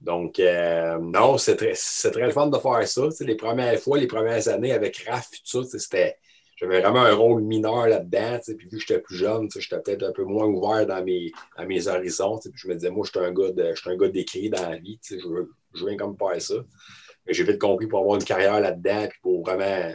Donc, 0.00 0.38
euh, 0.38 0.98
non, 0.98 1.38
c'est 1.38 1.56
très, 1.56 1.74
très 2.10 2.26
le 2.26 2.32
fun 2.32 2.46
de 2.46 2.58
faire 2.58 2.86
ça. 2.86 3.02
les 3.20 3.36
premières 3.36 3.78
fois, 3.78 3.98
les 3.98 4.06
premières 4.06 4.48
années 4.48 4.72
avec 4.72 4.98
RAF, 5.08 5.28
tout 5.50 5.64
ça, 5.64 5.78
c'était 5.78 6.18
j'avais 6.56 6.80
vraiment 6.80 7.02
un 7.02 7.14
rôle 7.14 7.42
mineur 7.42 7.86
là-dedans. 7.86 8.38
Puis 8.44 8.68
vu 8.68 8.78
que 8.78 8.78
j'étais 8.78 9.00
plus 9.00 9.16
jeune, 9.16 9.48
j'étais 9.54 9.80
peut-être 9.80 10.04
un 10.04 10.12
peu 10.12 10.24
moins 10.24 10.46
ouvert 10.46 10.86
dans 10.86 11.02
mes, 11.04 11.32
mes 11.66 11.88
horizons. 11.88 12.38
Puis 12.38 12.52
je 12.54 12.68
me 12.68 12.74
disais, 12.74 12.90
moi, 12.90 13.04
je 13.04 13.10
suis 13.10 13.90
un 13.90 13.96
gars 13.96 14.08
d'écrit 14.08 14.50
dans 14.50 14.70
la 14.70 14.76
vie. 14.76 14.98
Je 15.08 15.26
veux, 15.26 15.52
je 15.74 15.84
veux 15.84 15.96
comme 15.96 16.16
faire 16.16 16.40
ça. 16.40 16.54
Mais 17.26 17.32
j'ai 17.32 17.44
vite 17.44 17.60
compris 17.60 17.86
pour 17.86 18.00
avoir 18.00 18.16
une 18.16 18.24
carrière 18.24 18.60
là-dedans, 18.60 19.06
puis 19.08 19.18
pour 19.22 19.42
vraiment 19.42 19.94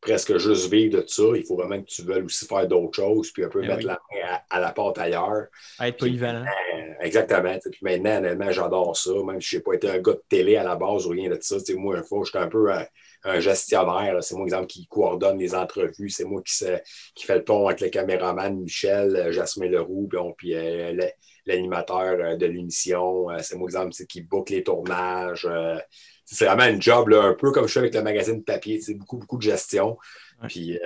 presque 0.00 0.38
juste 0.38 0.70
vivre 0.70 0.98
de 0.98 1.04
ça, 1.06 1.22
il 1.34 1.44
faut 1.44 1.56
vraiment 1.56 1.80
que 1.80 1.86
tu 1.86 2.02
veuilles 2.02 2.22
aussi 2.22 2.46
faire 2.46 2.66
d'autres 2.66 2.96
choses, 2.96 3.30
puis 3.32 3.44
un 3.44 3.48
peu 3.48 3.60
ben 3.60 3.68
mettre 3.68 3.86
la 3.86 4.00
main 4.10 4.38
à, 4.48 4.60
la 4.60 4.72
porte 4.72 4.98
ailleurs. 4.98 5.46
être 5.80 5.98
polyvalent. 5.98 6.44
Euh, 6.44 6.92
exactement. 7.00 7.58
Puis 7.70 7.80
maintenant, 7.82 8.16
honnêtement, 8.16 8.50
j'adore 8.50 8.96
ça. 8.96 9.10
Même 9.24 9.40
si 9.40 9.50
je 9.50 9.56
n'ai 9.56 9.62
pas 9.62 9.74
été 9.74 9.90
un 9.90 9.98
gars 9.98 10.12
de 10.12 10.22
télé 10.28 10.56
à 10.56 10.64
la 10.64 10.76
base 10.76 11.06
ou 11.06 11.10
rien 11.10 11.28
de 11.28 11.38
ça. 11.40 11.56
Moi, 11.76 11.98
une 11.98 12.04
fois, 12.04 12.22
j'étais 12.24 12.38
un 12.38 12.48
peu 12.48 12.70
un 13.24 13.40
gestionnaire. 13.40 14.22
C'est 14.22 14.34
moi, 14.34 14.44
exemple, 14.44 14.66
qui 14.66 14.86
coordonne 14.86 15.38
les 15.38 15.54
entrevues. 15.54 16.10
C'est 16.10 16.24
moi 16.24 16.40
qui, 16.42 16.64
qui 17.14 17.26
fait 17.26 17.36
le 17.36 17.44
pont 17.44 17.66
avec 17.66 17.80
le 17.80 17.88
caméraman 17.88 18.58
Michel, 18.58 19.30
Jasmin 19.32 19.68
Leroux, 19.68 20.08
puis 20.36 20.54
euh, 20.54 20.92
l'animateur 21.50 22.16
euh, 22.20 22.36
de 22.36 22.46
l'émission. 22.46 23.28
C'est 23.40 23.56
moi, 23.56 23.68
exemple, 23.68 23.92
qui 24.08 24.22
boucle 24.22 24.52
les 24.52 24.62
tournages. 24.62 25.48
C'est 26.24 26.46
vraiment 26.46 26.62
un 26.62 26.80
job, 26.80 27.12
un 27.12 27.34
peu 27.34 27.50
comme 27.50 27.66
je 27.66 27.72
fais 27.72 27.80
avec 27.80 27.94
le 27.94 28.02
magazine 28.02 28.42
papier. 28.44 28.80
C'est 28.80 28.94
beaucoup, 28.94 29.18
beaucoup 29.18 29.36
de 29.36 29.42
gestion. 29.42 29.98
Puis 30.48 30.78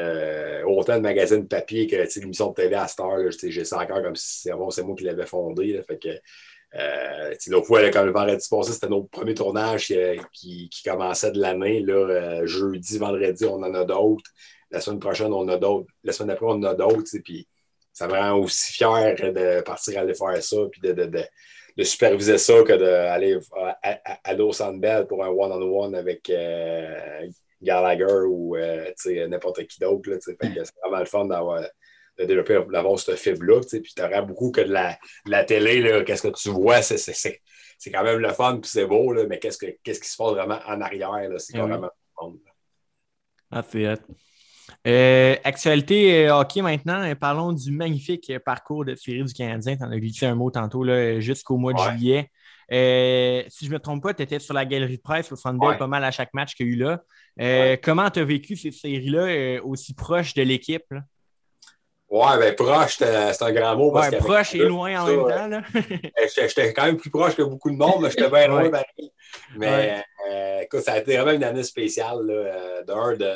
autant 0.66 0.96
de 0.96 1.02
magazine 1.02 1.46
papier 1.46 1.86
que 1.86 1.96
l'émission 2.18 2.50
de 2.50 2.54
télé 2.54 2.74
à 2.74 2.88
Star, 2.88 3.18
j'ai 3.30 3.64
ça 3.64 3.78
encore 3.78 4.02
comme 4.02 4.16
si 4.16 4.48
c'est 4.70 4.82
moi 4.82 4.96
qui 4.96 5.04
l'avais 5.04 5.26
fondé. 5.26 5.80
fait 5.86 5.98
que 5.98 6.08
euh, 6.76 7.34
L'autre 7.48 7.66
fois, 7.66 7.88
quand 7.90 8.04
le 8.04 8.12
vendredi 8.12 8.46
passé, 8.48 8.72
c'était 8.72 8.88
notre 8.88 9.08
premier 9.08 9.34
tournage 9.34 9.86
qui, 10.32 10.68
qui, 10.70 10.82
commençait 10.84 11.30
de 11.30 11.40
l'année. 11.40 11.84
Euh, 11.88 12.46
jeudi, 12.46 12.98
vendredi, 12.98 13.44
on 13.44 13.62
en 13.62 13.74
a 13.74 13.84
d'autres. 13.84 14.30
La 14.70 14.80
semaine 14.80 14.98
prochaine, 14.98 15.32
on 15.32 15.40
en 15.40 15.48
a 15.48 15.56
d'autres. 15.56 15.88
La 16.02 16.12
semaine 16.12 16.28
d'après, 16.28 16.46
on 16.46 16.50
en 16.50 16.62
a 16.64 16.74
d'autres. 16.74 17.18
Puis 17.22 17.46
ça 17.94 18.08
me 18.08 18.12
rend 18.12 18.32
aussi 18.32 18.72
fier 18.72 19.14
de 19.14 19.62
partir 19.62 19.98
aller 20.00 20.14
faire 20.14 20.42
ça, 20.42 20.56
puis 20.70 20.80
de, 20.82 20.92
de, 20.92 21.06
de, 21.06 21.84
superviser 21.84 22.38
ça 22.38 22.62
que 22.62 22.72
d'aller 22.72 23.38
à, 23.82 24.18
à, 24.24 24.34
Los 24.34 24.60
Angeles 24.60 25.06
pour 25.08 25.24
un 25.24 25.28
one-on-one 25.28 25.94
avec 25.94 26.28
euh, 26.28 27.26
Gallagher 27.62 28.26
ou 28.28 28.56
euh, 28.56 28.90
n'importe 29.28 29.64
qui 29.66 29.78
d'autre. 29.78 30.10
C'est 30.20 30.36
vraiment 30.82 30.98
le 30.98 31.04
fun 31.06 31.24
d'avoir 31.24 31.62
de 32.18 32.24
développer, 32.24 32.60
d'avoir 32.70 32.98
cette 32.98 33.16
fibre-là. 33.16 33.60
Puis 33.60 33.92
tu 33.94 34.02
auras 34.02 34.22
beaucoup 34.22 34.50
que 34.50 34.60
de 34.60 34.72
la, 34.72 34.98
la 35.26 35.44
télé, 35.44 36.04
qu'est-ce 36.04 36.22
que 36.22 36.28
tu 36.28 36.50
vois, 36.50 36.82
c'est 36.82 37.90
quand 37.90 38.04
même 38.04 38.18
le 38.18 38.32
fun, 38.32 38.58
puis 38.60 38.70
c'est 38.70 38.86
beau, 38.86 39.12
là, 39.12 39.26
mais 39.26 39.38
qu'est-ce, 39.38 39.58
que, 39.58 39.66
qu'est-ce 39.82 40.00
qui 40.00 40.08
se 40.08 40.16
passe 40.16 40.32
vraiment 40.32 40.58
en 40.66 40.80
arrière? 40.80 41.28
Là, 41.28 41.38
c'est 41.38 41.54
Eh 41.56 41.60
oui. 41.60 41.68
carrément 41.68 41.90
fun. 42.18 42.32
Ah, 43.50 43.62
c'est. 43.70 44.00
Euh, 44.86 45.34
actualité 45.44 46.26
euh, 46.28 46.36
hockey 46.36 46.60
maintenant, 46.60 47.02
Euh, 47.02 47.14
parlons 47.14 47.52
du 47.52 47.70
magnifique 47.72 48.30
parcours 48.44 48.84
de 48.84 48.94
série 48.94 49.24
du 49.24 49.32
Canadien. 49.32 49.76
Tu 49.76 49.82
en 49.82 49.90
as 49.90 49.98
glissé 49.98 50.26
un 50.26 50.34
mot 50.34 50.50
tantôt 50.50 50.84
jusqu'au 51.20 51.56
mois 51.56 51.72
de 51.72 51.78
Ouais. 51.80 51.90
juillet. 51.90 52.30
Euh, 52.72 53.42
si 53.48 53.64
je 53.66 53.70
ne 53.70 53.74
me 53.74 53.78
trompe 53.78 54.02
pas, 54.02 54.12
tu 54.14 54.22
étais 54.22 54.38
sur 54.38 54.54
la 54.54 54.64
galerie 54.64 54.96
de 54.96 55.02
presse 55.02 55.32
au 55.32 55.36
Bell 55.36 55.56
Ouais. 55.70 55.78
pas 55.78 55.86
mal 55.86 56.04
à 56.04 56.10
chaque 56.10 56.32
match 56.34 56.54
qu'il 56.54 56.66
y 56.66 56.70
a 56.70 56.72
eu 56.72 56.76
là. 56.76 57.02
Euh, 57.40 57.76
Comment 57.82 58.10
tu 58.10 58.20
as 58.20 58.24
vécu 58.24 58.56
ces 58.56 58.70
séries-là 58.72 59.62
aussi 59.64 59.94
proches 59.94 60.34
de 60.34 60.42
l'équipe? 60.42 60.84
Ouais, 62.10 62.38
ben 62.38 62.54
proche, 62.54 62.96
c'est 62.98 63.42
un 63.42 63.52
grand 63.52 63.76
mot. 63.76 63.90
Parce 63.90 64.10
Ouais, 64.10 64.18
proche 64.18 64.54
et 64.54 64.58
loin 64.58 65.00
en 65.02 65.06
ça, 65.06 65.12
même 65.12 65.20
temps. 65.20 65.46
là. 65.48 65.62
Euh, 66.20 66.28
J'étais 66.48 66.72
quand 66.72 66.84
même 66.84 66.96
plus 66.96 67.10
proche 67.10 67.34
que 67.34 67.42
beaucoup 67.42 67.70
de 67.70 67.76
monde, 67.76 68.02
mais 68.02 68.10
j'étais 68.10 68.28
bien 68.28 68.46
loin 68.48 68.70
pareil. 68.70 69.10
Mais 69.56 70.02
euh, 70.30 70.60
écoute, 70.60 70.80
ça 70.80 70.92
a 70.92 70.98
été 70.98 71.16
vraiment 71.16 71.32
une 71.32 71.42
année 71.44 71.62
spéciale. 71.64 72.18
D'un, 72.86 73.16
de, 73.16 73.32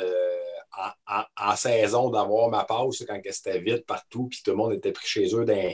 en, 1.07 1.19
en- 1.19 1.51
en 1.51 1.55
saison, 1.55 2.09
d'avoir 2.09 2.49
ma 2.49 2.63
pause 2.65 3.05
quand 3.07 3.19
c'était 3.31 3.59
vite 3.59 3.85
partout, 3.85 4.27
puis 4.29 4.41
tout 4.43 4.51
le 4.51 4.57
monde 4.57 4.73
était 4.73 4.91
pris 4.93 5.07
chez 5.07 5.33
eux 5.35 5.45
dans- 5.45 5.73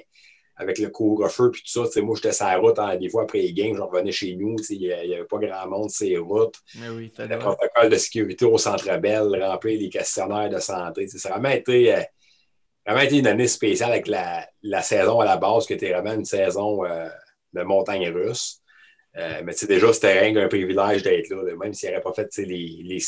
avec 0.57 0.79
le 0.79 0.89
couvre-feu, 0.89 1.51
puis 1.51 1.61
tout 1.61 1.85
ça. 1.85 2.01
Moi, 2.01 2.15
j'étais 2.15 2.31
sur 2.31 2.45
la 2.45 2.57
route, 2.57 2.79
hein, 2.79 2.95
des 2.95 3.09
fois 3.09 3.23
après 3.23 3.39
les 3.39 3.53
games, 3.53 3.75
je 3.75 3.81
revenais 3.81 4.11
chez 4.13 4.35
nous. 4.37 4.55
Il 4.69 4.79
n'y 4.79 4.91
avait 4.93 5.25
pas 5.25 5.37
grand 5.37 5.67
monde 5.67 5.89
sur 5.91 6.07
les 6.07 6.17
routes. 6.17 6.55
Mais 6.79 6.89
oui, 6.89 7.11
Le 7.17 7.27
protocole 7.39 7.89
de 7.89 7.97
sécurité 7.97 8.45
au 8.45 8.57
Centre 8.57 8.97
Bell, 8.97 9.43
remplir 9.43 9.79
les 9.79 9.89
questionnaires 9.89 10.49
de 10.49 10.59
santé. 10.59 11.07
Ça 11.09 11.29
a 11.29 11.31
vraiment 11.39 11.49
été, 11.55 11.93
euh, 11.95 12.01
vraiment 12.85 13.01
été 13.03 13.17
une 13.19 13.27
année 13.27 13.47
spéciale 13.47 13.91
avec 13.91 14.07
la, 14.07 14.47
la 14.63 14.81
saison 14.81 15.19
à 15.19 15.25
la 15.25 15.37
base, 15.37 15.65
qui 15.65 15.73
était 15.73 15.91
vraiment 15.91 16.13
une 16.13 16.25
saison 16.25 16.85
euh, 16.85 17.09
de 17.53 17.61
montagne 17.63 18.09
russe. 18.09 18.61
Euh, 19.17 19.41
mais 19.43 19.53
sais, 19.53 19.67
déjà, 19.67 19.93
c'était 19.93 20.19
rien 20.19 20.33
qu'un 20.33 20.47
privilège 20.47 21.03
d'être 21.03 21.29
là. 21.29 21.55
Même 21.55 21.73
s'il 21.73 21.89
n'aurait 21.89 22.01
pas 22.01 22.13
fait 22.13 22.29
les, 22.37 22.81
les 22.83 22.99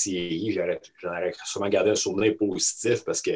j'en 1.02 1.10
aurais 1.10 1.34
sûrement 1.46 1.70
gardé 1.70 1.92
un 1.92 1.96
souvenir 1.96 2.36
positif 2.38 3.04
parce 3.04 3.22
que 3.22 3.32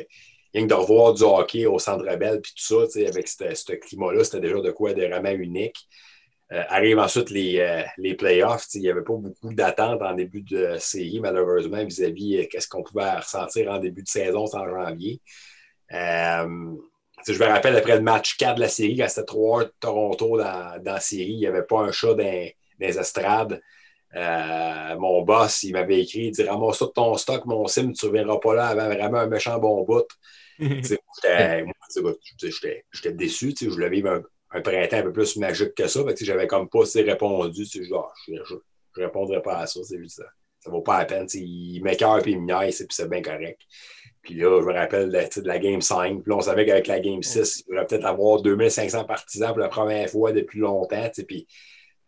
rien 0.54 0.64
que 0.64 0.70
de 0.70 0.74
revoir 0.74 1.14
du 1.14 1.24
hockey 1.24 1.66
au 1.66 1.80
Centre 1.80 2.04
Bell 2.18 2.40
puis 2.42 2.54
tout 2.56 2.88
ça, 2.88 3.00
avec 3.08 3.28
ce 3.28 3.74
climat-là, 3.74 4.24
c'était 4.24 4.40
déjà 4.40 4.62
de 4.62 4.72
quoi 4.72 4.94
de 4.94 5.06
vraiment 5.06 5.32
unique. 5.32 5.88
Euh, 6.54 6.64
arrivent 6.68 7.00
ensuite 7.00 7.30
les, 7.30 7.60
euh, 7.60 7.82
les 7.98 8.14
playoffs. 8.14 8.68
Il 8.74 8.82
n'y 8.82 8.90
avait 8.90 9.04
pas 9.04 9.14
beaucoup 9.14 9.54
d'attente 9.54 10.02
en 10.02 10.14
début 10.14 10.42
de 10.42 10.76
série, 10.80 11.22
malheureusement, 11.22 11.84
vis-à-vis 11.86 12.40
euh, 12.40 12.46
qu'est-ce 12.52 12.68
qu'on 12.68 12.84
pouvait 12.84 13.10
ressentir 13.10 13.72
en 13.72 13.80
début 13.80 14.04
de 14.04 14.10
saison 14.10 14.44
en 14.44 14.70
janvier. 14.70 15.22
Je 15.90 17.40
me 17.40 17.46
rappelle 17.46 17.78
après 17.78 17.96
le 17.96 18.02
match 18.02 18.36
4 18.36 18.56
de 18.56 18.62
la 18.62 18.68
série, 18.68 18.98
quand 18.98 19.08
c'était 19.08 19.26
3 19.26 19.66
Toronto 19.80 20.38
dans, 20.38 20.82
dans 20.84 20.94
la 20.94 21.00
série, 21.00 21.34
il 21.34 21.38
n'y 21.40 21.48
avait 21.48 21.64
pas 21.64 21.80
un 21.80 21.92
chat 21.92 22.16
dans 22.16 22.50
les 22.82 23.00
estrades. 23.00 23.62
Euh, 24.14 24.98
mon 24.98 25.22
boss, 25.22 25.64
il 25.64 25.72
m'avait 25.72 26.02
écrit, 26.02 26.26
il 26.26 26.32
dit 26.32 26.44
Ramasse 26.44 26.80
tout 26.80 26.88
ton 26.88 27.16
stock, 27.16 27.46
mon 27.46 27.66
sim, 27.68 27.94
tu 27.94 28.06
ne 28.06 28.12
reviendras 28.12 28.40
pas 28.40 28.56
là 28.56 28.68
avant 28.68 28.90
vraiment 28.90 29.20
un 29.20 29.28
méchant 29.28 29.58
bon 29.58 29.84
bout. 29.84 30.06
J'étais- 30.60 31.00
déçu. 33.14 33.54
Je 33.60 33.70
voulais 33.70 33.90
vivre 33.90 34.10
un, 34.10 34.22
un 34.52 34.62
printemps 34.62 34.98
un 34.98 35.04
peu 35.04 35.14
plus 35.14 35.38
magique 35.38 35.76
que 35.76 35.88
ça. 35.88 36.02
J'avais 36.22 36.48
comme 36.48 36.70
pas 36.70 36.84
répondu. 36.96 37.66
sais, 37.66 37.84
Je 37.84 37.94
ne 37.94 39.06
répondrais 39.06 39.42
pas 39.42 39.60
à 39.60 39.68
ça. 39.68 39.80
c'est 39.84 39.98
juste 39.98 40.22
Ça 40.60 40.70
ne 40.70 40.72
vaut 40.72 40.82
pas 40.82 41.00
la 41.00 41.06
peine. 41.06 41.28
Il 41.34 41.82
m'écœure 41.84 42.26
et 42.28 42.32
il 42.32 42.42
me 42.42 42.54
niaise, 42.54 42.78
puis 42.78 42.88
c'est 42.92 43.10
bien 43.10 43.22
correct. 43.22 43.62
Puis 44.22 44.36
là, 44.36 44.62
je 44.62 44.68
me 44.68 44.74
rappelle 44.74 45.10
de, 45.10 45.48
la 45.48 45.58
Game 45.58 45.82
5. 45.82 46.22
Puis 46.22 46.30
là, 46.30 46.38
on 46.38 46.42
savait 46.42 46.66
qu'avec 46.66 46.88
la 46.88 47.00
Game 47.00 47.24
6, 47.24 47.64
il 47.68 47.72
y 47.72 47.78
aurait 47.78 47.88
peut-être 47.88 48.06
avoir 48.06 48.42
2500 48.42 49.06
partisans 49.06 49.50
pour 49.50 49.60
la 49.60 49.70
première 49.70 50.10
fois 50.10 50.32
depuis 50.32 50.60
longtemps. 50.60 51.10
Puis 51.28 51.48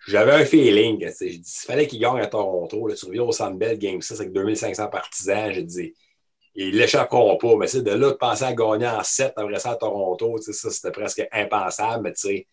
j'avais 0.07 0.31
un 0.33 0.45
feeling. 0.45 1.05
Je 1.05 1.25
dis, 1.25 1.35
il 1.39 1.65
fallait 1.65 1.87
qu'il 1.87 1.99
gagne 1.99 2.19
à 2.19 2.27
Toronto. 2.27 2.87
Là, 2.87 2.95
tu 2.95 3.05
reviens 3.05 3.23
au 3.23 3.31
Centre 3.31 3.57
Bell 3.57 3.77
Game 3.77 4.01
6 4.01 4.19
avec 4.19 4.33
2500 4.33 4.87
partisans. 4.87 5.51
J'ai 5.53 5.63
dit, 5.63 5.93
ils 6.55 6.75
l'échapperont 6.75 7.37
pas. 7.37 7.55
Mais 7.55 7.67
c'est 7.67 7.81
de 7.81 7.91
là 7.91 8.09
de 8.11 8.15
penser 8.15 8.43
à 8.43 8.53
gagner 8.53 8.87
en 8.87 9.03
7 9.03 9.33
après 9.35 9.59
ça 9.59 9.71
à 9.71 9.75
Toronto, 9.75 10.37
ça, 10.39 10.69
c'était 10.69 10.91
presque 10.91 11.25
impensable. 11.31 12.03
Mais 12.03 12.13
tu 12.13 12.21
sais, 12.21 12.47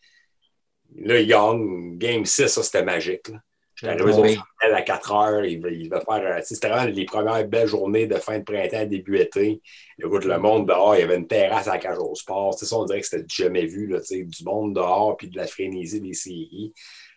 là, 0.96 1.18
ils 1.18 1.26
gagnent. 1.26 1.96
Game 1.98 2.24
6, 2.24 2.46
ça, 2.48 2.62
c'était 2.62 2.84
magique. 2.84 3.28
là. 3.28 3.38
J'étais 3.74 3.92
arrivé 3.94 4.12
Oui. 4.12 4.32
au 4.32 4.34
Centre 4.34 4.46
Bell 4.60 4.74
à 4.74 4.82
4 4.82 5.12
heures. 5.12 5.44
Il 5.46 5.62
va, 5.62 5.70
il 5.70 5.88
va 5.88 6.00
faire. 6.02 6.44
C'était 6.44 6.68
vraiment 6.68 6.92
les 6.92 7.04
premières 7.06 7.48
belles 7.48 7.66
journées 7.66 8.06
de 8.06 8.16
fin 8.16 8.38
de 8.38 8.44
printemps, 8.44 8.84
début 8.84 9.18
été. 9.18 9.62
Écoute, 9.98 10.24
le 10.26 10.38
monde 10.38 10.68
dehors, 10.68 10.96
il 10.96 11.00
y 11.00 11.02
avait 11.02 11.16
une 11.16 11.26
terrasse 11.26 11.66
à 11.66 11.72
la 11.72 11.78
cage 11.78 11.96
au 11.98 12.14
sport. 12.14 12.52
Ça, 12.52 12.76
on 12.76 12.84
dirait 12.84 13.00
que 13.00 13.06
c'était 13.06 13.24
jamais 13.28 13.64
vu. 13.64 13.86
Là, 13.86 14.00
du 14.10 14.44
monde 14.44 14.74
dehors, 14.74 15.16
puis 15.16 15.28
de 15.28 15.36
la 15.38 15.46
frénésie 15.46 16.00
des 16.02 16.12
séries. 16.12 16.74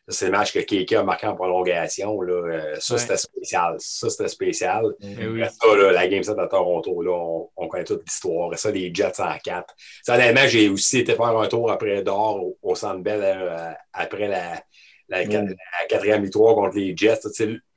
C'est 0.10 0.26
le 0.26 0.32
match 0.32 0.52
que 0.54 0.60
Keke 0.60 0.94
a 0.94 1.04
marqué 1.04 1.28
en 1.28 1.36
prolongation. 1.36 2.22
Là. 2.22 2.34
Euh, 2.34 2.76
Ça, 2.80 2.96
Ouais. 2.96 3.00
c'était 3.00 3.18
spécial. 3.18 3.76
Ça, 3.80 4.10
c'était 4.10 4.28
spécial. 4.28 4.84
Eh 5.02 5.28
oui. 5.28 5.42
Ça, 5.46 5.76
là, 5.78 5.92
la 5.94 6.08
Game 6.10 6.24
7 6.24 6.38
à 6.40 6.48
Toronto, 6.48 7.02
là, 7.02 7.12
on, 7.12 7.50
on 7.56 7.68
connaît 7.70 7.86
toute 7.86 8.04
l'histoire. 8.06 8.48
Après 8.48 8.58
ça, 8.58 8.70
les 8.72 8.94
Jets 8.94 9.20
en 9.22 9.38
4. 9.38 9.74
Ça, 10.04 10.16
honnêtement, 10.16 10.46
j'ai 10.48 10.68
aussi 10.70 11.00
été 11.00 11.16
faire 11.16 11.38
un 11.38 11.48
tour 11.48 11.72
après 11.72 12.02
dehors 12.04 12.44
au, 12.44 12.58
au 12.62 12.76
Centre 12.76 13.00
Bell 13.02 13.22
euh, 13.24 13.72
après 13.94 14.28
la, 14.28 14.62
la, 15.10 15.26
Mm. 15.26 15.32
la 15.82 15.88
quatrième 15.88 16.24
victoire 16.24 16.56
contre 16.56 16.76
les 16.78 16.96
Jets. 16.98 17.20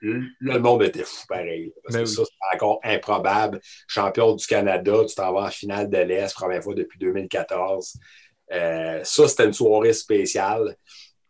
Le, 0.01 0.23
le 0.41 0.59
monde 0.59 0.83
était 0.83 1.05
fou 1.05 1.27
pareil. 1.29 1.73
Parce 1.85 1.95
Ben 1.95 2.05
que 2.05 2.09
oui. 2.09 2.15
ça, 2.15 2.23
c'est 2.25 2.57
encore 2.57 2.81
improbable. 2.83 3.61
Champion 3.87 4.35
du 4.35 4.47
Canada, 4.47 4.95
tu 5.09 5.15
t'en 5.15 5.33
vas 5.33 5.43
en 5.47 5.51
finale 5.51 5.89
de 5.91 5.99
l'Est, 5.99 6.35
première 6.35 6.62
fois 6.62 6.75
depuis 6.75 6.99
2014. 6.99 7.99
Euh, 8.53 9.01
ça, 9.05 9.29
c'était 9.29 9.45
une 9.45 9.53
soirée 9.53 9.93
spéciale. 9.93 10.77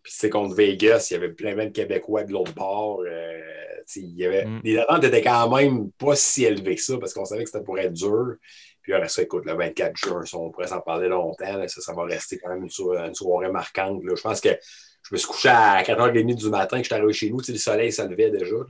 Puis 0.07 0.15
c'est 0.17 0.31
contre 0.31 0.55
Vegas, 0.55 1.09
il 1.11 1.15
y 1.15 1.17
avait 1.17 1.31
plein 1.33 1.57
de 1.57 1.65
Québécois 1.71 2.23
de 2.23 2.31
l'autre 2.33 2.55
bord. 2.55 3.03
Euh, 3.05 3.41
tu 3.79 3.83
sais, 3.87 4.01
il 4.07 4.17
y 4.17 4.25
avait, 4.25 4.45
Mm. 4.45 4.61
Les 4.63 4.79
attentes 4.79 5.03
étaient 5.03 5.21
quand 5.21 5.51
même 5.57 5.91
pas 5.99 6.15
si 6.15 6.45
élevées 6.45 6.77
que 6.77 6.81
ça 6.83 6.97
parce 6.99 7.13
qu'on 7.13 7.25
savait 7.25 7.43
que 7.43 7.51
c'était 7.51 7.65
pour 7.65 7.77
être 7.77 7.93
dur. 7.93 8.37
Puis 8.83 8.93
après 8.93 9.09
ça, 9.09 9.23
écoute, 9.23 9.45
le 9.47 9.55
24 9.55 9.97
juin, 9.97 10.25
ça, 10.25 10.39
on 10.39 10.53
pourrait 10.53 10.69
s'en 10.69 10.81
parler 10.81 11.09
longtemps. 11.09 11.57
là, 11.57 11.67
ça, 11.67 11.81
ça 11.81 11.93
va 11.93 12.05
rester 12.05 12.39
quand 12.39 12.51
même 12.51 12.63
une, 12.63 12.71
so- 12.71 12.95
une 12.97 13.15
soirée 13.17 13.51
marquante. 13.51 14.05
là. 14.05 14.15
Je 14.15 14.23
pense 14.23 14.41
que 14.41 14.51
je 14.51 15.09
me 15.13 15.17
suis 15.19 15.27
couché 15.27 15.49
à 15.49 15.83
4h30 15.83 16.37
du 16.37 16.51
matin, 16.51 16.77
que 16.77 16.85
je 16.85 16.87
suis 16.87 16.95
arrivé 16.95 17.13
chez 17.13 17.31
nous. 17.31 17.39
Le 17.49 17.57
soleil, 17.57 17.91
ça 17.91 18.07
levait 18.07 18.31
déjà. 18.31 18.55
là. 18.55 18.67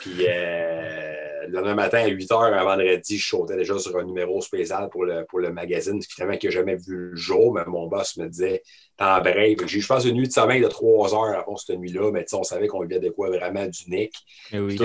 Puis 0.00 0.26
euh, 0.28 1.12
le 1.48 1.52
lendemain 1.52 1.74
matin, 1.74 1.98
à 1.98 2.08
8h, 2.08 2.52
un 2.52 2.64
vendredi, 2.64 3.18
je 3.18 3.28
sautais 3.28 3.56
déjà 3.56 3.78
sur 3.78 3.96
un 3.98 4.04
numéro 4.04 4.40
spécial 4.40 4.88
pour 4.90 5.04
le, 5.04 5.24
pour 5.26 5.38
le 5.40 5.52
magazine, 5.52 6.00
finalement, 6.02 6.36
que 6.38 6.50
jamais 6.50 6.76
vu 6.76 7.10
le 7.10 7.16
jour. 7.16 7.52
Mais 7.54 7.64
mon 7.66 7.86
boss 7.86 8.16
me 8.16 8.28
disait, 8.28 8.62
t'en 8.96 9.20
brave. 9.20 9.56
J'ai 9.66 9.78
eu, 9.78 9.80
je 9.80 9.86
pense, 9.86 10.04
une 10.04 10.16
nuit 10.16 10.28
de 10.28 10.32
sommeil 10.32 10.60
de 10.62 10.68
3 10.68 11.14
heures 11.14 11.38
avant 11.40 11.56
cette 11.56 11.78
nuit-là. 11.78 12.10
Mais 12.12 12.24
tu 12.24 12.30
sais, 12.30 12.36
on 12.36 12.42
savait 12.42 12.66
qu'on 12.68 12.80
vivait 12.80 13.00
de 13.00 13.10
quoi 13.10 13.28
vraiment 13.30 13.66
d'unique. 13.66 14.14
Eh 14.52 14.58
oui. 14.58 14.76
Tout, 14.76 14.84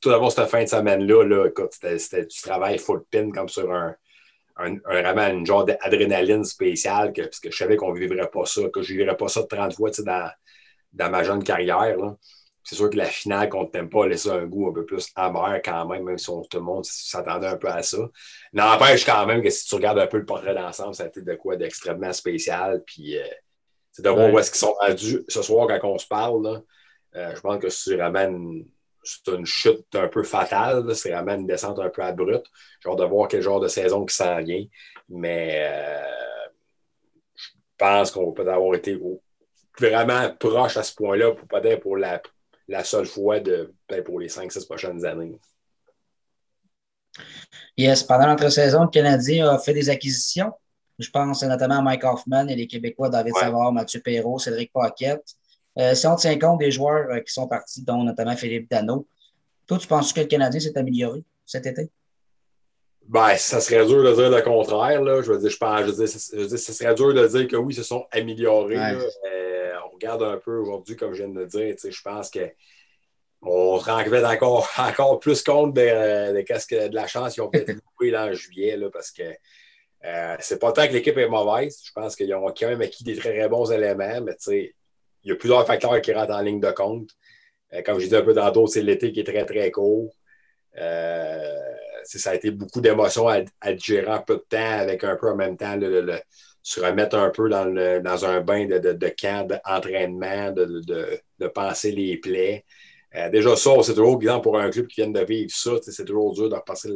tout 0.00 0.10
d'abord, 0.10 0.32
cette 0.32 0.48
fin 0.48 0.62
de 0.64 0.68
semaine-là, 0.68 1.24
là, 1.24 1.46
écoute, 1.48 1.72
c'était, 1.72 2.24
du 2.26 2.40
travail 2.42 2.78
full 2.78 3.02
pin 3.10 3.30
comme 3.30 3.48
sur 3.48 3.72
un, 3.72 3.94
un, 4.58 4.74
un- 4.74 5.02
vraiment 5.02 5.26
une 5.28 5.46
genre 5.46 5.64
d'adrénaline 5.64 6.44
spéciale, 6.44 7.12
que, 7.12 7.22
parce 7.22 7.40
que 7.40 7.50
je 7.50 7.56
savais 7.56 7.76
qu'on 7.76 7.94
ne 7.94 7.98
vivrait 7.98 8.28
pas 8.30 8.46
ça, 8.46 8.62
que 8.72 8.82
je 8.82 8.92
ne 8.92 8.98
vivrais 8.98 9.16
pas 9.16 9.28
ça 9.28 9.42
30 9.44 9.74
fois 9.74 9.90
tu 9.90 9.96
sais, 9.96 10.02
dans, 10.04 10.30
dans 10.92 11.10
ma 11.10 11.22
jeune 11.24 11.42
carrière. 11.42 11.96
là. 11.96 12.16
C'est 12.64 12.76
sûr 12.76 12.90
que 12.90 12.96
la 12.96 13.06
finale 13.06 13.48
contre 13.48 13.72
Tempa 13.72 14.06
laissait 14.06 14.30
un 14.30 14.46
goût 14.46 14.68
un 14.68 14.72
peu 14.72 14.84
plus 14.86 15.08
amer 15.16 15.60
quand 15.64 15.84
même, 15.86 16.04
même 16.04 16.18
si 16.18 16.30
on, 16.30 16.42
tout 16.42 16.58
le 16.58 16.62
monde 16.64 16.84
s'attendait 16.84 17.48
un 17.48 17.56
peu 17.56 17.68
à 17.68 17.82
ça. 17.82 17.98
N'empêche 18.52 19.04
quand 19.04 19.26
même 19.26 19.42
que 19.42 19.50
si 19.50 19.66
tu 19.66 19.74
regardes 19.74 19.98
un 19.98 20.06
peu 20.06 20.18
le 20.18 20.24
portrait 20.24 20.54
d'ensemble, 20.54 20.94
ça 20.94 21.04
a 21.04 21.06
été 21.08 21.22
de 21.22 21.34
quoi 21.34 21.56
d'extrêmement 21.56 22.12
spécial. 22.12 22.82
Puis 22.86 23.18
euh, 23.18 23.24
c'est 23.90 24.02
de 24.02 24.08
voir 24.10 24.26
Ouais. 24.28 24.32
où 24.32 24.38
est-ce 24.38 24.50
qu'ils 24.52 24.60
sont 24.60 24.74
rendus 24.74 25.24
ce 25.28 25.42
soir 25.42 25.66
quand 25.66 25.88
on 25.88 25.98
se 25.98 26.06
parle. 26.06 26.42
là. 26.42 26.62
Euh, 27.16 27.34
je 27.34 27.40
pense 27.40 27.58
que 27.58 27.68
c'est 27.68 27.96
vraiment 27.96 28.20
une, 28.28 28.66
une 29.26 29.44
chute 29.46 29.84
un 29.94 30.06
peu 30.08 30.22
fatale. 30.22 30.94
C'est 30.94 31.10
vraiment 31.10 31.34
une 31.34 31.46
descente 31.46 31.78
un 31.80 31.90
peu 31.90 32.02
abrupte. 32.02 32.46
Genre 32.80 32.96
de 32.96 33.04
voir 33.04 33.26
quel 33.28 33.42
genre 33.42 33.60
de 33.60 33.68
saison 33.68 34.06
qui 34.06 34.14
s'en 34.14 34.38
vient. 34.40 34.64
Mais 35.08 35.64
euh, 35.68 36.06
je 37.34 37.48
pense 37.76 38.10
qu'on 38.12 38.26
va 38.28 38.32
peut-être 38.32 38.54
avoir 38.54 38.74
été 38.76 38.94
au- 38.96 39.20
vraiment 39.78 40.30
proche 40.38 40.76
à 40.76 40.82
ce 40.84 40.94
point-là, 40.94 41.32
pour 41.32 41.48
peut-être 41.48 41.80
pour 41.80 41.96
la, 41.96 42.22
la 42.68 42.84
seule 42.84 43.06
fois 43.06 43.40
de 43.40 43.72
pour 44.04 44.20
les 44.20 44.28
5-6 44.28 44.66
prochaines 44.66 45.04
années. 45.04 45.38
Yes, 47.76 48.02
pendant 48.02 48.26
l'entre-saison, 48.26 48.82
le 48.84 48.88
Canadien 48.88 49.48
a 49.48 49.58
fait 49.58 49.74
des 49.74 49.90
acquisitions. 49.90 50.52
Je 50.98 51.10
pense 51.10 51.42
notamment 51.42 51.78
à 51.78 51.82
Mike 51.82 52.04
Hoffman 52.04 52.46
et 52.48 52.56
les 52.56 52.66
Québécois 52.66 53.08
David 53.08 53.34
Ouais. 53.34 53.40
Savard, 53.40 53.72
Mathieu 53.72 54.00
Perrault, 54.00 54.38
Cédric 54.38 54.72
Paquette. 54.72 55.24
Euh, 55.78 55.94
si 55.94 56.06
on 56.06 56.16
tient 56.16 56.38
compte 56.38 56.60
des 56.60 56.70
joueurs 56.70 57.10
euh, 57.10 57.20
qui 57.20 57.32
sont 57.32 57.48
partis, 57.48 57.82
dont 57.82 58.04
notamment 58.04 58.36
Philippe 58.36 58.70
Dano, 58.70 59.06
toi, 59.66 59.78
tu 59.78 59.86
penses 59.86 60.12
que 60.12 60.20
le 60.20 60.26
Canadien 60.26 60.60
s'est 60.60 60.76
amélioré 60.76 61.24
cet 61.46 61.66
été? 61.66 61.90
Ben, 63.08 63.36
ça 63.36 63.60
serait 63.60 63.84
dur 63.86 64.02
de 64.02 64.12
dire 64.14 64.30
le 64.30 64.42
contraire. 64.42 65.02
Là. 65.02 65.22
Je 65.22 65.32
veux 65.32 65.38
dire, 65.38 65.50
je 65.50 65.56
pense, 65.56 65.80
je 65.80 65.86
veux 65.86 65.92
dire, 65.92 66.08
ça, 66.08 66.36
je 66.36 66.40
veux 66.42 66.46
dire, 66.46 66.58
ça 66.58 66.72
serait 66.72 66.94
dur 66.94 67.12
de 67.12 67.26
dire 67.26 67.48
que 67.48 67.56
oui, 67.56 67.74
ils 67.74 67.76
se 67.76 67.82
sont 67.82 68.06
améliorés. 68.10 68.78
Ouais. 68.78 68.96
Euh, 69.26 69.72
on 69.86 69.94
regarde 69.94 70.22
un 70.22 70.38
peu 70.38 70.56
aujourd'hui, 70.56 70.96
comme 70.96 71.12
je 71.12 71.24
viens 71.24 71.32
de 71.32 71.40
le 71.40 71.46
dire. 71.46 71.74
tu 71.74 71.82
sais, 71.82 71.90
Je 71.90 72.02
pense 72.02 72.30
que 72.30 72.50
on 73.42 73.78
se 73.80 73.84
rend 73.84 74.04
compte 74.04 74.24
encore, 74.24 74.68
encore 74.78 75.20
plus 75.20 75.42
compte 75.42 75.74
de, 75.74 75.82
de, 75.82 76.94
la 76.94 77.06
chance 77.06 77.34
qu'ils 77.34 77.42
ont 77.42 77.50
peut-être 77.50 77.72
loupé 78.00 78.10
là, 78.10 78.26
en 78.26 78.32
juillet, 78.32 78.76
là, 78.76 78.88
parce 78.90 79.10
que 79.10 79.24
euh, 80.04 80.36
c'est 80.40 80.58
pas 80.58 80.72
tant 80.72 80.86
que 80.86 80.92
l'équipe 80.92 81.16
est 81.16 81.28
mauvaise. 81.28 81.80
Je 81.84 81.92
pense 81.92 82.16
qu'ils 82.16 82.32
ont 82.34 82.46
quand 82.46 82.68
même 82.68 82.80
acquis 82.82 83.04
des 83.04 83.16
très, 83.16 83.36
très 83.36 83.48
bons 83.48 83.70
éléments, 83.70 84.20
mais 84.20 84.34
tu 84.34 84.44
sais, 84.44 84.74
il 85.24 85.28
y 85.28 85.32
a 85.32 85.36
plusieurs 85.36 85.66
facteurs 85.66 86.00
qui 86.00 86.12
rentrent 86.12 86.34
en 86.34 86.40
ligne 86.40 86.60
de 86.60 86.70
compte. 86.70 87.10
Euh, 87.72 87.82
comme 87.82 87.98
je 87.98 88.04
disais 88.04 88.16
un 88.16 88.22
peu 88.22 88.34
tantôt, 88.34 88.66
c'est 88.66 88.82
l'été 88.82 89.12
qui 89.12 89.20
est 89.20 89.24
très, 89.24 89.44
très 89.44 89.70
court. 89.70 90.12
Euh, 90.78 91.71
ça 92.04 92.30
a 92.30 92.34
été 92.34 92.50
beaucoup 92.50 92.80
d'émotions 92.80 93.28
à, 93.28 93.38
à, 93.60 93.76
gérer 93.76 94.10
en 94.10 94.22
peu 94.22 94.36
de 94.36 94.44
temps, 94.48 94.78
avec 94.80 95.04
un 95.04 95.16
peu 95.16 95.30
en 95.30 95.36
même 95.36 95.56
temps 95.56 95.76
le, 95.76 96.18
se 96.62 96.80
remettre 96.80 97.16
un 97.16 97.30
peu 97.30 97.48
dans, 97.48 97.64
le, 97.64 98.00
dans 98.00 98.24
un 98.24 98.40
bain 98.40 98.66
de, 98.66 98.78
de, 98.78 98.92
de 98.92 99.08
camp 99.08 99.48
d'entraînement, 99.48 100.52
de, 100.52 100.80
de, 101.38 101.48
penser 101.48 101.90
les 101.90 102.18
plaies. 102.18 102.64
Euh, 103.16 103.28
déjà, 103.28 103.56
ça, 103.56 103.70
c'est 103.82 103.94
toujours, 103.94 104.16
exemple, 104.16 104.44
pour 104.44 104.58
un 104.58 104.70
club 104.70 104.86
qui 104.86 105.02
vient 105.02 105.10
de 105.10 105.24
vivre 105.24 105.50
ça, 105.52 105.72
c'est 105.82 106.04
toujours 106.04 106.32
dur 106.32 106.48
de 106.48 106.54
repasser 106.54 106.90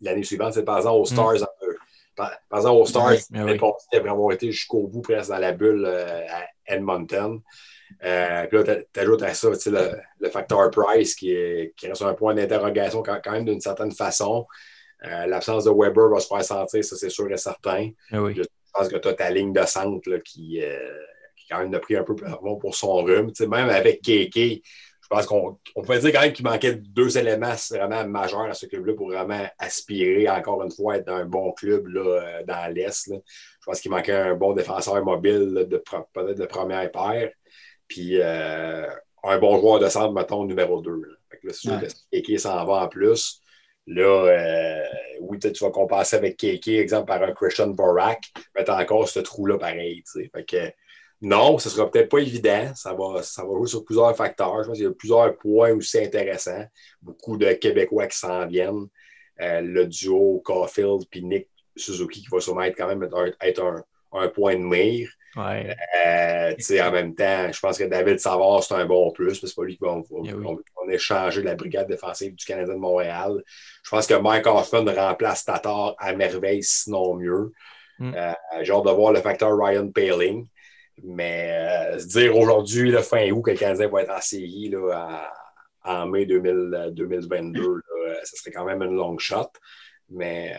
l'année 0.00 0.22
suivante. 0.22 0.54
C'est 0.54 0.64
par 0.64 0.78
exemple 0.78 1.00
aux 1.00 1.04
Stars, 1.04 1.34
mm. 1.34 2.16
par, 2.16 2.32
exemple 2.54 2.80
aux 2.80 2.86
Stars, 2.86 3.16
oui, 3.30 3.58
oui. 3.92 3.98
vraiment 3.98 4.30
été 4.30 4.50
jusqu'au 4.52 4.86
bout 4.86 5.02
presque 5.02 5.30
dans 5.30 5.38
la 5.38 5.52
bulle 5.52 5.84
à 5.84 6.46
Edmonton. 6.66 7.40
Euh, 8.04 8.46
puis 8.46 8.58
là, 8.58 8.76
tu 8.92 9.00
ajoutes 9.00 9.22
à 9.22 9.34
ça 9.34 9.48
le, 9.48 9.90
le, 10.20 10.30
facteur 10.30 10.70
price 10.70 11.14
qui, 11.14 11.32
est, 11.32 11.74
qui 11.76 11.88
reste 11.88 12.02
un 12.02 12.14
point 12.14 12.34
d'interrogation 12.34 13.02
quand, 13.02 13.20
même 13.32 13.44
d'une 13.44 13.60
certaine 13.60 13.92
façon. 13.92 14.46
Euh, 15.04 15.26
l'absence 15.26 15.64
de 15.64 15.70
Weber 15.70 16.08
va 16.08 16.20
se 16.20 16.26
faire 16.26 16.44
sentir, 16.44 16.84
ça 16.84 16.96
c'est 16.96 17.10
sûr 17.10 17.30
et 17.30 17.36
certain. 17.36 17.90
Ah 18.12 18.18
je 18.34 18.42
pense 18.72 18.88
que 18.88 18.96
tu 18.96 19.08
as 19.08 19.14
ta 19.14 19.30
ligne 19.30 19.52
de 19.52 19.64
centre 19.64 20.08
là, 20.08 20.18
qui, 20.20 20.62
euh, 20.62 20.78
qui, 21.36 21.46
quand 21.48 21.58
même 21.58 21.74
a 21.74 21.80
pris 21.80 21.96
un 21.96 22.04
peu 22.04 22.14
pour 22.14 22.74
son 22.74 23.02
rhume. 23.02 23.32
même 23.40 23.70
avec 23.70 24.02
Keke, 24.02 24.62
je 25.02 25.16
pense 25.16 25.26
qu'on 25.26 25.58
on 25.74 25.82
peut 25.82 25.98
dire 25.98 26.12
quand 26.12 26.20
même 26.20 26.32
qu'il 26.32 26.44
manquait 26.44 26.74
deux 26.74 27.18
éléments 27.18 27.54
vraiment 27.70 28.06
majeurs 28.06 28.42
à 28.42 28.54
ce 28.54 28.66
club-là 28.66 28.94
pour 28.94 29.08
vraiment 29.08 29.44
aspirer, 29.58 30.28
encore 30.28 30.62
une 30.62 30.70
fois, 30.70 30.94
à 30.94 30.96
être 30.98 31.06
dans 31.06 31.16
un 31.16 31.24
bon 31.24 31.50
club 31.52 31.88
là, 31.88 32.42
dans 32.46 32.72
l'Est. 32.72 33.10
Je 33.12 33.64
pense 33.66 33.80
qu'il 33.80 33.90
manquait 33.90 34.12
un 34.12 34.34
bon 34.36 34.52
défenseur 34.52 35.04
mobile, 35.04 35.66
de, 35.68 35.82
peut-être 36.12 36.38
de 36.38 36.46
première 36.46 36.88
paire. 36.92 37.32
Puis 37.90 38.20
euh, 38.22 38.86
un 39.24 39.38
bon 39.38 39.58
joueur 39.60 39.80
de 39.80 39.88
centre, 39.88 40.12
mettons, 40.12 40.44
numéro 40.44 40.80
2. 40.80 41.02
Là, 41.42 41.52
sûr 41.52 41.80
que 41.80 41.86
Kéké 42.12 42.38
s'en 42.38 42.64
va 42.64 42.84
en 42.84 42.88
plus. 42.88 43.42
Là, 43.86 44.26
euh, 44.28 44.84
oui, 45.20 45.38
tu 45.40 45.64
vas 45.64 45.70
compenser 45.70 46.14
avec 46.14 46.36
Kéké, 46.36 46.78
exemple, 46.78 47.06
par 47.06 47.22
un 47.22 47.32
Christian 47.32 47.68
Borak, 47.68 48.20
mais 48.54 48.64
tu 48.64 48.70
encore 48.70 49.08
ce 49.08 49.18
trou-là 49.18 49.58
pareil. 49.58 50.04
Fait 50.32 50.44
que, 50.44 50.72
non, 51.20 51.58
ce 51.58 51.68
ne 51.68 51.72
sera 51.72 51.90
peut-être 51.90 52.08
pas 52.08 52.18
évident. 52.18 52.72
Ça 52.76 52.94
va, 52.94 53.24
ça 53.24 53.42
va 53.42 53.54
jouer 53.54 53.66
sur 53.66 53.84
plusieurs 53.84 54.16
facteurs. 54.16 54.62
Je 54.62 54.68
pense 54.68 54.76
qu'il 54.76 54.84
y 54.84 54.88
a 54.88 54.92
plusieurs 54.92 55.36
points 55.36 55.72
aussi 55.72 55.98
intéressants. 55.98 56.64
Beaucoup 57.02 57.36
de 57.36 57.52
Québécois 57.54 58.06
qui 58.06 58.18
s'en 58.18 58.46
viennent. 58.46 58.86
Euh, 59.40 59.62
le 59.62 59.86
duo 59.86 60.40
Caulfield 60.44 61.08
puis 61.10 61.24
Nick 61.24 61.48
Suzuki 61.74 62.20
qui 62.20 62.28
va 62.30 62.40
sûrement 62.40 62.62
être 62.62 62.76
quand 62.76 62.86
même 62.86 63.02
être 63.40 63.62
un, 63.64 63.76
un 63.76 63.84
point 64.10 64.56
de 64.56 64.62
mire. 64.62 65.08
Ouais. 65.36 65.76
Euh, 66.04 66.82
en 66.82 66.90
même 66.90 67.14
temps, 67.14 67.52
je 67.52 67.60
pense 67.60 67.78
que 67.78 67.84
David 67.84 68.18
Savard, 68.18 68.64
c'est 68.64 68.74
un 68.74 68.84
bon 68.84 69.12
plus, 69.12 69.26
parce 69.26 69.40
que 69.40 69.46
c'est 69.46 69.54
pas 69.54 69.64
lui 69.64 69.76
qui 69.76 69.84
va 69.84 70.02
on, 70.10 70.90
échanger 70.90 71.42
la 71.42 71.54
brigade 71.54 71.86
défensive 71.86 72.34
du 72.34 72.44
Canada 72.44 72.72
de 72.72 72.78
Montréal. 72.78 73.42
Je 73.84 73.90
pense 73.90 74.06
que 74.06 74.14
Mike 74.14 74.46
Hoffman 74.46 74.84
remplace 74.92 75.44
Tatar 75.44 75.94
à 75.98 76.12
merveille, 76.14 76.62
sinon 76.64 77.14
mieux. 77.14 77.52
Mm. 77.98 78.12
Euh, 78.16 78.32
j'ai 78.62 78.72
hâte 78.72 78.84
de 78.84 78.90
voir 78.90 79.12
le 79.12 79.20
facteur 79.20 79.56
Ryan 79.56 79.88
Paling. 79.88 80.48
Mais 81.02 81.52
euh, 81.52 81.98
se 81.98 82.06
dire 82.08 82.36
aujourd'hui, 82.36 82.90
le 82.90 82.98
fin 82.98 83.30
août, 83.30 83.42
que 83.42 83.52
le 83.52 83.56
Canadien 83.56 83.88
va 83.88 84.02
être 84.02 84.10
en 84.10 84.20
série 84.20 84.68
là, 84.68 85.30
en 85.84 86.06
mai 86.06 86.26
2022, 86.26 87.80
ce 88.24 88.36
serait 88.36 88.50
quand 88.50 88.64
même 88.64 88.82
une 88.82 88.96
long 88.96 89.16
shot. 89.16 89.50
Mais 90.10 90.54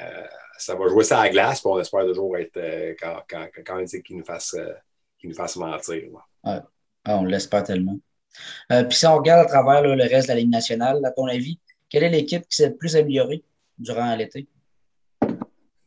ça 0.61 0.75
va 0.75 0.87
jouer 0.87 1.03
ça 1.03 1.19
à 1.19 1.23
la 1.23 1.29
glace, 1.29 1.61
puis 1.61 1.69
on 1.71 1.79
espère 1.79 2.05
toujours 2.05 2.37
être 2.37 2.57
euh, 2.57 2.93
quand, 2.99 3.17
quand, 3.27 3.47
quand 3.65 3.75
même 3.77 3.87
nous, 4.11 4.23
fasse, 4.23 4.53
euh, 4.53 4.73
nous 5.23 5.33
fasse 5.33 5.55
mentir. 5.55 6.03
Ouais. 6.13 6.59
Ah, 7.03 7.17
on 7.17 7.25
l'espère 7.25 7.63
tellement. 7.63 7.97
Euh, 8.71 8.83
puis 8.83 8.97
si 8.97 9.07
on 9.07 9.17
regarde 9.17 9.45
à 9.45 9.49
travers 9.49 9.81
le 9.81 10.03
reste 10.03 10.27
de 10.27 10.33
la 10.33 10.39
Ligue 10.39 10.51
nationale, 10.51 11.03
à 11.03 11.11
ton 11.11 11.25
avis, 11.25 11.59
quelle 11.89 12.03
est 12.03 12.09
l'équipe 12.09 12.47
qui 12.47 12.55
s'est 12.55 12.69
le 12.69 12.75
plus 12.75 12.95
améliorée 12.95 13.43
durant 13.77 14.15
l'été? 14.15 14.47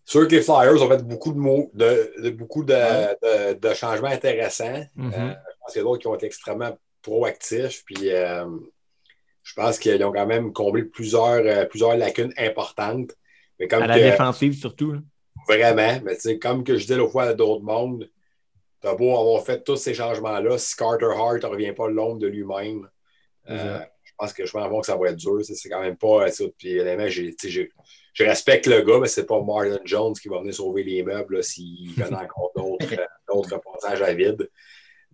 Sûr 0.04 0.28
que 0.28 0.34
les 0.34 0.42
Flyers 0.42 0.82
ont 0.82 0.88
fait 0.88 1.02
beaucoup 1.02 1.32
de 1.32 1.38
mots, 1.38 1.70
de, 1.72 2.30
beaucoup 2.30 2.64
de, 2.64 3.54
de, 3.54 3.74
changements 3.74 4.08
intéressants. 4.08 4.84
Mm-hmm. 4.98 5.30
je 5.30 5.58
pense 5.60 5.72
qu'il 5.72 5.76
y 5.76 5.80
a 5.80 5.82
d'autres 5.84 6.02
qui 6.02 6.06
ont 6.08 6.14
été 6.14 6.26
extrêmement 6.26 6.76
proactifs. 7.00 7.84
Puis 7.86 8.10
je 8.10 9.54
pense 9.54 9.78
qu'ils 9.78 10.04
ont 10.04 10.12
quand 10.12 10.26
même 10.26 10.52
comblé 10.52 10.82
plusieurs, 10.82 11.68
plusieurs 11.68 11.96
lacunes 11.96 12.34
importantes 12.36 13.12
à 13.70 13.86
la 13.86 13.98
défensive 13.98 14.54
surtout. 14.54 14.96
Vraiment. 15.48 16.00
Mais 16.04 16.38
comme 16.38 16.64
que 16.64 16.76
je 16.76 16.82
disais 16.82 16.96
l'autre 16.96 17.12
fois 17.12 17.24
à 17.24 17.34
d'autres 17.34 17.62
mondes, 17.62 18.08
t'as 18.80 18.94
beau 18.94 19.18
avoir 19.18 19.44
fait 19.44 19.62
tous 19.62 19.76
ces 19.76 19.94
changements-là, 19.94 20.58
si 20.58 20.76
Carter 20.76 21.06
Hart 21.16 21.42
ne 21.42 21.48
revient 21.48 21.72
pas 21.72 21.88
l'ombre 21.88 22.18
de 22.18 22.26
lui-même, 22.26 22.88
euh, 23.50 23.78
je 24.02 24.12
pense 24.16 24.32
que 24.32 24.46
je 24.46 24.52
pense 24.52 24.80
que 24.80 24.86
ça 24.86 24.96
va 24.96 25.08
être 25.08 25.16
dur. 25.16 25.40
C'est 25.42 25.68
quand 25.68 25.80
même 25.80 25.96
pas. 25.96 26.26
Puis 26.58 26.78
je 28.14 28.24
respecte 28.24 28.66
le 28.66 28.82
gars, 28.82 28.98
mais 29.00 29.08
c'est 29.08 29.26
pas 29.26 29.42
Martin 29.42 29.78
Jones 29.84 30.14
qui 30.14 30.28
va 30.28 30.38
venir 30.38 30.54
sauver 30.54 30.84
les 30.84 31.02
meubles 31.02 31.42
s'il 31.42 32.00
a 32.02 32.22
encore 32.22 32.52
d'autres 32.54 33.60
passages 33.60 34.02
à 34.02 34.12
vide. 34.14 34.48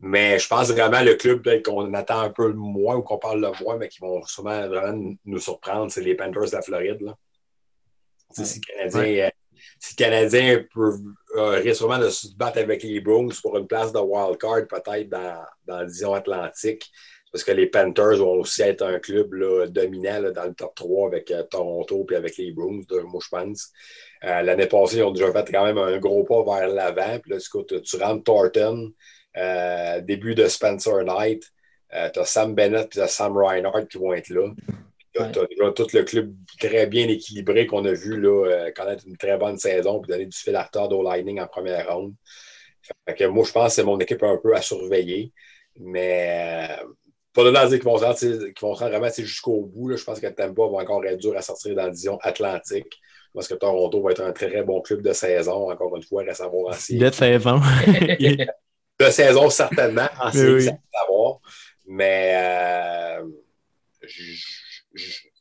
Mais 0.02 0.38
je 0.38 0.48
pense 0.48 0.70
vraiment 0.70 1.02
le 1.02 1.14
club 1.14 1.46
qu'on 1.62 1.92
attend 1.92 2.20
un 2.20 2.30
peu 2.30 2.52
moins 2.52 2.96
ou 2.96 3.02
qu'on 3.02 3.18
parle 3.18 3.40
le 3.40 3.50
moins, 3.62 3.76
mais 3.76 3.88
qui 3.88 4.00
vont 4.00 4.22
sûrement 4.24 4.66
vraiment 4.66 5.14
nous 5.26 5.38
surprendre, 5.38 5.92
c'est 5.92 6.00
les 6.00 6.14
Panthers 6.14 6.46
de 6.46 6.52
la 6.52 6.62
Floride. 6.62 7.02
Là. 7.02 7.16
Si 8.32 8.60
le 8.60 9.96
Canadien, 9.96 10.64
peut, 10.72 10.92
euh, 11.36 11.74
sûrement 11.74 11.98
de 11.98 12.10
se 12.10 12.34
battre 12.36 12.58
avec 12.58 12.82
les 12.82 13.00
Bruins 13.00 13.28
pour 13.42 13.56
une 13.56 13.66
place 13.66 13.92
de 13.92 13.98
wildcard, 13.98 14.66
peut-être 14.68 15.08
dans, 15.08 15.42
dans 15.66 15.78
la 15.78 15.84
division 15.86 16.14
atlantique, 16.14 16.90
parce 17.32 17.44
que 17.44 17.52
les 17.52 17.66
Panthers 17.66 18.18
vont 18.18 18.40
aussi 18.40 18.62
être 18.62 18.82
un 18.82 18.98
club 18.98 19.30
dominant 19.70 20.32
dans 20.32 20.44
le 20.44 20.54
top 20.54 20.74
3 20.74 21.08
avec 21.08 21.30
euh, 21.30 21.44
Toronto 21.44 22.06
et 22.10 22.16
avec 22.16 22.36
les 22.36 22.52
Bruins, 22.52 22.82
moi 23.04 23.20
je 23.22 23.28
pense. 23.28 23.70
Euh, 24.24 24.42
l'année 24.42 24.66
passée, 24.66 24.98
ils 24.98 25.02
ont 25.02 25.12
déjà 25.12 25.32
fait 25.32 25.50
quand 25.50 25.64
même 25.64 25.78
un 25.78 25.98
gros 25.98 26.24
pas 26.24 26.42
vers 26.44 26.68
l'avant. 26.68 27.18
Puis 27.20 27.32
là, 27.32 27.38
tu, 27.38 27.82
tu 27.82 27.96
rentres 27.96 28.24
Thornton, 28.24 28.92
début 30.02 30.34
de 30.34 30.46
Spencer 30.46 31.04
Knight, 31.04 31.44
tu 31.90 32.18
as 32.18 32.24
Sam 32.24 32.54
Bennett 32.54 32.94
et 32.96 33.06
Sam 33.06 33.36
Reinhardt 33.36 33.86
qui 33.88 33.98
vont 33.98 34.12
être 34.12 34.28
là. 34.28 34.48
Tu 35.12 35.20
as, 35.20 35.26
déjà 35.28 35.72
tout 35.74 35.86
le 35.92 36.02
club 36.02 36.34
très 36.58 36.86
bien 36.86 37.08
équilibré 37.08 37.66
qu'on 37.66 37.84
a 37.84 37.92
vu 37.92 38.20
là, 38.20 38.46
euh, 38.46 38.70
connaître 38.70 39.04
une 39.06 39.16
très 39.16 39.36
bonne 39.36 39.58
saison 39.58 40.02
et 40.02 40.06
donner 40.06 40.26
du 40.26 40.36
fil 40.36 40.54
à 40.54 40.62
retard 40.62 40.90
au 40.92 41.02
Lightning 41.02 41.40
en 41.40 41.48
première 41.48 41.92
ronde. 41.92 42.14
que 43.06 43.24
moi, 43.24 43.44
je 43.44 43.52
pense 43.52 43.68
que 43.68 43.72
c'est 43.72 43.84
mon 43.84 43.98
équipe 43.98 44.22
un 44.22 44.36
peu 44.36 44.54
à 44.54 44.62
surveiller. 44.62 45.32
Mais 45.78 46.78
euh, 46.80 46.84
pas 47.32 47.44
de 47.44 47.50
dire 47.50 47.78
qu'ils 47.78 47.82
vont 47.82 47.98
se 47.98 48.04
rendre, 48.04 48.88
vraiment 48.88 49.10
jusqu'au 49.16 49.62
bout. 49.62 49.96
Je 49.96 50.04
pense 50.04 50.20
que 50.20 50.26
Tampa 50.28 50.62
va 50.62 50.78
encore 50.78 51.04
être 51.04 51.18
dur 51.18 51.36
à 51.36 51.42
sortir 51.42 51.74
dans 51.74 51.84
la 51.84 51.90
division 51.90 52.18
atlantique. 52.22 53.00
Je 53.30 53.38
pense 53.38 53.48
que 53.48 53.54
Toronto 53.54 54.02
va 54.02 54.10
être 54.10 54.22
un 54.22 54.32
très, 54.32 54.62
bon 54.62 54.80
club 54.80 55.02
de 55.02 55.12
saison, 55.12 55.70
encore 55.70 55.96
une 55.96 56.02
fois, 56.02 56.24
à 56.28 56.34
savoir 56.34 56.66
en 56.66 56.70
De 56.70 57.10
saison. 57.10 57.60
de 59.00 59.10
saison, 59.10 59.50
certainement, 59.50 60.08
en 60.20 60.32
série, 60.32 60.70
savoir. 60.92 61.38
Mais 61.86 62.34
euh, 62.36 63.24
je, 64.02 64.34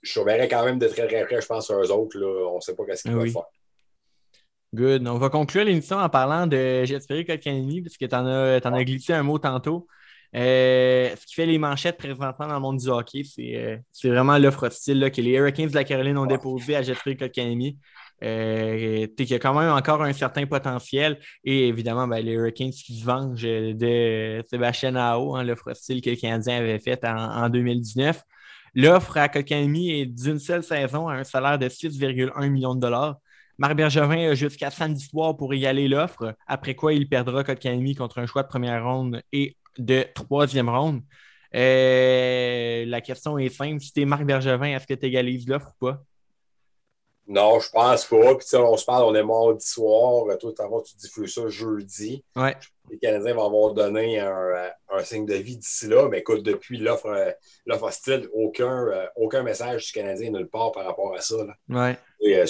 surveillerais 0.04 0.47
quand 0.47 0.66
même 0.66 0.80
de 0.80 0.88
très 0.88 1.08
très 1.08 1.26
près, 1.26 1.41
je 1.41 1.47
pense, 1.47 1.66
sur 1.66 1.82
eux 1.82 1.91
autres. 1.91 2.18
Là. 2.18 2.50
On 2.52 2.56
ne 2.56 2.62
sait 2.62 2.76
pas 2.76 2.84
ce 2.95 3.04
qu'ils 3.04 3.12
vont 3.12 3.26
faire. 3.26 3.43
Good. 4.74 5.08
On 5.08 5.18
va 5.18 5.30
conclure 5.30 5.64
l'émission 5.66 5.97
en 5.97 6.10
parlant 6.10 6.45
de 6.45 6.84
Jesperi 6.86 7.26
Kotkaniemi, 7.26 7.82
parce 7.82 7.97
que 7.97 8.06
tu 8.06 8.16
en, 8.16 8.74
as 8.74 8.84
glissé 8.84 9.14
un 9.14 9.24
mot 9.24 9.39
tantôt. 9.39 9.88
Euh, 10.36 11.10
ce 11.20 11.26
qui 11.26 11.34
fait 11.34 11.47
les 11.47 11.58
manchettes 11.58 11.97
présentement 11.97 12.47
dans 12.47 12.54
le 12.54 12.60
monde 12.60 12.78
du 12.78 12.88
hockey, 12.88 13.24
c'est 13.24 13.56
euh, 13.56 13.78
vraiment 14.04 14.38
l'offre 14.38 14.68
hostile 14.68 15.10
que 15.12 15.22
les 15.22 15.32
Hurricanes 15.32 15.70
de 15.70 15.76
la 15.76 15.84
Caroline 15.84 16.20
ont 16.20 16.28
déposé 16.28 16.76
à 16.76 16.84
Jeffrey 16.84 17.16
Kotkaniemi. 17.16 17.80
Euh, 18.22 19.08
il 19.18 19.30
y 19.30 19.34
a 19.34 19.39
quand 19.39 19.58
même 19.58 19.72
encore 19.72 20.04
un 20.04 20.14
certain 20.14 20.45
potentiel. 20.45 21.20
Et 21.43 21.68
évidemment, 21.68 22.08
ben, 22.08 22.24
les 22.24 22.34
Hurricanes 22.34 22.70
qui 22.70 23.00
se 23.00 23.06
vengent 23.06 23.41
de 23.41 24.43
Sébastien 24.47 24.95
Ao, 24.95 25.36
hein, 25.36 25.43
l'offre 25.43 25.72
hostile 25.72 26.02
que 26.02 26.12
le 26.12 26.16
Canadien 26.16 26.58
avait 26.58 26.80
faite 26.80 27.04
en, 27.06 27.16
en 27.16 27.50
2019. 27.50 28.22
L'offre 28.76 29.17
à 29.17 29.30
Kotkaniemi 29.30 29.91
est 29.91 30.05
d'une 30.05 30.39
seule 30.39 30.63
saison 30.63 31.07
à 31.07 31.15
un 31.15 31.24
salaire 31.24 31.59
de 31.59 31.67
6,1 31.67 32.49
millions 32.49 32.76
de 32.76 32.80
dollars. 32.80 33.17
Marc 33.57 33.76
Bergevin 33.76 34.30
a 34.32 34.36
jusqu'à 34.36 34.72
samedi 34.72 35.03
soir 35.03 35.36
pour 35.36 35.53
égaler 35.53 35.88
l'offre, 35.88 36.36
après 36.47 36.76
quoi 36.76 36.93
il 36.93 37.09
perdra 37.09 37.43
Kotkaniemi 37.43 37.95
contre 37.95 38.20
un 38.20 38.26
choix 38.26 38.43
de 38.43 38.47
première 38.47 38.84
ronde 38.86 39.22
et 39.34 39.57
de 39.78 40.05
troisième 40.15 40.70
ronde. 40.70 41.01
Euh, 41.55 42.86
la 42.86 43.01
question 43.01 43.38
est 43.38 43.49
simple. 43.49 43.82
Si 43.82 43.91
tu 43.91 44.01
es 44.01 44.05
Marc 44.05 44.24
Bergevin, 44.24 44.67
est-ce 44.67 44.88
que 44.88 44.93
tu 44.93 45.05
égalises 45.07 45.47
l'offre 45.47 45.74
ou 45.82 45.86
pas? 45.88 46.03
Non, 47.30 47.59
je 47.59 47.69
pense 47.69 48.05
pas. 48.05 48.36
Puis 48.36 48.47
on 48.55 48.75
se 48.75 48.86
parle, 48.86 49.03
on 49.03 49.13
est 49.13 49.23
mardi 49.23 49.65
soir. 49.65 50.25
Toi, 50.39 50.51
tu 50.84 50.97
diffuses 50.97 51.36
ça 51.36 51.47
jeudi. 51.47 52.23
Ouais. 52.36 52.57
Les 52.89 52.97
Canadiens 52.97 53.36
vont 53.36 53.45
avoir 53.45 53.73
donné 53.75 54.19
un, 54.19 54.71
un 54.91 55.03
signe 55.03 55.27
de 55.27 55.36
vie 55.36 55.55
d'ici 55.55 55.88
là. 55.88 56.09
Mais 56.09 56.19
écoute, 56.19 56.41
depuis 56.41 56.80
l'offre 56.80 57.36
hostile, 57.67 58.27
aucun, 58.34 58.88
aucun 59.15 59.43
message 59.43 59.86
du 59.86 59.91
Canadien 59.91 60.32
nulle 60.32 60.47
part 60.47 60.71
par 60.71 60.86
rapport 60.86 61.13
à 61.15 61.21
ça. 61.21 61.36
Ouais. 61.69 61.97
Euh, 62.25 62.45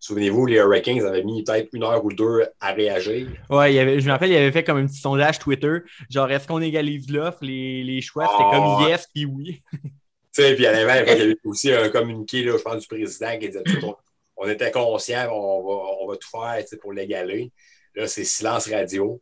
Souvenez-vous, 0.00 0.46
les 0.46 0.56
Hurricanes 0.56 1.04
avaient 1.04 1.24
mis 1.24 1.42
peut-être 1.42 1.70
une 1.72 1.82
heure 1.82 2.04
ou 2.04 2.12
deux 2.12 2.44
à 2.60 2.72
réagir. 2.72 3.26
Ouais, 3.50 3.72
je 4.00 4.06
me 4.06 4.10
rappelle, 4.12 4.30
il 4.30 4.36
avait 4.36 4.52
fait 4.52 4.62
comme 4.62 4.76
un 4.76 4.86
petit 4.86 5.00
sondage 5.00 5.40
Twitter. 5.40 5.78
Genre, 6.08 6.30
est-ce 6.30 6.46
qu'on 6.46 6.60
égalise 6.60 7.10
l'offre? 7.10 7.38
Les, 7.42 7.82
les, 7.82 8.00
choix, 8.00 8.28
c'était 8.30 8.50
comme 8.50 8.76
ah. 8.78 8.86
yes 8.88 9.08
puis 9.12 9.24
oui. 9.24 9.60
tu 9.72 9.90
sais, 10.30 10.54
puis 10.54 10.66
à 10.66 10.72
l'inverse, 10.72 11.10
il 11.12 11.18
y 11.18 11.22
avait 11.22 11.36
aussi 11.44 11.72
un 11.72 11.88
communiqué, 11.88 12.44
là, 12.44 12.56
je 12.56 12.62
pense, 12.62 12.80
du 12.80 12.86
président 12.86 13.36
qui 13.40 13.48
disait 13.48 13.64
on, 13.82 13.96
on 14.38 14.48
était 14.48 14.70
conscient, 14.70 15.28
on 15.30 15.62
va, 15.62 15.96
on 16.00 16.08
va 16.08 16.16
tout 16.16 16.28
faire 16.30 16.64
pour 16.80 16.92
l'égaler. 16.92 17.52
Là, 17.94 18.06
c'est 18.06 18.24
silence 18.24 18.70
radio. 18.70 19.20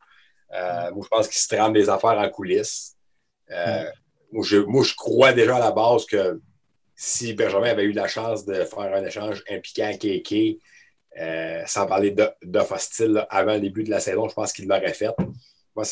Euh, 0.52 0.92
moi, 0.92 1.02
je 1.04 1.08
pense 1.08 1.28
qu'il 1.28 1.38
se 1.38 1.48
trame 1.48 1.72
des 1.72 1.88
affaires 1.88 2.18
en 2.18 2.28
coulisses. 2.28 2.94
Euh, 3.50 3.84
moi, 4.30 4.44
je, 4.46 4.58
moi, 4.58 4.84
je 4.84 4.94
crois 4.94 5.32
déjà 5.32 5.56
à 5.56 5.60
la 5.60 5.72
base 5.72 6.04
que 6.06 6.40
si 6.94 7.32
Benjamin 7.34 7.70
avait 7.70 7.84
eu 7.84 7.92
la 7.92 8.08
chance 8.08 8.44
de 8.44 8.64
faire 8.64 8.94
un 8.94 9.04
échange 9.04 9.42
impliquant 9.50 9.92
KK, 9.92 10.58
euh, 11.18 11.62
sans 11.66 11.86
parler 11.86 12.14
d'offre 12.42 12.74
hostile 12.74 13.26
avant 13.30 13.54
le 13.54 13.60
début 13.60 13.84
de 13.84 13.90
la 13.90 14.00
saison, 14.00 14.28
je 14.28 14.34
pense 14.34 14.52
qu'il 14.52 14.68
l'aurait 14.68 14.92
fait. 14.92 15.14
Moi, 15.74 15.84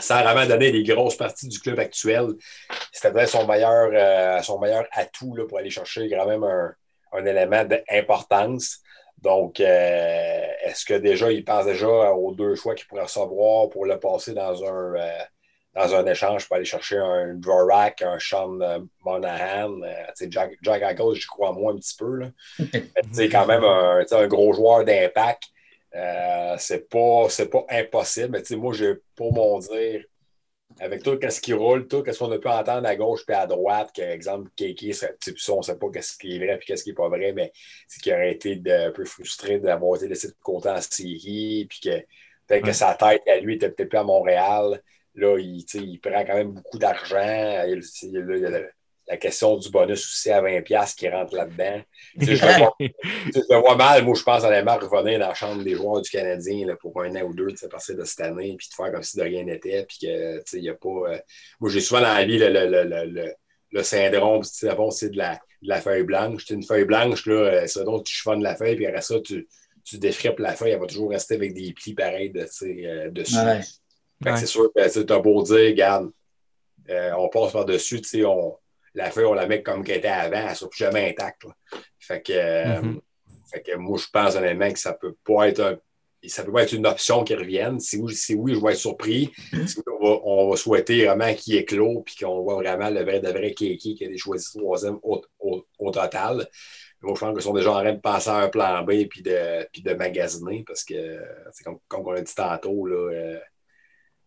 sans 0.00 0.22
vraiment 0.22 0.46
donner 0.46 0.70
des 0.70 0.82
grosses 0.84 1.16
parties 1.16 1.48
du 1.48 1.58
club 1.58 1.78
actuel, 1.78 2.34
c'était 2.92 3.26
son 3.26 3.46
meilleur, 3.46 3.90
euh, 3.92 4.42
son 4.42 4.58
meilleur 4.58 4.86
atout 4.92 5.34
là, 5.34 5.46
pour 5.46 5.58
aller 5.58 5.70
chercher 5.70 6.08
quand 6.08 6.26
même 6.26 6.44
un, 6.44 6.74
un 7.12 7.24
élément 7.24 7.64
d'importance. 7.64 8.78
Donc, 9.18 9.60
euh, 9.60 10.46
est-ce 10.64 10.84
que 10.84 10.94
déjà, 10.94 11.32
il 11.32 11.44
pense 11.44 11.66
déjà 11.66 12.12
aux 12.12 12.32
deux 12.32 12.54
choix 12.54 12.74
qu'il 12.74 12.86
pourrait 12.86 13.02
recevoir 13.02 13.68
pour 13.68 13.84
le 13.84 13.98
passer 13.98 14.32
dans 14.32 14.64
un, 14.64 14.94
dans 15.74 15.94
un 15.94 16.06
échange 16.06 16.46
pour 16.46 16.56
aller 16.56 16.64
chercher 16.64 16.98
un 16.98 17.34
Dvorak, 17.34 18.02
un 18.02 18.18
Sean 18.18 18.60
euh, 18.60 18.80
Monahan. 19.04 19.80
Euh, 19.82 20.28
Jack, 20.28 20.52
Jack 20.62 20.82
Eichel, 20.82 21.14
j'y 21.14 21.26
crois 21.26 21.52
moins 21.52 21.74
un 21.74 21.76
petit 21.76 21.96
peu. 21.96 22.20
C'est 23.12 23.28
quand 23.28 23.46
même 23.46 23.64
un, 23.64 24.04
un 24.10 24.26
gros 24.26 24.52
joueur 24.52 24.84
d'impact. 24.84 25.44
Euh, 25.94 26.56
c'est 26.58 26.88
pas, 26.88 27.28
pas 27.50 27.66
impossible. 27.70 28.40
Mais 28.50 28.56
moi, 28.56 28.72
j'ai 28.72 28.94
pour 29.14 29.32
mon 29.32 29.58
dire, 29.58 30.04
avec 30.80 31.02
tout 31.02 31.18
ce 31.28 31.40
qui 31.40 31.52
roule, 31.52 31.88
tout 31.88 32.04
ce 32.06 32.18
qu'on 32.18 32.30
a 32.30 32.38
pu 32.38 32.48
entendre 32.48 32.86
à 32.86 32.96
gauche 32.96 33.24
et 33.28 33.32
à 33.32 33.46
droite, 33.46 33.90
par 33.96 34.06
exemple, 34.06 34.50
Kiki, 34.54 34.92
on 35.48 35.58
ne 35.58 35.62
sait 35.62 35.76
pas 35.76 36.02
ce 36.02 36.18
qui 36.18 36.36
est 36.36 36.38
vrai 36.38 36.56
et 36.56 36.64
qu'est-ce 36.64 36.84
qui 36.84 36.90
n'est 36.90 36.94
pas 36.94 37.08
vrai, 37.08 37.32
mais 37.32 37.52
c'est 37.86 38.00
qu'il 38.00 38.12
aurait 38.12 38.32
été 38.32 38.60
un 38.70 38.90
peu 38.92 39.04
frustré 39.04 39.58
d'avoir 39.58 39.96
été 39.96 40.08
laissé 40.08 40.28
de 40.28 40.34
côté 40.42 40.68
en 40.68 40.80
série, 40.80 41.66
puis 41.68 41.80
que 41.80 41.98
peut-être 42.46 42.64
que 42.64 42.72
sa 42.72 42.94
tête 42.94 43.22
à 43.26 43.38
lui 43.40 43.56
était 43.56 43.70
peut-être 43.70 43.88
plus 43.88 43.98
à 43.98 44.04
Montréal. 44.04 44.82
Là, 45.14 45.36
il, 45.38 46.00
prend 46.00 46.24
quand 46.24 46.34
même 46.34 46.52
beaucoup 46.52 46.78
d'argent. 46.78 47.64
Il, 47.66 47.82
la 49.08 49.16
question 49.16 49.56
du 49.56 49.70
bonus 49.70 50.04
aussi 50.06 50.30
à 50.30 50.42
20$ 50.42 50.94
qui 50.94 51.08
rentre 51.08 51.34
là-dedans. 51.34 51.80
je, 52.18 52.32
le 52.32 53.60
vois 53.60 53.76
mal, 53.76 54.04
moi, 54.04 54.14
je 54.14 54.22
pense 54.22 54.44
honnêtement 54.44 54.76
revenir 54.76 55.18
dans 55.18 55.28
la 55.28 55.34
chambre 55.34 55.62
des 55.62 55.74
joueurs 55.74 56.02
du 56.02 56.10
Canadien 56.10 56.66
là, 56.66 56.76
pour 56.76 57.00
un 57.00 57.14
an 57.16 57.22
ou 57.22 57.34
deux, 57.34 57.48
à 57.62 57.68
partir 57.68 57.96
de 57.96 58.04
cette 58.04 58.20
année, 58.20 58.54
puis 58.58 58.68
de 58.68 58.74
faire 58.74 58.92
comme 58.92 59.02
si 59.02 59.16
de 59.16 59.22
rien 59.22 59.44
n'était. 59.44 59.86
Puis 59.88 59.98
que, 60.02 60.42
il 60.56 60.62
y 60.62 60.68
a 60.68 60.74
pas. 60.74 60.88
Euh, 60.88 61.18
moi, 61.60 61.70
j'ai 61.70 61.80
souvent 61.80 62.00
dans 62.00 62.14
la 62.14 62.24
vie 62.24 62.38
le, 62.38 62.48
le, 62.48 62.84
le, 62.84 63.34
le 63.72 63.82
syndrome, 63.82 64.42
c'est 64.42 65.10
de 65.10 65.16
la, 65.16 65.34
de 65.62 65.68
la 65.68 65.80
feuille 65.80 66.04
blanche. 66.04 66.48
une 66.50 66.62
feuille 66.62 66.84
blanche, 66.84 67.26
là, 67.26 67.34
euh, 67.34 67.66
c'est 67.66 67.84
donc 67.84 68.04
tu 68.04 68.14
chiffonnes 68.14 68.42
la 68.42 68.56
feuille, 68.56 68.76
puis 68.76 68.86
après 68.86 69.02
ça, 69.02 69.20
tu, 69.20 69.48
tu 69.84 69.98
défrippes 69.98 70.38
la 70.38 70.54
feuille, 70.54 70.72
elle 70.72 70.80
va 70.80 70.86
toujours 70.86 71.10
rester 71.10 71.34
avec 71.34 71.54
des 71.54 71.72
plis 71.72 71.94
pareils 71.94 72.30
de, 72.30 72.46
euh, 72.62 73.10
dessus. 73.10 73.36
C'est 74.22 74.46
sûr 74.46 74.70
que 74.74 75.02
tu 75.02 75.12
as 75.12 75.18
beau 75.18 75.42
dire, 75.42 75.56
regarde, 75.56 76.10
euh, 76.90 77.12
on 77.18 77.28
passe 77.28 77.52
par-dessus, 77.52 78.02
on, 78.24 78.56
la 78.98 79.10
feuille, 79.10 79.24
on 79.24 79.34
la 79.34 79.46
met 79.46 79.62
comme 79.62 79.84
qu'elle 79.84 79.98
était 79.98 80.08
avant, 80.08 80.38
elle 80.38 80.50
ne 80.50 80.54
sera 80.54 80.70
plus 80.70 80.78
jamais 80.78 81.10
intacte. 81.10 81.46
Fait 81.98 82.20
que, 82.20 82.32
euh, 82.32 82.80
mm-hmm. 82.80 83.00
fait 83.50 83.62
que 83.62 83.76
moi, 83.76 83.98
je 83.98 84.06
pense 84.12 84.34
honnêtement 84.34 84.70
que 84.72 84.78
ça 84.78 84.92
peut 84.92 85.14
pas 85.24 85.48
être 85.48 85.80
ça 86.26 86.42
peut 86.42 86.50
pas 86.50 86.64
être 86.64 86.72
une 86.72 86.86
option 86.86 87.22
qui 87.22 87.32
revienne. 87.36 87.78
Si 87.78 87.96
oui, 87.96 88.12
si 88.12 88.34
oui 88.34 88.52
je 88.52 88.60
vais 88.60 88.72
être 88.72 88.78
surpris. 88.78 89.30
Mm-hmm. 89.52 89.82
on, 90.00 90.50
va, 90.50 90.56
souhaiter 90.56 91.06
vraiment 91.06 91.32
qu'il 91.32 91.54
éclose 91.54 92.02
puis 92.04 92.16
qu'on 92.16 92.42
voit 92.42 92.56
vraiment 92.56 92.90
le 92.90 93.02
vrai 93.02 93.20
de 93.20 93.28
vrai 93.28 93.52
Kiki 93.52 93.94
qui 93.94 94.04
a 94.04 94.16
choisi 94.16 94.58
troisième 94.58 94.98
au, 95.04 95.22
au, 95.38 95.90
total. 95.92 96.48
Moi, 97.00 97.14
je 97.14 97.20
pense 97.20 97.32
qu'ils 97.32 97.42
sont 97.42 97.54
déjà 97.54 97.70
en 97.70 97.80
train 97.80 97.92
de 97.92 98.00
penser 98.00 98.30
à 98.30 98.38
un 98.38 98.48
plan 98.48 98.82
B 98.82 99.06
puis 99.08 99.22
de, 99.22 99.64
puis 99.72 99.82
de 99.82 99.94
magasiner 99.94 100.64
parce 100.66 100.82
que, 100.82 101.20
c'est 101.52 101.62
comme, 101.62 101.78
comme 101.86 102.04
on 102.04 102.10
a 102.10 102.20
dit 102.20 102.34
tantôt, 102.34 102.84
là, 102.86 103.12
euh, 103.12 103.38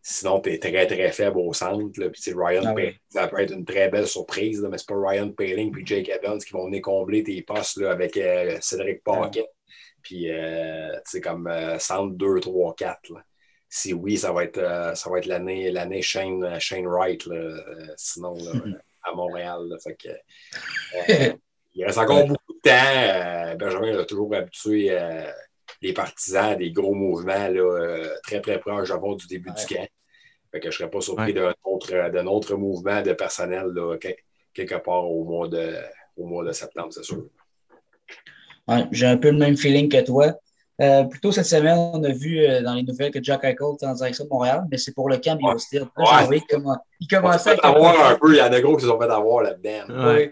Sinon, 0.03 0.39
tu 0.39 0.51
es 0.51 0.57
très, 0.57 0.87
très 0.87 1.11
faible 1.11 1.37
au 1.37 1.53
centre. 1.53 1.91
Puis, 1.93 2.33
Ryan 2.33 2.75
ah 2.75 2.81
ça 3.09 3.27
peut 3.27 3.39
être 3.39 3.53
une 3.53 3.65
très 3.65 3.89
belle 3.89 4.07
surprise, 4.07 4.65
mais 4.69 4.77
c'est 4.77 4.87
pas 4.87 4.95
Ryan 4.97 5.29
Paling 5.31 5.71
puis 5.71 5.85
Jake 5.85 6.09
Evans 6.09 6.39
qui 6.39 6.53
vont 6.53 6.65
venir 6.65 6.81
combler 6.81 7.23
tes 7.23 7.41
postes 7.43 7.77
là, 7.77 7.91
avec 7.91 8.17
euh, 8.17 8.57
Cédric 8.61 9.01
ah. 9.05 9.21
Paquet. 9.21 9.47
Puis, 10.01 10.31
euh, 10.31 10.97
c'est 11.05 11.21
comme 11.21 11.47
euh, 11.47 11.77
centre 11.79 12.15
2, 12.15 12.39
3, 12.39 12.75
4. 12.75 13.13
Si 13.69 13.93
oui, 13.93 14.17
ça 14.17 14.31
va 14.31 14.43
être, 14.43 14.57
euh, 14.57 14.95
ça 14.95 15.09
va 15.09 15.19
être 15.19 15.27
l'année, 15.27 15.71
l'année 15.71 16.01
Shane, 16.01 16.59
Shane 16.59 16.87
Wright. 16.87 17.27
sinon, 17.95 18.35
à 19.03 19.13
Montréal. 19.13 19.69
fait 19.83 19.95
que, 19.95 21.37
il 21.73 21.85
reste 21.85 21.97
encore 21.97 22.27
beaucoup 22.27 22.53
de 22.53 22.69
temps. 22.69 23.57
Benjamin 23.57 23.99
a 23.99 24.05
toujours 24.05 24.33
habitué 24.35 24.89
les 25.81 25.93
partisans 25.93 26.57
des 26.57 26.71
gros 26.71 26.93
mouvements 26.93 27.47
là, 27.47 27.61
euh, 27.61 28.15
très 28.23 28.41
très 28.41 28.59
proches 28.59 28.87
Japon 28.87 29.15
du 29.15 29.27
début 29.27 29.51
du 29.51 29.65
camp. 29.65 29.87
Fait 30.51 30.59
que 30.59 30.69
je 30.69 30.75
ne 30.75 30.79
serais 30.79 30.89
pas 30.89 31.01
surpris 31.01 31.33
d'un 31.33 31.53
autre, 31.63 31.93
autre, 32.27 32.55
mouvement 32.55 33.01
de 33.01 33.13
personnel 33.13 33.67
là, 33.73 33.97
quelque 34.53 34.75
part 34.75 35.09
au 35.09 35.23
mois 35.23 35.47
de, 35.47 35.75
au 36.17 36.25
mois 36.25 36.43
de 36.43 36.51
septembre, 36.51 36.89
c'est 36.91 37.03
sûr. 37.03 37.25
J'ai 38.91 39.07
un 39.07 39.17
peu 39.17 39.31
le 39.31 39.37
même 39.37 39.57
feeling 39.57 39.89
que 39.89 40.01
toi. 40.01 40.33
Euh, 40.81 41.03
plus 41.03 41.19
tôt 41.19 41.31
cette 41.31 41.45
semaine, 41.45 41.77
on 41.77 42.03
a 42.03 42.11
vu 42.11 42.39
euh, 42.39 42.61
dans 42.61 42.73
les 42.73 42.83
nouvelles 42.83 43.11
que 43.11 43.21
Jack 43.21 43.43
Eichel 43.43 43.75
était 43.75 43.85
en 43.85 43.93
direction 43.93 44.23
de 44.23 44.29
Montréal, 44.29 44.63
mais 44.71 44.77
c'est 44.77 44.93
pour 44.93 45.09
le 45.09 45.17
camp. 45.17 45.37
Ouais. 45.39 46.41
Comment... 46.49 46.77
Il 46.99 47.07
commençait 47.07 47.59
à. 47.61 47.67
avoir 47.67 48.09
un 48.09 48.15
peu, 48.15 48.33
il 48.33 48.37
y 48.37 48.41
en 48.41 48.51
a 48.51 48.59
gros 48.61 48.75
qui 48.75 48.83
se 48.83 48.87
sont 48.87 48.99
fait 48.99 49.09
avoir 49.09 49.43
là-dedans. 49.43 50.15
Oui. 50.15 50.31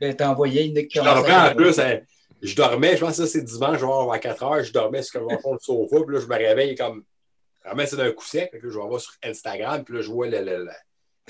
Ben, 0.00 0.14
t'as 0.14 0.28
envoyé 0.28 0.66
une 0.66 0.86
commençait. 0.88 1.32
En 1.32 1.54
plus, 1.54 1.78
hein, 1.80 1.98
je 2.42 2.54
dormais, 2.54 2.96
je 2.96 3.00
pense 3.00 3.16
que 3.16 3.24
ça 3.24 3.26
c'est 3.26 3.42
dimanche, 3.42 3.78
genre 3.78 4.12
à 4.12 4.18
4 4.18 4.42
heures, 4.42 4.62
je 4.62 4.72
dormais 4.72 5.02
sur 5.02 5.26
le 5.26 5.38
fond 5.38 5.52
du 5.54 5.64
sofa, 5.64 5.96
puis 6.04 6.14
là, 6.14 6.20
je 6.20 6.26
me 6.26 6.36
réveille 6.36 6.74
comme. 6.74 7.04
Vraiment, 7.64 7.82
c'est 7.86 7.96
d'un 7.96 8.12
coup 8.12 8.24
sec, 8.24 8.50
puis 8.50 8.60
là, 8.62 8.68
je 8.70 8.78
vais 8.78 8.98
sur 8.98 9.12
Instagram, 9.22 9.84
puis 9.84 9.94
là, 9.96 10.00
je 10.00 10.10
vois 10.10 10.28
le, 10.28 10.42
le, 10.42 10.68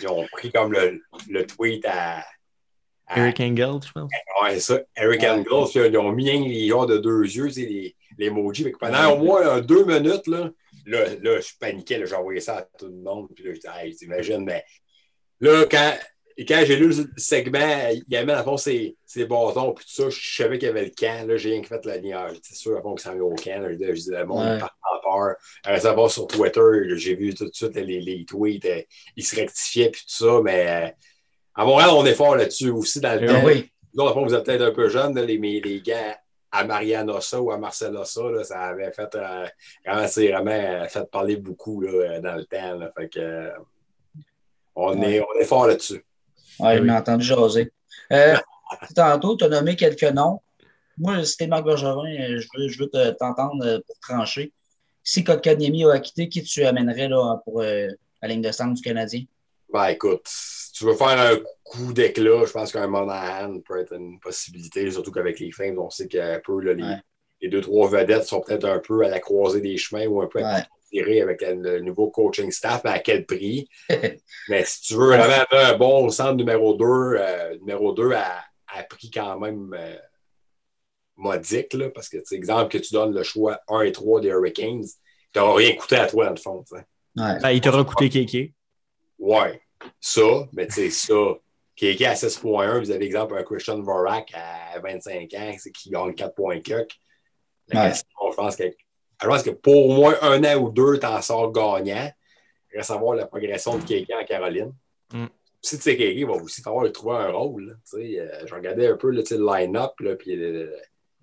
Ils 0.01 0.09
ont 0.09 0.27
pris 0.31 0.53
comme 0.53 0.73
le, 0.73 1.01
le 1.29 1.47
tweet 1.47 1.85
à. 1.87 2.25
Eric 3.17 3.41
Engel, 3.41 3.81
je 3.87 3.93
pense. 3.93 4.11
Ouais, 4.43 4.61
ça. 4.61 4.81
Eric 4.95 5.25
Engel, 5.25 5.91
ils 5.91 5.99
ont 5.99 6.13
mis 6.13 6.49
les 6.49 6.69
gens 6.69 6.85
de 6.85 6.99
deux 6.99 7.23
yeux, 7.23 7.49
c'est 7.51 7.63
les, 7.63 7.97
les 8.19 8.27
emojis. 8.27 8.71
Pendant 8.79 9.15
au 9.15 9.25
moins 9.25 9.61
deux 9.61 9.85
minutes, 9.85 10.27
là, 10.27 10.51
là, 10.85 11.07
là 11.23 11.41
je 11.41 11.53
paniquais, 11.59 12.07
j'ai 12.07 12.15
envoyé 12.15 12.41
ça 12.41 12.59
à 12.59 12.63
tout 12.63 12.87
le 12.87 12.93
monde, 12.93 13.29
puis 13.35 13.45
là, 13.45 13.51
je 13.55 13.61
disais, 13.61 13.73
hey, 13.81 13.97
t'imagines, 13.97 14.45
mais 14.45 14.63
là, 15.41 15.65
quand 15.71 15.95
et 16.41 16.45
quand 16.45 16.63
j'ai 16.65 16.77
lu 16.77 16.87
le 16.87 16.95
segment, 17.17 17.89
il 17.91 18.05
y 18.09 18.17
avait 18.17 18.33
à 18.33 18.45
fond 18.45 18.57
ses, 18.57 18.97
ses 19.05 19.25
bâtons, 19.25 19.73
puis 19.73 19.85
tout 19.85 20.03
ça, 20.03 20.09
je 20.09 20.37
savais 20.37 20.57
qu'il 20.57 20.69
y 20.69 20.71
avait 20.71 20.85
le 20.85 20.93
camp. 20.97 21.27
Là, 21.27 21.37
j'ai 21.37 21.51
rien 21.51 21.65
fait 21.65 21.85
la 21.85 21.97
ligne. 21.97 22.17
C'est 22.43 22.55
sûr, 22.55 22.79
à 22.79 22.81
fond, 22.81 22.95
que 22.95 23.03
ça 23.03 23.13
au 23.13 23.35
camp. 23.35 23.61
Là, 23.61 23.73
je 23.73 23.93
disais, 23.93 24.25
monde 24.25 24.47
ouais. 24.47 24.59
part 24.61 24.79
en 24.85 25.19
peur. 25.19 25.35
À 25.65 25.81
savoir 25.81 26.09
sur 26.13 26.29
Twitter, 26.29 26.61
j'ai 26.95 27.17
vu 27.17 27.35
tout 27.35 27.45
de 27.45 27.53
suite 27.53 27.75
les, 27.75 28.01
les 28.01 28.25
tweets. 28.25 28.65
Euh, 28.67 28.83
ils 29.17 29.25
se 29.25 29.35
rectifiaient, 29.35 29.91
puis 29.91 30.03
tout 30.03 30.25
ça. 30.25 30.41
Mais 30.45 30.69
euh, 30.69 30.89
à 31.57 31.65
Montréal, 31.65 31.91
on 31.93 32.07
est 32.07 32.15
fort 32.15 32.37
là-dessus 32.37 32.71
aussi 32.71 33.01
dans 33.01 33.21
le 33.21 33.27
temps. 33.27 33.45
Oui. 33.45 33.73
Là, 33.95 34.13
fond, 34.13 34.25
vous 34.25 34.35
êtes 34.35 34.45
peut-être 34.45 34.63
un 34.63 34.71
peu 34.73 34.89
jeune, 34.89 35.19
les, 35.19 35.39
les 35.39 35.81
gars 35.81 36.17
à 36.53 36.63
Marianne 36.63 37.11
Ossa 37.11 37.43
ou 37.43 37.51
à 37.51 37.59
Marcel 37.59 37.97
Ossa, 37.97 38.31
là, 38.31 38.45
ça 38.45 38.61
avait 38.61 38.93
fait 38.93 39.13
euh, 39.17 39.45
vraiment, 39.85 40.07
vraiment 40.07 40.89
fait 40.89 41.11
parler 41.11 41.37
beaucoup 41.37 41.81
là, 41.81 42.21
dans 42.21 42.37
le 42.37 42.45
temps. 42.45 42.77
Là, 42.77 42.93
fait 42.97 43.09
que, 43.09 43.51
on, 44.77 45.03
est, 45.03 45.21
on 45.21 45.41
est 45.41 45.45
fort 45.45 45.67
là-dessus. 45.67 46.05
Oui, 46.61 46.77
il 46.77 46.83
m'a 46.83 46.99
entendu 46.99 47.25
jaser. 47.25 47.73
Euh, 48.13 48.37
tantôt, 48.95 49.37
tu 49.37 49.45
as 49.45 49.49
nommé 49.49 49.77
quelques 49.77 50.03
noms. 50.05 50.41
Moi, 50.97 51.25
c'était 51.25 51.47
Marc 51.47 51.65
Bergerin, 51.65 52.07
euh, 52.07 52.41
je 52.41 52.79
veux, 52.79 52.91
t'entendre 53.15 53.65
euh, 53.65 53.79
pour 53.87 53.99
trancher. 54.01 54.53
Si 55.05 55.25
Kotkaniemi 55.25 55.85
a 55.85 56.01
quitté, 56.01 56.29
qui 56.29 56.43
tu 56.43 56.65
amènerais 56.65 57.09
là, 57.09 57.41
pour 57.45 57.63
la 57.63 58.29
ligne 58.29 58.43
de 58.43 58.53
centre 58.53 58.75
du 58.75 58.83
Canadien? 58.83 59.23
Ben 59.73 59.87
écoute, 59.89 60.23
si 60.27 60.73
tu 60.73 60.85
veux 60.85 60.95
faire 60.95 61.19
un 61.19 61.39
coup 61.63 61.93
d'éclat, 61.93 62.45
je 62.45 62.53
pense 62.53 62.73
qu'un 62.73 62.87
Monahan 62.87 63.61
peut 63.61 63.81
être 63.81 63.95
une 63.95 64.19
possibilité, 64.21 64.91
surtout 64.91 65.13
qu'avec 65.13 65.39
les 65.41 65.51
fins, 65.51 65.75
on 65.79 65.89
sait 65.89 66.09
qu'un 66.09 66.41
peu 66.45 66.61
les, 66.61 66.83
les, 67.41 67.49
deux, 67.49 67.61
trois 67.61 67.89
vedettes 67.89 68.25
sont 68.25 68.41
peut-être 68.41 68.65
un 68.65 68.79
peu 68.79 69.05
à 69.05 69.09
la 69.09 69.21
croisée 69.21 69.61
des 69.61 69.77
chemins 69.77 70.07
ou 70.07 70.23
un 70.23 70.27
peu 70.27 70.43
à 70.43 70.67
avec 70.93 71.43
le 71.43 71.81
nouveau 71.81 72.11
coaching 72.11 72.51
staff, 72.51 72.83
mais 72.85 72.91
à 72.91 72.99
quel 72.99 73.27
prix? 73.27 73.69
mais 74.49 74.65
si 74.65 74.81
tu 74.83 74.95
veux 74.95 75.09
vraiment 75.09 75.45
un 75.51 75.77
bon 75.77 76.09
centre 76.11 76.37
numéro 76.37 76.75
2, 76.75 76.85
euh, 76.85 77.59
numéro 77.59 77.93
2 77.93 78.13
à, 78.13 78.45
prix 78.89 79.11
quand 79.11 79.39
même 79.39 79.75
euh, 79.79 79.97
modique, 81.17 81.75
là, 81.75 81.91
parce 81.91 82.09
que, 82.09 82.19
exemple, 82.33 82.71
que 82.71 82.79
tu 82.79 82.95
donnes 82.95 83.15
le 83.15 83.23
choix 83.23 83.61
1 83.69 83.83
et 83.83 83.93
3 83.93 84.21
des 84.21 84.29
Hurricanes, 84.29 84.85
tu 85.33 85.39
n'auras 85.39 85.57
rien 85.57 85.75
coûté 85.75 85.97
à 85.97 86.07
toi, 86.07 86.27
dans 86.27 86.31
le 86.31 86.37
fond. 86.37 86.65
Ouais. 86.73 86.85
Ben, 87.43 87.51
il 87.51 87.61
t'aura 87.61 87.85
coûté 87.85 88.09
Kéké. 88.09 88.55
Ouais, 89.19 89.61
ça, 90.01 90.49
mais 90.53 90.67
tu 90.69 90.75
sais, 90.75 90.91
ça, 90.91 91.15
Kéké 91.75 92.07
à 92.07 92.15
6.1, 92.15 92.81
vous 92.81 92.91
avez 92.91 93.05
exemple 93.05 93.37
un 93.37 93.43
Christian 93.43 93.83
Vorak 93.83 94.33
à 94.35 94.79
25 94.81 95.35
ans 95.35 95.53
qui 95.75 95.91
gagne 95.91 96.15
4 96.15 96.35
question, 97.77 98.09
je 98.31 98.37
pense 98.37 98.57
que 98.57 98.65
je 99.21 99.27
pense 99.27 99.43
que 99.43 99.51
pour 99.51 99.87
au 99.87 99.95
moins 99.95 100.15
un 100.23 100.43
an 100.45 100.57
ou 100.61 100.71
deux, 100.71 100.99
tu 100.99 101.07
en 101.07 101.21
sors 101.21 101.51
gagnant. 101.53 102.11
Il 102.73 102.77
reste 102.77 102.91
à 102.91 102.97
voir 102.97 103.17
la 103.17 103.27
progression 103.27 103.77
de 103.79 103.83
Kéké 103.83 104.15
en 104.15 104.25
Caroline. 104.25 104.73
Mm. 105.13 105.27
Si 105.61 105.77
tu 105.77 105.83
sais 105.83 105.97
Kéké, 105.97 106.21
il 106.21 106.27
va 106.27 106.35
aussi 106.35 106.63
falloir 106.63 106.91
trouver 106.93 107.17
un 107.17 107.31
rôle. 107.31 107.79
Euh, 107.95 108.29
je 108.47 108.55
regardais 108.55 108.89
un 108.89 108.97
peu 108.97 109.11
le 109.11 109.23
line-up, 109.23 109.93
puis 109.97 110.37
le, 110.37 110.73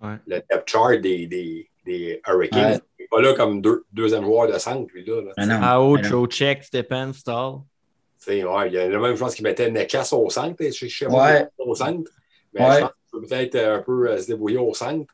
ouais. 0.01 0.15
le, 0.27 0.35
depth 0.49 0.67
chart 0.67 0.99
des, 0.99 1.27
des, 1.27 1.69
des 1.85 2.21
Hurricanes. 2.27 2.81
Il 2.99 3.03
n'est 3.03 3.07
pas 3.07 3.21
là 3.21 3.33
comme 3.33 3.61
deux, 3.61 3.85
deuxième 3.93 4.25
joueur 4.25 4.51
de 4.51 4.57
centre, 4.57 4.91
lui. 4.93 5.05
là. 5.05 5.21
là 5.37 5.73
Ao, 5.73 5.97
Joe 6.03 6.27
Check, 6.27 6.63
Stephen, 6.63 7.13
Stall. 7.13 7.59
Ouais, 8.27 8.67
il 8.67 8.73
y 8.73 8.77
a 8.77 8.89
la 8.89 8.99
même 8.99 9.15
chose 9.15 9.35
qu'il 9.35 9.43
mettait 9.43 9.69
Nekas 9.69 10.09
au 10.13 10.29
centre. 10.29 10.55
Je 10.59 10.87
sais 10.87 11.05
pas 11.05 11.47
au 11.59 11.75
centre. 11.75 12.11
Mais 12.53 12.61
je 12.61 12.79
pense 12.79 12.89
qu'il 12.89 13.21
peut 13.21 13.27
peut-être 13.27 13.55
un 13.55 13.79
peu 13.79 14.09
euh, 14.09 14.17
se 14.17 14.27
débrouiller 14.27 14.57
au 14.57 14.73
centre. 14.73 15.13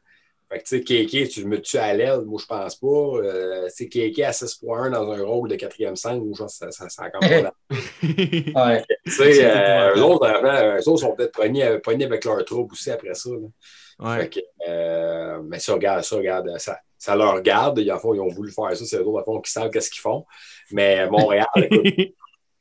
Fait 0.51 0.59
que, 0.59 0.63
tu 0.63 0.77
sais, 0.77 0.83
Kéké, 0.83 1.27
tu 1.29 1.43
le 1.43 1.47
mets-tu 1.47 1.77
à 1.77 1.93
l'aile? 1.93 2.21
Moi, 2.25 2.37
je 2.41 2.45
pense 2.45 2.75
pas. 2.75 2.87
Euh, 2.87 3.67
c'est 3.69 3.87
Kéké 3.87 4.25
à 4.25 4.31
6.1 4.31 4.89
dans 4.89 5.09
un 5.09 5.23
rôle 5.23 5.47
de 5.47 5.55
quatrième 5.55 5.95
centre, 5.95 6.21
moi, 6.25 6.49
ça, 6.49 6.71
ça, 6.71 6.89
ça 6.89 7.03
a 7.03 7.09
quand 7.09 7.21
même 7.21 7.43
pas 7.43 7.53
ouais. 8.67 8.83
Tu 9.05 9.11
sais, 9.11 9.45
euh, 9.45 9.95
eux, 9.95 10.03
autres, 10.03 10.27
eux 10.27 10.89
autres 10.89 10.99
sont 10.99 11.15
peut-être 11.15 11.31
pognés, 11.31 12.03
avec 12.05 12.25
leur 12.25 12.43
troupe 12.43 12.73
aussi 12.73 12.91
après 12.91 13.13
ça. 13.13 13.29
Là. 13.29 13.47
Ouais. 13.99 14.21
Fait 14.23 14.29
que, 14.29 14.39
euh, 14.67 15.41
mais 15.43 15.59
ça, 15.59 15.73
regarde, 15.73 16.03
ça, 16.03 16.17
regarde, 16.17 16.57
ça, 16.57 16.79
ça 16.97 17.15
leur 17.15 17.41
garde. 17.41 17.79
Ils, 17.79 17.85
ils 17.85 17.91
ont 17.93 18.27
voulu 18.27 18.51
faire 18.51 18.75
ça, 18.75 18.83
c'est 18.83 18.97
eux 18.97 19.05
autres, 19.05 19.23
fond, 19.23 19.39
qui 19.39 19.51
savent 19.51 19.69
qu'est-ce 19.69 19.89
qu'ils 19.89 20.01
font. 20.01 20.25
Mais 20.71 21.07
Montréal, 21.07 21.47
écoute, 21.55 22.13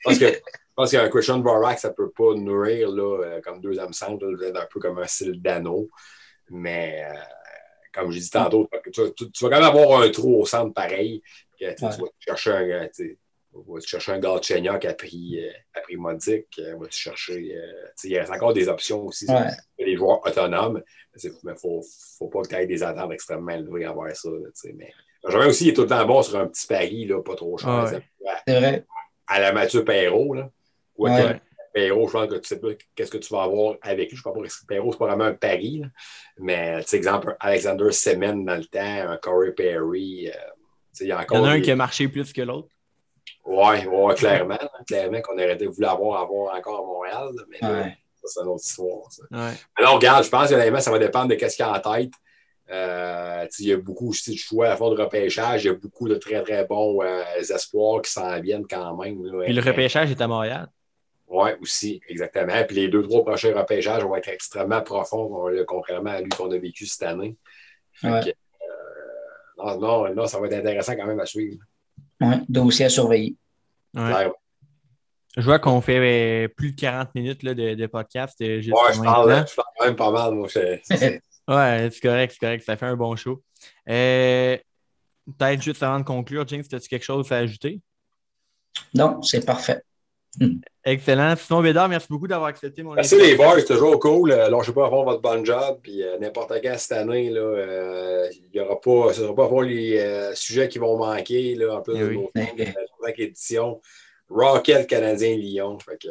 parce 0.05 0.19
que 0.19 0.27
je 0.27 0.75
pense 0.75 0.91
qu'un 0.93 1.09
Christian 1.09 1.39
Barak, 1.41 1.79
ça 1.79 1.89
ne 1.89 1.95
peut 1.95 2.11
pas 2.11 2.35
nourrir 2.35 2.91
là, 2.91 3.25
euh, 3.25 3.41
comme 3.43 3.61
deuxième 3.61 3.93
centre, 3.93 4.25
là, 4.27 4.63
un 4.63 4.67
peu 4.71 4.79
comme 4.79 4.99
un 4.99 5.07
style 5.07 5.43
d'anneau. 5.43 5.91
Mais 6.49 7.05
euh, 7.05 7.15
comme 7.93 8.11
j'ai 8.11 8.21
dit 8.21 8.31
tantôt, 8.31 8.69
tu, 8.93 9.01
vas 9.03 9.11
quand 9.41 9.51
même 9.51 9.63
avoir 9.63 10.03
un 10.03 10.11
trou 10.11 10.41
au 10.41 10.47
centre 10.47 10.73
pareil. 10.73 11.23
tu, 11.59 11.67
vas 11.67 11.91
chercher 12.19 12.51
un, 12.53 12.89
tu 12.89 13.19
vas 13.53 13.81
chercher 13.81 14.13
un 14.13 14.19
gars 14.19 14.39
de 14.39 14.45
Chenya 14.45 14.79
qui 14.79 14.87
a 14.87 14.95
pris, 14.95 15.41
euh, 15.41 15.53
a 15.75 15.81
pris 15.81 15.97
Modic. 15.97 16.47
Euh, 16.59 16.77
vas 16.77 16.87
chercher. 16.91 17.57
Euh, 17.57 17.91
il 18.05 18.19
reste 18.19 18.33
encore 18.33 18.53
des 18.53 18.69
options 18.69 19.07
aussi. 19.07 19.27
Ouais. 19.31 19.51
des 19.79 19.97
joueurs 19.97 20.25
autonomes. 20.27 20.83
Mais 21.15 21.21
il 21.23 21.33
ne 21.43 21.55
faut, 21.55 21.83
faut, 22.19 22.29
pas 22.29 22.43
que 22.43 22.49
tu 22.49 22.55
aies 22.55 22.67
des 22.67 22.83
attentes 22.83 23.13
extrêmement 23.13 23.53
élevées 23.53 23.85
à 23.85 23.93
voir 23.93 24.15
ça. 24.15 24.29
mais 24.75 24.93
Benjamin 25.23 25.47
aussi, 25.49 25.65
il 25.65 25.69
est 25.71 25.75
tout 25.75 25.83
le 25.83 25.89
temps 25.89 26.07
bon 26.07 26.23
sur 26.23 26.39
un 26.39 26.47
petit 26.47 26.67
pari, 26.67 27.05
là, 27.07 27.21
pas 27.23 27.35
trop 27.35 27.59
cher. 27.59 28.01
C'est 28.47 28.59
vrai. 28.59 28.85
À 29.27 29.41
la 29.41 29.53
Mathieu 29.53 29.85
Perrault. 29.85 30.35
Là. 30.35 30.51
Perrault, 31.73 32.09
je 32.09 32.13
pense 32.13 32.27
que 32.29 32.37
tu 32.37 32.49
sais 32.49 32.61
pas 32.61 32.69
qu'est-ce 32.95 33.11
que 33.11 33.19
tu 33.19 33.33
vas 33.33 33.43
avoir 33.43 33.77
avec 33.83 34.11
lui. 34.11 34.17
Je 34.17 34.29
ne 34.29 34.35
sais 34.35 34.41
pas 34.41 34.49
si 34.49 34.67
Perrault, 34.67 34.93
c'est 34.93 34.99
pas 34.99 35.07
vraiment 35.07 35.25
un 35.25 35.35
pari. 35.35 35.83
Mais, 36.39 36.81
tu 36.83 36.89
sais, 36.89 36.97
exemple, 36.97 37.37
Alexander 37.41 37.93
Semen 37.93 38.45
dans 38.45 38.57
le 38.57 38.65
temps, 38.65 39.11
un 39.11 39.17
Corey 39.19 39.53
Perry. 39.53 40.29
Euh, 40.29 40.33
il 41.01 41.07
y, 41.07 41.13
a 41.13 41.21
encore 41.21 41.39
il 41.39 41.41
y 41.41 41.43
en 41.43 41.47
a 41.47 41.53
un 41.53 41.61
qui 41.61 41.71
a 41.71 41.77
marché 41.77 42.09
plus 42.09 42.33
que 42.33 42.43
l'autre. 42.43 42.69
Oui, 43.45 43.87
ouais, 43.87 44.15
clairement. 44.15 44.59
clairement 44.87 45.21
qu'on 45.23 45.35
aurait 45.35 45.57
voulu 45.57 45.87
avoir, 45.87 46.23
avoir 46.23 46.57
encore 46.57 46.81
à 46.81 46.87
Montréal. 46.87 47.31
mais 47.49 47.59
ça, 47.61 48.27
c'est 48.27 48.41
une 48.43 48.49
autre 48.49 48.65
histoire. 48.65 49.11
Ça. 49.11 49.23
Mais 49.31 49.85
là, 49.85 49.91
regarde, 49.91 50.25
je 50.25 50.29
pense 50.31 50.51
que 50.51 50.81
ça 50.81 50.91
va 50.91 50.99
dépendre 50.99 51.29
de 51.29 51.39
ce 51.39 51.57
qu'il 51.57 51.65
y 51.65 51.69
a 51.69 51.73
en 51.73 51.81
tête. 51.81 52.13
Euh, 52.71 53.47
il 53.59 53.67
y 53.67 53.73
a 53.73 53.77
beaucoup 53.79 54.11
aussi 54.11 54.33
de 54.33 54.39
choix 54.39 54.69
à 54.69 54.77
fond 54.77 54.95
de 54.95 55.01
repêchage. 55.01 55.65
Il 55.65 55.67
y 55.69 55.71
a 55.71 55.75
beaucoup 55.75 56.09
de 56.09 56.15
très, 56.17 56.43
très 56.43 56.65
bons 56.65 57.03
euh, 57.03 57.23
espoirs 57.41 58.03
qui 58.03 58.13
s'en 58.13 58.41
viennent 58.41 58.67
quand 58.67 58.97
même. 58.97 59.25
Là, 59.25 59.45
Puis 59.45 59.53
le 59.53 59.63
repêchage 59.63 60.11
est 60.11 60.21
à 60.21 60.29
Montréal. 60.29 60.69
Oui, 61.31 61.51
aussi, 61.61 62.01
exactement. 62.09 62.65
Puis 62.67 62.75
les 62.75 62.89
deux, 62.89 63.05
trois 63.05 63.25
prochains 63.25 63.55
repêchages 63.57 64.03
vont 64.03 64.17
être 64.17 64.29
extrêmement 64.29 64.83
profonds, 64.83 65.49
contrairement 65.65 66.11
à 66.11 66.21
lui 66.21 66.29
qu'on 66.31 66.51
a 66.51 66.59
vécu 66.59 66.87
cette 66.87 67.05
année. 67.05 67.37
Euh, 68.05 68.21
non, 69.57 69.79
non, 69.79 70.15
non, 70.15 70.27
ça 70.27 70.41
va 70.41 70.49
être 70.49 70.55
intéressant 70.55 70.97
quand 70.97 71.07
même 71.07 71.21
à 71.21 71.27
suivre. 71.27 71.63
Oui, 72.21 72.35
dossier 72.49 72.87
à 72.87 72.89
surveiller. 72.89 73.37
Je 73.95 75.43
vois 75.43 75.61
qu'on 75.61 75.81
fait 75.81 76.47
euh, 76.47 76.49
plus 76.49 76.73
de 76.73 76.81
40 76.81 77.15
minutes 77.15 77.45
là, 77.45 77.55
de, 77.55 77.75
de, 77.75 77.87
podcast. 77.87 78.37
Euh, 78.41 78.57
oui, 78.57 78.63
je 78.65 79.01
parle, 79.01 79.47
je 79.49 79.55
parle 79.55 79.69
quand 79.79 79.85
même 79.85 79.97
pas 79.97 80.11
mal. 80.11 80.35
Moi, 80.35 80.49
oui, 80.57 80.81
c'est 80.91 82.01
correct, 82.03 82.33
c'est 82.33 82.41
correct. 82.41 82.65
Ça 82.65 82.77
fait 82.77 82.87
un 82.87 82.97
bon 82.97 83.15
show. 83.15 83.41
Peut-être 83.87 85.63
juste 85.63 85.85
avant 85.85 86.01
de 86.01 86.05
conclure, 86.05 86.49
James, 86.49 86.65
as-tu 86.73 86.89
quelque 86.89 87.05
chose 87.05 87.31
à 87.31 87.37
ajouter? 87.37 87.81
Non, 88.95 89.23
c'est 89.23 89.47
parfait. 89.47 89.81
Excellent. 90.85 91.37
Simon 91.37 91.63
Bédard, 91.63 91.89
merci 91.89 92.07
beaucoup 92.09 92.27
d'avoir 92.27 92.49
accepté 92.49 92.83
mon 92.83 92.95
Merci 92.95 93.17
les 93.17 93.35
boys, 93.35 93.59
c'est 93.59 93.75
toujours 93.75 93.99
cool. 93.99 94.31
Euh, 94.31 94.49
lâchez 94.49 94.73
pas 94.73 94.87
à 94.87 94.91
faire 94.91 95.03
votre 95.03 95.21
bon 95.21 95.45
job. 95.45 95.81
Puis 95.83 96.03
euh, 96.03 96.19
n'importe 96.19 96.53
quand 96.63 96.79
cette 96.79 96.93
année, 96.93 97.31
là, 97.31 97.41
euh, 97.41 98.29
il 98.33 98.57
y 98.57 98.61
aura 98.61 98.81
pas, 98.81 99.13
ce 99.13 99.21
ne 99.21 99.27
sera 99.27 99.35
pas 99.35 99.49
pour 99.49 99.63
les 99.63 100.33
sujets 100.35 100.69
qui 100.69 100.79
vont 100.79 100.97
manquer. 100.97 101.55
Là, 101.55 101.77
en 101.77 101.83
plus 101.83 101.95
eh 101.97 102.01
de 102.01 102.13
nos 102.13 102.31
de 102.35 102.73
la 103.03 103.19
édition. 103.19 103.81
Rocket 104.29 104.87
Canadien 104.87 105.37
Lyon. 105.37 105.79
Fait 105.81 105.99
que, 105.99 106.09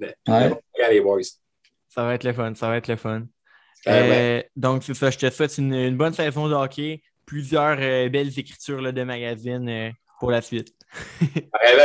ouais. 0.00 0.54
les 0.90 1.00
boys. 1.00 1.22
Ça 1.88 2.04
va 2.04 2.14
être 2.14 2.24
le 2.24 2.32
fun. 2.32 2.54
Ça 2.54 2.68
va 2.68 2.76
être 2.76 2.88
le 2.88 2.96
fun. 2.96 3.26
donc, 4.56 4.84
c'est 4.84 4.94
ça. 4.94 5.10
Je 5.10 5.18
te 5.18 5.30
souhaite 5.30 5.58
une, 5.58 5.96
bonne 5.96 6.14
saison 6.14 6.48
de 6.48 6.54
hockey. 6.54 7.02
Plusieurs 7.26 7.76
belles 7.76 8.38
écritures 8.38 8.80
là, 8.80 8.92
de 8.92 9.02
magazines 9.02 9.92
pour 10.20 10.30
la 10.30 10.40
suite. 10.40 10.77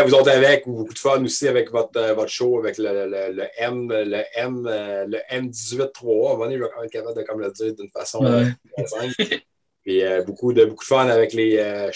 Vous 0.05 0.13
autres 0.13 0.29
avec, 0.29 0.67
beaucoup 0.67 0.93
de 0.93 0.99
fun 0.99 1.23
aussi 1.23 1.47
avec 1.47 1.71
votre, 1.71 1.97
euh, 1.97 2.13
votre 2.13 2.29
show, 2.29 2.59
avec 2.59 2.77
le, 2.77 3.07
le, 3.07 3.33
le 3.33 3.47
M, 3.57 3.89
le 3.89 4.23
M, 4.35 4.67
euh, 4.67 5.05
le 5.05 5.17
M18-3. 5.29 5.79
À 5.79 5.81
un 5.81 6.33
moment 6.33 6.37
donné, 6.45 6.57
je 6.57 6.63
vais 6.63 6.69
quand 6.69 6.77
même 6.77 6.85
être 6.85 6.91
capable 6.91 7.17
de 7.17 7.23
comme 7.23 7.39
le 7.41 7.51
dire 7.51 7.75
d'une 7.75 7.89
façon 7.91 8.23
ouais. 8.23 8.51
Euh, 8.79 9.39
Puis 9.83 10.01
beaucoup, 10.25 10.53
de, 10.53 10.65
beaucoup 10.65 10.83
de 10.83 10.87
fun 10.87 11.07
avec 11.07 11.33
les 11.33 11.89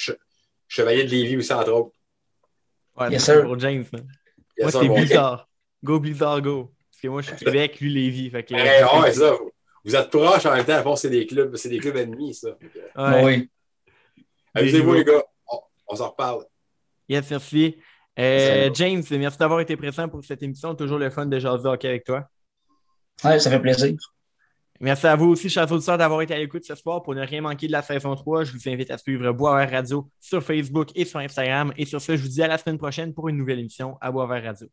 Chevaliers 0.68 1.06
de 1.06 1.10
Lévis 1.10 1.38
aussi, 1.38 1.54
entre 1.54 1.72
autres. 1.72 1.92
Ouais, 2.98 3.12
yes, 3.12 3.24
sir. 3.24 3.44
pour 3.44 3.60
James. 3.60 3.86
moi, 4.60 4.72
c'est 4.72 4.90
Blizzard. 4.90 5.48
Go 5.84 6.00
Blizzard, 6.00 6.42
go. 6.42 6.72
Parce 6.92 7.02
que 7.02 7.08
moi, 7.08 7.22
je 7.22 7.28
suis 7.28 7.46
Québec, 7.46 7.80
lui, 7.80 7.94
Lévis. 7.94 8.30
Fait 8.32 8.44
que, 8.44 8.54
ouais, 8.54 9.12
ça. 9.12 9.38
Vous 9.86 9.96
êtes 9.96 10.10
proches 10.10 10.46
en 10.46 10.56
même 10.56 10.66
temps. 10.66 10.96
c'est 10.98 11.10
des 11.10 11.26
clubs, 11.26 11.56
c'est 11.56 11.70
des 11.70 11.78
clubs 11.78 11.96
ennemis, 11.96 12.34
ça. 12.34 12.50
Ouais. 12.98 13.24
Oui. 13.24 13.50
Amusez-vous, 14.54 14.94
les 14.96 15.06
gars. 15.06 15.24
On, 15.50 15.60
on 15.88 15.96
s'en 15.96 16.10
reparle. 16.10 16.44
Yes, 17.10 17.30
merci. 17.30 17.78
Euh, 18.20 18.70
James, 18.74 19.04
merci 19.12 19.38
d'avoir 19.38 19.60
été 19.62 19.78
présent 19.78 20.10
pour 20.10 20.24
cette 20.24 20.42
émission. 20.42 20.74
Toujours 20.76 20.98
le 20.98 21.10
fun 21.10 21.26
de 21.26 21.40
jaser 21.40 21.68
hockey 21.68 21.88
avec 21.88 22.04
toi. 22.04 22.28
Oui, 23.24 23.40
ça 23.40 23.50
fait 23.50 23.60
plaisir. 23.60 23.96
Merci 24.80 25.08
à 25.08 25.16
vous 25.16 25.30
aussi, 25.30 25.50
chers 25.50 25.72
auditeurs, 25.72 25.98
d'avoir 25.98 26.22
été 26.22 26.36
à 26.36 26.38
l'écoute 26.38 26.64
ce 26.64 26.76
soir. 26.76 27.02
Pour 27.02 27.16
ne 27.16 27.26
rien 27.26 27.42
manquer 27.42 27.68
de 27.68 27.72
la 27.72 27.82
saison 27.82 28.14
3, 28.16 28.44
je 28.44 28.54
vous 28.54 28.70
invite 28.70 28.92
à 28.92 28.98
suivre 28.98 29.32
Boisvert 29.32 29.72
Radio 29.72 30.10
sur 30.20 30.44
Facebook 30.44 30.90
et 30.94 31.06
sur 31.06 31.20
Instagram. 31.20 31.74
Et 31.78 31.86
sur 31.86 32.00
ce, 32.00 32.16
je 32.16 32.22
vous 32.22 32.28
dis 32.28 32.44
à 32.44 32.48
la 32.48 32.58
semaine 32.58 32.78
prochaine 32.78 33.14
pour 33.14 33.28
une 33.28 33.38
nouvelle 33.38 33.60
émission 33.60 33.98
à 34.02 34.12
Boisvert 34.12 34.44
Radio. 34.44 34.68